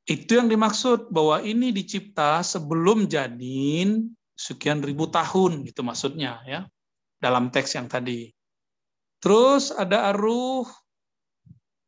itu 0.07 0.39
yang 0.39 0.47
dimaksud 0.47 1.11
bahwa 1.11 1.43
ini 1.43 1.75
dicipta 1.75 2.39
sebelum 2.39 3.11
janin 3.11 4.15
sekian 4.33 4.79
ribu 4.79 5.11
tahun 5.11 5.67
gitu 5.67 5.83
maksudnya 5.83 6.39
ya 6.47 6.63
dalam 7.19 7.51
teks 7.51 7.75
yang 7.75 7.91
tadi. 7.91 8.31
Terus 9.19 9.73
ada 9.73 10.13
aruh 10.13 10.63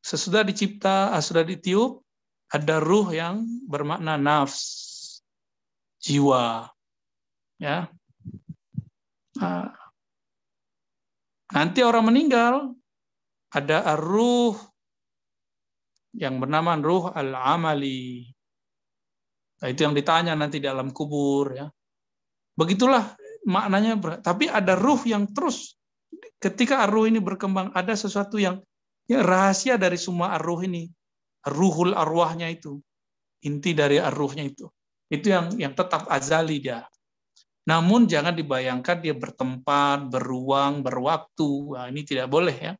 sesudah 0.04 0.44
dicipta, 0.44 1.14
ah, 1.14 1.22
sudah 1.22 1.46
ditiup, 1.46 2.02
ada 2.50 2.82
ruh 2.82 3.14
yang 3.14 3.46
bermakna 3.70 4.18
nafs, 4.18 5.22
jiwa. 6.02 6.68
Ya, 7.60 7.92
Nah, 9.40 9.72
nanti 11.56 11.80
orang 11.80 12.12
meninggal, 12.12 12.76
ada 13.56 13.96
ruh 13.96 14.58
yang 16.16 16.42
bernama 16.42 16.78
ruh 16.80 17.14
al-amali. 17.14 18.26
Nah, 19.60 19.68
itu 19.68 19.84
yang 19.84 19.94
ditanya 19.94 20.34
nanti 20.34 20.64
dalam 20.64 20.90
kubur 20.96 21.54
ya. 21.54 21.68
Begitulah 22.56 23.16
maknanya. 23.46 24.20
Tapi 24.24 24.48
ada 24.48 24.74
ruh 24.74 25.00
yang 25.06 25.30
terus 25.36 25.76
ketika 26.40 26.88
ruh 26.88 27.06
ini 27.06 27.20
berkembang 27.20 27.76
ada 27.76 27.94
sesuatu 27.94 28.40
yang 28.40 28.64
ya, 29.06 29.22
rahasia 29.22 29.76
dari 29.76 30.00
semua 30.00 30.40
ruh 30.40 30.64
ini. 30.64 30.88
Ruhul 31.48 31.96
arwahnya 31.96 32.52
itu. 32.52 32.80
Inti 33.48 33.72
dari 33.72 33.96
arruhnya 33.96 34.44
itu. 34.44 34.68
Itu 35.08 35.32
yang 35.32 35.56
yang 35.56 35.72
tetap 35.72 36.08
azali 36.12 36.60
dia. 36.60 36.84
Namun 37.64 38.10
jangan 38.10 38.34
dibayangkan 38.36 38.98
dia 39.00 39.16
bertempat, 39.16 40.10
beruang, 40.12 40.82
berwaktu. 40.84 41.78
Nah, 41.78 41.88
ini 41.88 42.02
tidak 42.04 42.28
boleh 42.28 42.56
ya. 42.56 42.74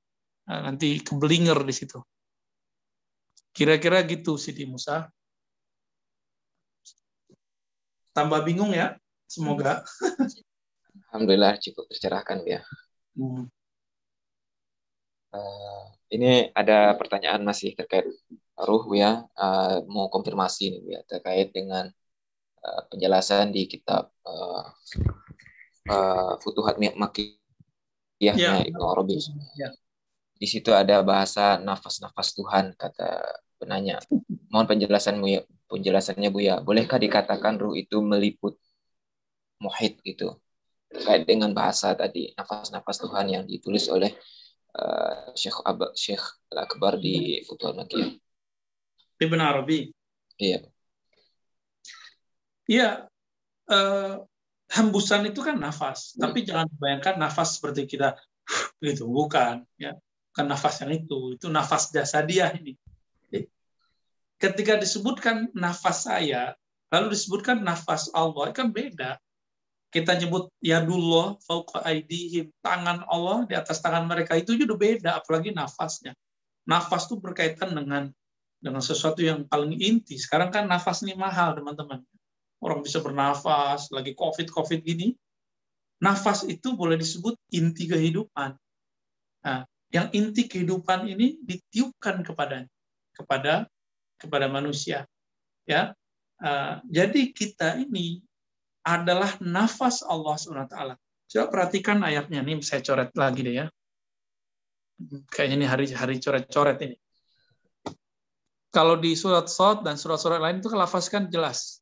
Nah, 0.50 0.60
nanti 0.66 1.00
kebelinger 1.00 1.62
di 1.62 1.74
situ. 1.76 2.00
Kira-kira 3.56 4.00
gitu 4.06 4.38
Siti 4.40 4.64
Musa. 4.64 5.10
Tambah 8.14 8.42
bingung 8.44 8.74
ya? 8.74 8.98
Semoga. 9.30 9.86
Alhamdulillah 11.10 11.58
cukup 11.62 11.90
tercerahkan 11.90 12.46
ya. 12.46 12.62
Hmm. 13.18 13.50
Uh, 15.30 15.84
ini 16.10 16.50
ada 16.58 16.98
pertanyaan 16.98 17.46
masih 17.46 17.78
terkait 17.78 18.06
ruh 18.58 18.86
ya. 18.98 19.26
Uh, 19.38 19.86
mau 19.86 20.10
konfirmasi 20.10 20.74
nih 20.74 20.82
ya 20.98 21.00
terkait 21.06 21.54
dengan 21.54 21.94
Eh, 22.60 22.82
penjelasan 22.92 23.56
di 23.56 23.72
kitab 23.72 24.12
uh, 24.28 24.68
uh, 25.88 26.36
Futuhat 26.44 26.76
Makiyah 26.76 28.36
ya. 28.36 28.60
Ibnu 28.68 28.84
Arabi. 28.84 29.16
Ya. 29.56 29.72
Di 30.40 30.48
situ 30.48 30.72
ada 30.72 31.04
bahasa 31.04 31.60
nafas-nafas 31.60 32.32
Tuhan 32.32 32.72
kata 32.80 33.20
penanya. 33.60 34.00
Mohon 34.48 34.68
penjelasanmu 34.72 35.26
ya 35.28 35.42
penjelasannya 35.68 36.30
Bu 36.32 36.40
ya. 36.40 36.64
Bolehkah 36.64 36.96
dikatakan 36.96 37.60
ruh 37.60 37.76
itu 37.76 38.00
meliput 38.00 38.56
muhid 39.60 40.00
gitu? 40.08 40.40
Terkait 40.90 41.28
dengan 41.28 41.52
bahasa 41.54 41.94
tadi, 41.94 42.34
nafas-nafas 42.34 42.98
Tuhan 43.04 43.30
yang 43.30 43.44
ditulis 43.46 43.92
oleh 43.92 44.16
uh, 44.74 45.30
Syekh 45.38 45.60
Ab 45.62 45.94
Syekh 45.94 46.24
Al-Akbar 46.50 46.98
di 46.98 47.46
Futuhul 47.46 47.78
Makiyah. 47.78 48.10
Ibn 49.20 49.40
Arabi. 49.44 49.92
Iya. 50.40 50.66
Iya, 52.66 52.90
uh, 53.70 54.14
hembusan 54.72 55.26
itu 55.30 55.42
kan 55.42 55.58
nafas, 55.58 56.16
hmm. 56.16 56.22
tapi 56.22 56.46
jangan 56.46 56.70
bayangkan 56.78 57.18
nafas 57.18 57.58
seperti 57.58 57.86
kita 57.86 58.18
gitu, 58.82 59.10
bukan 59.10 59.66
ya. 59.78 59.94
Bukan 60.40 60.56
nafas 60.56 60.80
yang 60.80 60.96
itu, 60.96 61.36
itu 61.36 61.52
nafas 61.52 61.92
jasa 61.92 62.24
dia 62.24 62.48
ini. 62.56 62.72
Ketika 64.40 64.80
disebutkan 64.80 65.52
nafas 65.52 66.08
saya, 66.08 66.56
lalu 66.88 67.12
disebutkan 67.12 67.60
nafas 67.60 68.08
Allah, 68.16 68.48
kan 68.56 68.72
beda. 68.72 69.20
Kita 69.92 70.16
nyebut 70.16 70.48
yadullah 70.64 71.36
fauqa 71.44 71.84
aidihim, 71.84 72.56
tangan 72.64 73.04
Allah 73.12 73.44
di 73.52 73.60
atas 73.60 73.84
tangan 73.84 74.08
mereka 74.08 74.40
itu 74.40 74.56
juga 74.56 74.80
beda, 74.80 75.20
apalagi 75.20 75.52
nafasnya. 75.52 76.16
Nafas 76.64 77.12
itu 77.12 77.20
berkaitan 77.20 77.76
dengan 77.76 78.08
dengan 78.64 78.80
sesuatu 78.80 79.20
yang 79.20 79.44
paling 79.44 79.76
inti. 79.76 80.16
Sekarang 80.16 80.56
kan 80.56 80.72
nafas 80.72 81.04
ini 81.04 81.20
mahal, 81.20 81.60
teman-teman 81.60 82.00
orang 82.64 82.80
bisa 82.80 83.04
bernafas, 83.04 83.92
lagi 83.92 84.16
COVID-COVID 84.16 84.88
gini, 84.88 85.20
nafas 86.00 86.48
itu 86.48 86.80
boleh 86.80 86.96
disebut 86.96 87.36
inti 87.52 87.92
kehidupan. 87.92 88.56
Nah, 89.44 89.68
yang 89.90 90.08
inti 90.14 90.46
kehidupan 90.46 91.10
ini 91.10 91.42
ditiupkan 91.42 92.22
kepada 92.22 92.66
kepada 93.14 93.66
kepada 94.22 94.46
manusia. 94.46 95.10
Ya, 95.66 95.94
uh, 96.42 96.82
jadi 96.90 97.30
kita 97.34 97.82
ini 97.82 98.22
adalah 98.86 99.38
nafas 99.42 100.02
Allah 100.06 100.36
swt. 100.38 100.74
Coba 101.30 101.46
perhatikan 101.54 102.02
ayatnya 102.02 102.42
nih, 102.42 102.58
saya 102.66 102.82
coret 102.82 103.14
lagi 103.14 103.42
deh 103.46 103.56
ya. 103.62 103.66
Kayaknya 105.30 105.56
ini 105.62 105.68
hari-hari 105.70 106.16
coret-coret 106.18 106.78
ini. 106.84 106.98
Kalau 108.70 108.98
di 108.98 109.18
surat 109.18 109.50
Sot 109.50 109.82
dan 109.82 109.98
surat-surat 109.98 110.38
lain 110.38 110.62
itu 110.62 110.70
kelafazkan 110.70 111.30
jelas 111.30 111.82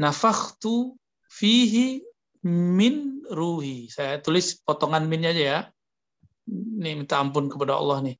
nafakhtu 0.00 0.96
fihi 1.28 2.00
min 2.46 3.20
ruhi. 3.28 3.92
Saya 3.92 4.16
tulis 4.20 4.56
potongan 4.64 5.04
minnya 5.04 5.32
aja 5.36 5.44
ya. 5.44 5.60
Ini 6.50 6.98
minta 6.98 7.22
ampun 7.22 7.46
kepada 7.46 7.78
Allah 7.78 8.10
nih. 8.10 8.16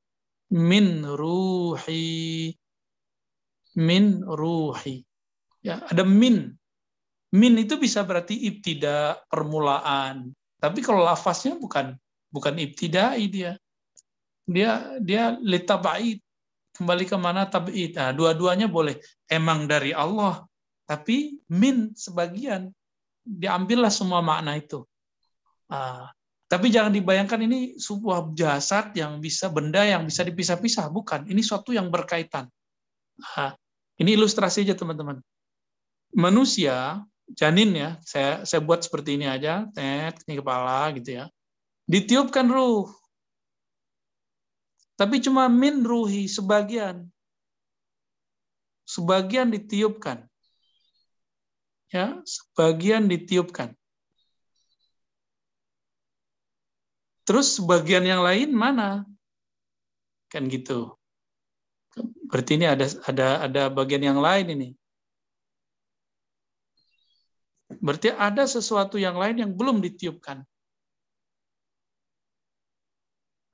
Min 0.55 1.03
ruhi. 1.03 2.55
Min 3.75 4.23
ruhi. 4.23 5.03
Ya, 5.67 5.83
ada 5.91 6.07
min. 6.07 6.55
Min 7.31 7.55
itu 7.59 7.79
bisa 7.79 8.07
berarti 8.07 8.39
ibtida, 8.39 9.19
permulaan. 9.27 10.31
Tapi 10.59 10.79
kalau 10.83 11.03
lafaznya 11.03 11.59
bukan 11.59 11.95
bukan 12.31 12.55
ibtidai 12.59 13.27
dia. 13.27 13.59
Dia 14.47 14.99
dia 14.99 15.35
litabait 15.39 16.23
kembali 16.75 17.05
ke 17.07 17.17
mana 17.19 17.47
tabid. 17.47 17.95
Nah, 17.95 18.11
dua-duanya 18.17 18.67
boleh. 18.67 18.99
Emang 19.31 19.69
dari 19.71 19.95
Allah, 19.95 20.43
tapi 20.89 21.39
min 21.53 21.95
sebagian 21.95 22.73
diambillah 23.23 23.93
semua 23.93 24.25
makna 24.25 24.59
itu. 24.59 24.83
Uh, 25.71 26.09
tapi 26.51 26.67
jangan 26.67 26.91
dibayangkan 26.91 27.47
ini 27.47 27.79
sebuah 27.79 28.35
jasad 28.35 28.91
yang 28.99 29.23
bisa 29.23 29.47
benda 29.47 29.87
yang 29.87 30.03
bisa 30.03 30.27
dipisah-pisah, 30.27 30.91
bukan. 30.91 31.31
Ini 31.31 31.39
suatu 31.47 31.71
yang 31.71 31.87
berkaitan. 31.95 32.51
Uh, 33.39 33.55
ini 34.03 34.19
ilustrasi 34.19 34.67
aja 34.67 34.75
teman-teman. 34.75 35.23
Manusia 36.11 37.07
janin 37.31 37.71
ya, 37.71 37.91
saya 38.03 38.43
saya 38.43 38.59
buat 38.59 38.83
seperti 38.83 39.15
ini 39.15 39.31
aja, 39.31 39.71
tet 39.71 40.19
ini 40.27 40.43
kepala 40.43 40.91
gitu 40.99 41.23
ya. 41.23 41.25
Ditiupkan 41.87 42.51
ruh. 42.51 42.91
Tapi 44.99 45.23
cuma 45.23 45.47
min 45.47 45.87
ruhi 45.87 46.27
sebagian. 46.27 47.07
Sebagian 48.91 49.55
ditiupkan 49.55 50.27
ya 51.91 52.23
sebagian 52.23 53.11
ditiupkan. 53.11 53.75
Terus 57.31 57.63
sebagian 57.63 58.03
yang 58.03 58.27
lain 58.27 58.51
mana? 58.51 59.07
Kan 60.27 60.51
gitu. 60.51 60.99
Berarti 62.27 62.59
ini 62.59 62.67
ada 62.67 62.91
ada 63.07 63.47
ada 63.47 63.63
bagian 63.71 64.03
yang 64.03 64.19
lain 64.19 64.51
ini. 64.51 64.69
Berarti 67.79 68.11
ada 68.11 68.51
sesuatu 68.51 68.99
yang 68.99 69.15
lain 69.15 69.47
yang 69.47 69.53
belum 69.55 69.79
ditiupkan. 69.79 70.43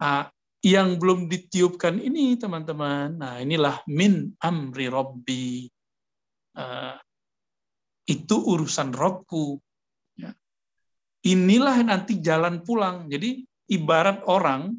Nah, 0.01 0.33
yang 0.65 0.97
belum 0.97 1.29
ditiupkan 1.29 2.01
ini 2.01 2.41
teman-teman, 2.41 3.21
nah 3.21 3.45
inilah 3.45 3.85
min 3.93 4.33
amri 4.41 4.89
robbi. 4.89 5.69
Uh, 6.57 6.97
itu 8.09 8.41
urusan 8.41 8.97
Robku. 8.97 9.61
Ya. 10.17 10.33
Inilah 11.29 11.85
nanti 11.85 12.25
jalan 12.25 12.65
pulang. 12.65 13.13
Jadi 13.13 13.45
ibarat 13.71 14.23
orang, 14.27 14.75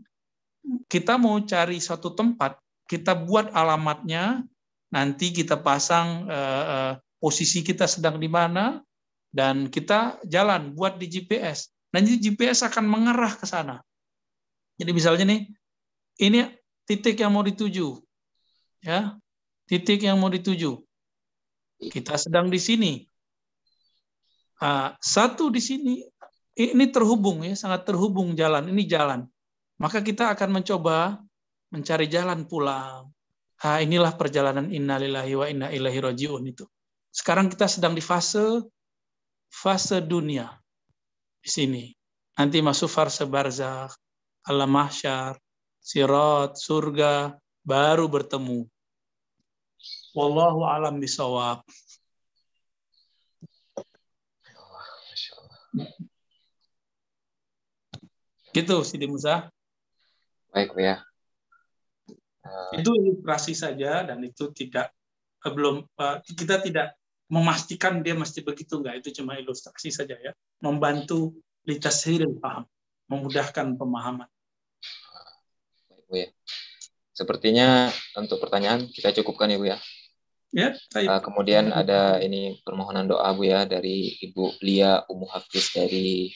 kita 0.87 1.15
mau 1.15 1.39
cari 1.43 1.79
satu 1.79 2.11
tempat, 2.15 2.59
kita 2.87 3.15
buat 3.15 3.51
alamatnya, 3.51 4.43
nanti 4.91 5.31
kita 5.35 5.59
pasang 5.59 6.27
uh, 6.27 6.65
uh, 6.65 6.91
posisi 7.19 7.63
kita 7.63 7.87
sedang 7.87 8.19
di 8.19 8.31
mana, 8.31 8.79
dan 9.31 9.67
kita 9.67 10.19
jalan 10.27 10.73
buat 10.75 10.95
di 10.99 11.07
GPS. 11.07 11.71
Nanti 11.91 12.19
GPS 12.19 12.67
akan 12.67 12.85
mengarah 12.87 13.35
ke 13.35 13.47
sana. 13.47 13.79
Jadi 14.77 14.91
misalnya 14.91 15.25
nih, 15.27 15.41
ini 16.23 16.39
titik 16.87 17.19
yang 17.19 17.33
mau 17.33 17.43
dituju, 17.43 17.97
ya, 18.83 19.15
titik 19.67 20.03
yang 20.03 20.19
mau 20.19 20.31
dituju. 20.31 20.79
Kita 21.77 22.17
sedang 22.17 22.49
di 22.49 22.57
sini. 22.57 22.93
Ah, 24.57 24.97
satu 24.97 25.53
di 25.53 25.61
sini 25.61 26.01
ini 26.57 26.89
terhubung 26.89 27.45
ya, 27.45 27.53
sangat 27.53 27.85
terhubung 27.85 28.33
jalan. 28.33 28.65
Ini 28.73 28.83
jalan. 28.89 29.29
Maka 29.77 30.01
kita 30.01 30.33
akan 30.33 30.61
mencoba 30.61 31.21
mencari 31.69 32.09
jalan 32.09 32.49
pulang. 32.49 33.13
Ah, 33.61 33.81
inilah 33.81 34.13
perjalanan 34.17 34.69
innalillahi 34.69 35.33
wa 35.37 35.45
inna 35.45 35.67
ilaihi 35.69 36.01
rajiun 36.01 36.43
itu. 36.49 36.65
Sekarang 37.13 37.49
kita 37.49 37.69
sedang 37.69 37.93
di 37.97 38.01
fase 38.01 38.61
fase 39.49 40.01
dunia 40.01 40.49
di 41.41 41.49
sini. 41.49 41.85
Nanti 42.37 42.61
masuk 42.61 42.89
fase 42.89 43.25
barzakh, 43.25 43.93
alam 44.45 44.69
mahsyar, 44.69 45.41
sirat, 45.81 46.53
surga, 46.57 47.33
baru 47.65 48.05
bertemu. 48.05 48.69
Wallahu 50.13 50.65
alam 50.65 51.01
bisawab. 51.01 51.65
Gitu, 58.57 58.75
Sidi 58.81 59.05
Musa. 59.05 59.53
Baik, 60.49 60.73
ya. 60.81 61.05
Itu 62.73 62.89
ilustrasi 62.95 63.53
saja 63.53 64.01
dan 64.07 64.23
itu 64.25 64.49
tidak 64.55 64.89
eh, 65.45 65.51
belum 65.51 65.85
uh, 65.99 66.17
kita 66.25 66.63
tidak 66.65 66.97
memastikan 67.29 68.01
dia 68.01 68.17
mesti 68.17 68.41
begitu 68.41 68.79
enggak. 68.81 69.05
Itu 69.05 69.21
cuma 69.21 69.37
ilustrasi 69.37 69.93
saja 69.93 70.17
ya. 70.17 70.33
Membantu 70.63 71.37
litashiril 71.67 72.39
paham 72.39 72.65
memudahkan 73.11 73.77
pemahaman. 73.77 74.29
Baik 75.91 76.05
bu 76.07 76.15
ya. 76.23 76.29
Sepertinya 77.13 77.91
untuk 78.15 78.41
pertanyaan 78.41 78.87
kita 78.89 79.11
cukupkan 79.21 79.53
ya 79.53 79.57
bu 79.59 79.67
ya. 79.69 79.77
Ya, 80.55 80.71
uh, 80.71 81.19
kemudian 81.19 81.75
ada 81.75 82.23
ini 82.23 82.63
permohonan 82.63 83.03
doa 83.03 83.35
Bu 83.35 83.43
ya 83.43 83.67
dari 83.67 84.15
Ibu 84.15 84.63
Lia 84.63 85.03
Umu 85.11 85.27
Hafiz 85.27 85.75
dari 85.75 86.31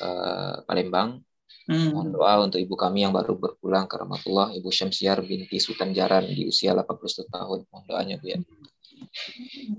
uh, 0.00 0.62
Palembang. 0.64 1.22
Hmm. 1.66 1.90
Mohon 1.90 2.08
doa 2.14 2.32
untuk 2.46 2.62
ibu 2.62 2.78
kami 2.78 3.02
yang 3.02 3.10
baru 3.10 3.34
berpulang 3.34 3.90
ke 3.90 3.98
Rahmatullah, 3.98 4.54
Ibu 4.54 4.70
Syamsiar 4.70 5.18
binti 5.26 5.58
Sultan 5.58 5.90
Jaran 5.90 6.30
di 6.30 6.46
usia 6.46 6.70
81 6.74 7.26
tahun. 7.26 7.58
Mohon 7.70 7.84
doanya 7.90 8.14
Bu 8.22 8.26
ya. 8.30 8.38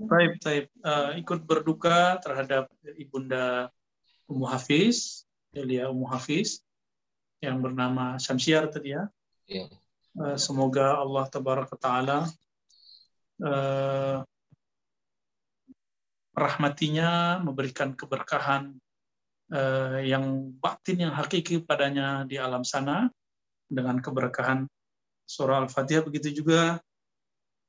Baik, 0.04 0.32
baik. 0.44 0.66
Uh, 0.84 1.10
ikut 1.16 1.40
berduka 1.48 2.20
terhadap 2.20 2.68
Ibunda 3.00 3.72
Umu 4.28 4.44
Hafiz, 4.44 5.24
Lia 5.56 5.88
Umu 5.88 6.04
Hafiz, 6.12 6.60
yang 7.40 7.64
bernama 7.64 8.20
Syamsiar 8.20 8.68
tadi 8.68 8.92
ya. 8.92 9.08
Iya. 9.48 9.72
Uh, 10.12 10.36
semoga 10.36 11.00
Allah 11.00 11.24
Tabaraka 11.32 11.76
Ta'ala 11.80 12.28
eh, 13.42 14.18
rahmatinya, 16.34 17.42
memberikan 17.42 17.94
keberkahan 17.94 18.74
eh, 18.74 18.87
yang 20.04 20.52
batin, 20.60 21.08
yang 21.08 21.14
hakiki 21.16 21.64
padanya 21.64 22.28
di 22.28 22.36
alam 22.36 22.62
sana, 22.62 23.08
dengan 23.68 24.00
keberkahan 24.00 24.64
surah 25.28 25.60
Al-Fatihah, 25.60 26.04
begitu 26.04 26.40
juga 26.40 26.80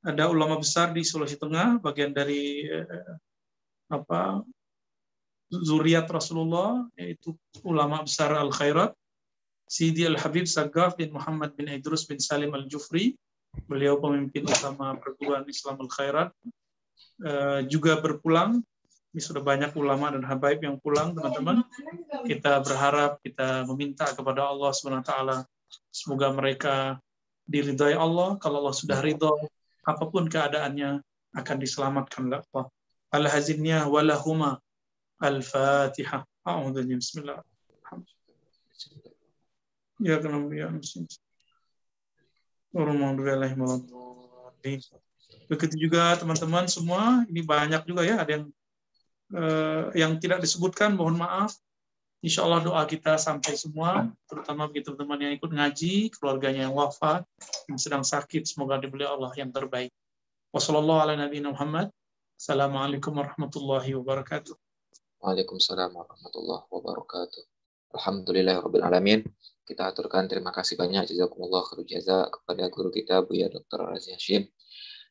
ada 0.00 0.32
ulama 0.32 0.56
besar 0.56 0.96
di 0.96 1.04
Sulawesi 1.04 1.36
Tengah, 1.36 1.76
bagian 1.84 2.16
dari 2.16 2.64
eh, 2.64 3.14
apa 3.92 4.40
zuriat 5.52 6.08
Rasulullah, 6.08 6.88
yaitu 6.96 7.36
ulama 7.68 8.00
besar 8.00 8.32
Al 8.32 8.48
Khairat, 8.48 8.96
Sidi 9.68 10.08
Al 10.08 10.16
Habib 10.16 10.48
Sagaf 10.48 10.96
bin 10.96 11.12
Muhammad 11.12 11.52
bin 11.52 11.68
Idrus 11.68 12.08
bin 12.08 12.16
Salim 12.16 12.56
Al 12.56 12.64
Jufri, 12.64 13.12
beliau 13.68 14.00
pemimpin 14.00 14.48
utama 14.48 14.96
perguruan 14.96 15.44
Islam 15.44 15.84
Al 15.84 15.90
Khairat, 15.92 16.30
eh, 17.28 17.60
juga 17.68 18.00
berpulang. 18.00 18.64
Ini 19.10 19.20
sudah 19.20 19.42
banyak 19.42 19.74
ulama 19.74 20.14
dan 20.14 20.22
habaib 20.22 20.62
yang 20.62 20.78
pulang, 20.78 21.10
teman-teman. 21.18 21.66
Kita 22.30 22.62
berharap, 22.62 23.18
kita 23.26 23.66
meminta 23.66 24.06
kepada 24.14 24.46
Allah 24.46 24.70
SWT, 24.70 25.12
semoga 25.90 26.30
mereka 26.30 27.02
diridhai 27.50 27.98
Allah. 27.98 28.38
Kalau 28.38 28.62
Allah 28.62 28.76
sudah 28.76 29.02
ridho, 29.02 29.34
apa 29.82 30.04
pun 30.06 30.30
keadaannya 30.30 31.02
akan 31.34 31.56
diselamatkan 31.58 32.30
oleh 32.30 32.38
Allah. 32.38 32.66
Al-hazinnya 33.10 33.90
walahuma 33.90 34.62
al-fatihah. 35.18 36.22
A'udhu 36.46 36.86
bismillah. 36.86 37.42
Ya 40.00 40.16
kenapa 40.22 40.48
ya 40.54 40.70
Begitu 45.50 45.74
juga 45.76 46.14
teman-teman 46.14 46.70
semua, 46.70 47.26
ini 47.26 47.42
banyak 47.42 47.82
juga 47.84 48.06
ya, 48.06 48.22
ada 48.22 48.30
yang 48.38 48.44
yang 49.94 50.18
tidak 50.18 50.42
disebutkan, 50.42 50.98
mohon 50.98 51.18
maaf. 51.18 51.54
Insya 52.20 52.44
Allah 52.44 52.60
doa 52.60 52.84
kita 52.84 53.16
sampai 53.16 53.56
semua, 53.56 54.12
terutama 54.28 54.68
bagi 54.68 54.84
teman-teman 54.84 55.24
yang 55.24 55.32
ikut 55.40 55.56
ngaji, 55.56 56.12
keluarganya 56.12 56.68
yang 56.68 56.76
wafat, 56.76 57.24
yang 57.64 57.80
sedang 57.80 58.04
sakit, 58.04 58.44
semoga 58.44 58.76
dibeli 58.76 59.08
Allah 59.08 59.32
yang 59.40 59.48
terbaik. 59.48 59.88
Wassalamualaikum 60.52 63.16
warahmatullahi 63.16 63.96
wabarakatuh. 63.96 64.52
Waalaikumsalam 65.24 65.96
warahmatullahi 65.96 66.68
wabarakatuh. 66.68 67.40
Alhamdulillahirrahmanirrahim. 67.96 69.24
Kita 69.64 69.88
aturkan 69.88 70.28
terima 70.28 70.52
kasih 70.52 70.76
banyak 70.76 71.08
jazakumullah 71.08 71.62
khairu 71.62 71.86
jaza 71.88 72.28
kepada 72.28 72.68
guru 72.68 72.92
kita 72.92 73.24
Buya 73.24 73.48
Dr. 73.48 73.86
Razi 73.86 74.12
Hashim 74.12 74.44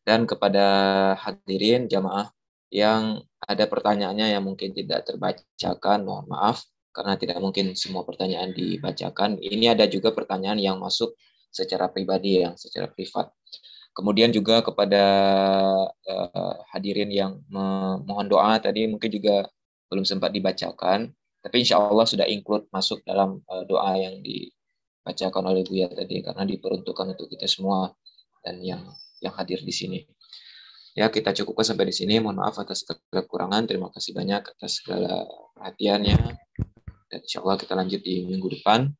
dan 0.03 0.27
kepada 0.27 1.15
hadirin 1.15 1.87
jamaah 1.87 2.27
yang 2.69 3.21
ada 3.41 3.65
pertanyaannya 3.65 4.37
yang 4.37 4.45
mungkin 4.45 4.73
tidak 4.77 5.09
terbacakan, 5.09 6.05
mohon 6.05 6.29
maaf 6.29 6.61
karena 6.93 7.17
tidak 7.17 7.37
mungkin 7.41 7.73
semua 7.73 8.05
pertanyaan 8.05 8.53
dibacakan. 8.53 9.41
Ini 9.41 9.73
ada 9.77 9.85
juga 9.89 10.13
pertanyaan 10.13 10.57
yang 10.61 10.77
masuk 10.77 11.13
secara 11.49 11.89
pribadi 11.89 12.45
yang 12.45 12.53
secara 12.57 12.89
privat. 12.89 13.33
Kemudian 13.93 14.29
juga 14.29 14.61
kepada 14.61 15.03
uh, 15.89 16.55
hadirin 16.71 17.09
yang 17.09 17.41
mohon 18.05 18.27
doa 18.29 18.55
tadi 18.61 18.85
mungkin 18.85 19.09
juga 19.09 19.49
belum 19.89 20.05
sempat 20.05 20.29
dibacakan. 20.29 21.09
Tapi 21.39 21.55
insya 21.65 21.81
Allah 21.81 22.05
sudah 22.05 22.27
include 22.29 22.69
masuk 22.69 23.01
dalam 23.03 23.41
uh, 23.49 23.63
doa 23.65 23.97
yang 23.97 24.21
dibacakan 24.21 25.49
oleh 25.49 25.65
Buya 25.65 25.89
tadi 25.89 26.21
karena 26.21 26.45
diperuntukkan 26.45 27.17
untuk 27.17 27.27
kita 27.33 27.49
semua 27.49 27.89
dan 28.45 28.61
yang 28.61 28.83
yang 29.19 29.33
hadir 29.35 29.59
di 29.65 29.73
sini. 29.73 29.99
Ya, 30.99 31.07
kita 31.07 31.31
cukupkan 31.31 31.63
sampai 31.63 31.88
di 31.88 31.95
sini. 31.95 32.19
Mohon 32.19 32.43
maaf 32.43 32.59
atas 32.59 32.84
kekurangan. 32.84 33.63
Terima 33.63 33.88
kasih 33.88 34.11
banyak 34.11 34.43
atas 34.51 34.84
segala 34.84 35.23
perhatiannya. 35.55 36.19
Dan 37.07 37.19
insya 37.23 37.39
Allah 37.39 37.55
kita 37.55 37.71
lanjut 37.71 38.03
di 38.03 38.27
minggu 38.27 38.59
depan. 38.59 38.91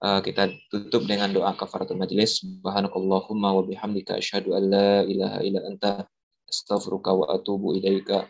Uh, 0.00 0.24
kita 0.24 0.48
tutup 0.72 1.04
dengan 1.04 1.28
doa 1.28 1.52
kafaratul 1.52 2.00
majlis. 2.00 2.40
Subhanakallahumma 2.40 3.52
wa 3.52 3.60
bihamdika 3.68 4.16
asyhadu 4.16 4.56
an 4.56 4.72
la 4.72 5.04
ilaha 5.04 5.44
illa 5.44 5.60
anta 5.68 6.08
astaghfiruka 6.48 7.12
wa 7.12 7.36
atubu 7.36 7.76
ilaika. 7.76 8.24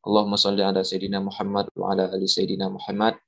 Allahumma 0.00 0.40
salli 0.40 0.64
ala 0.64 0.80
Sayyidina 0.80 1.20
Muhammad 1.20 1.68
wa 1.76 1.92
ala 1.92 2.08
ali 2.16 2.24
Sayyidina 2.24 2.72
Muhammad 2.72 3.20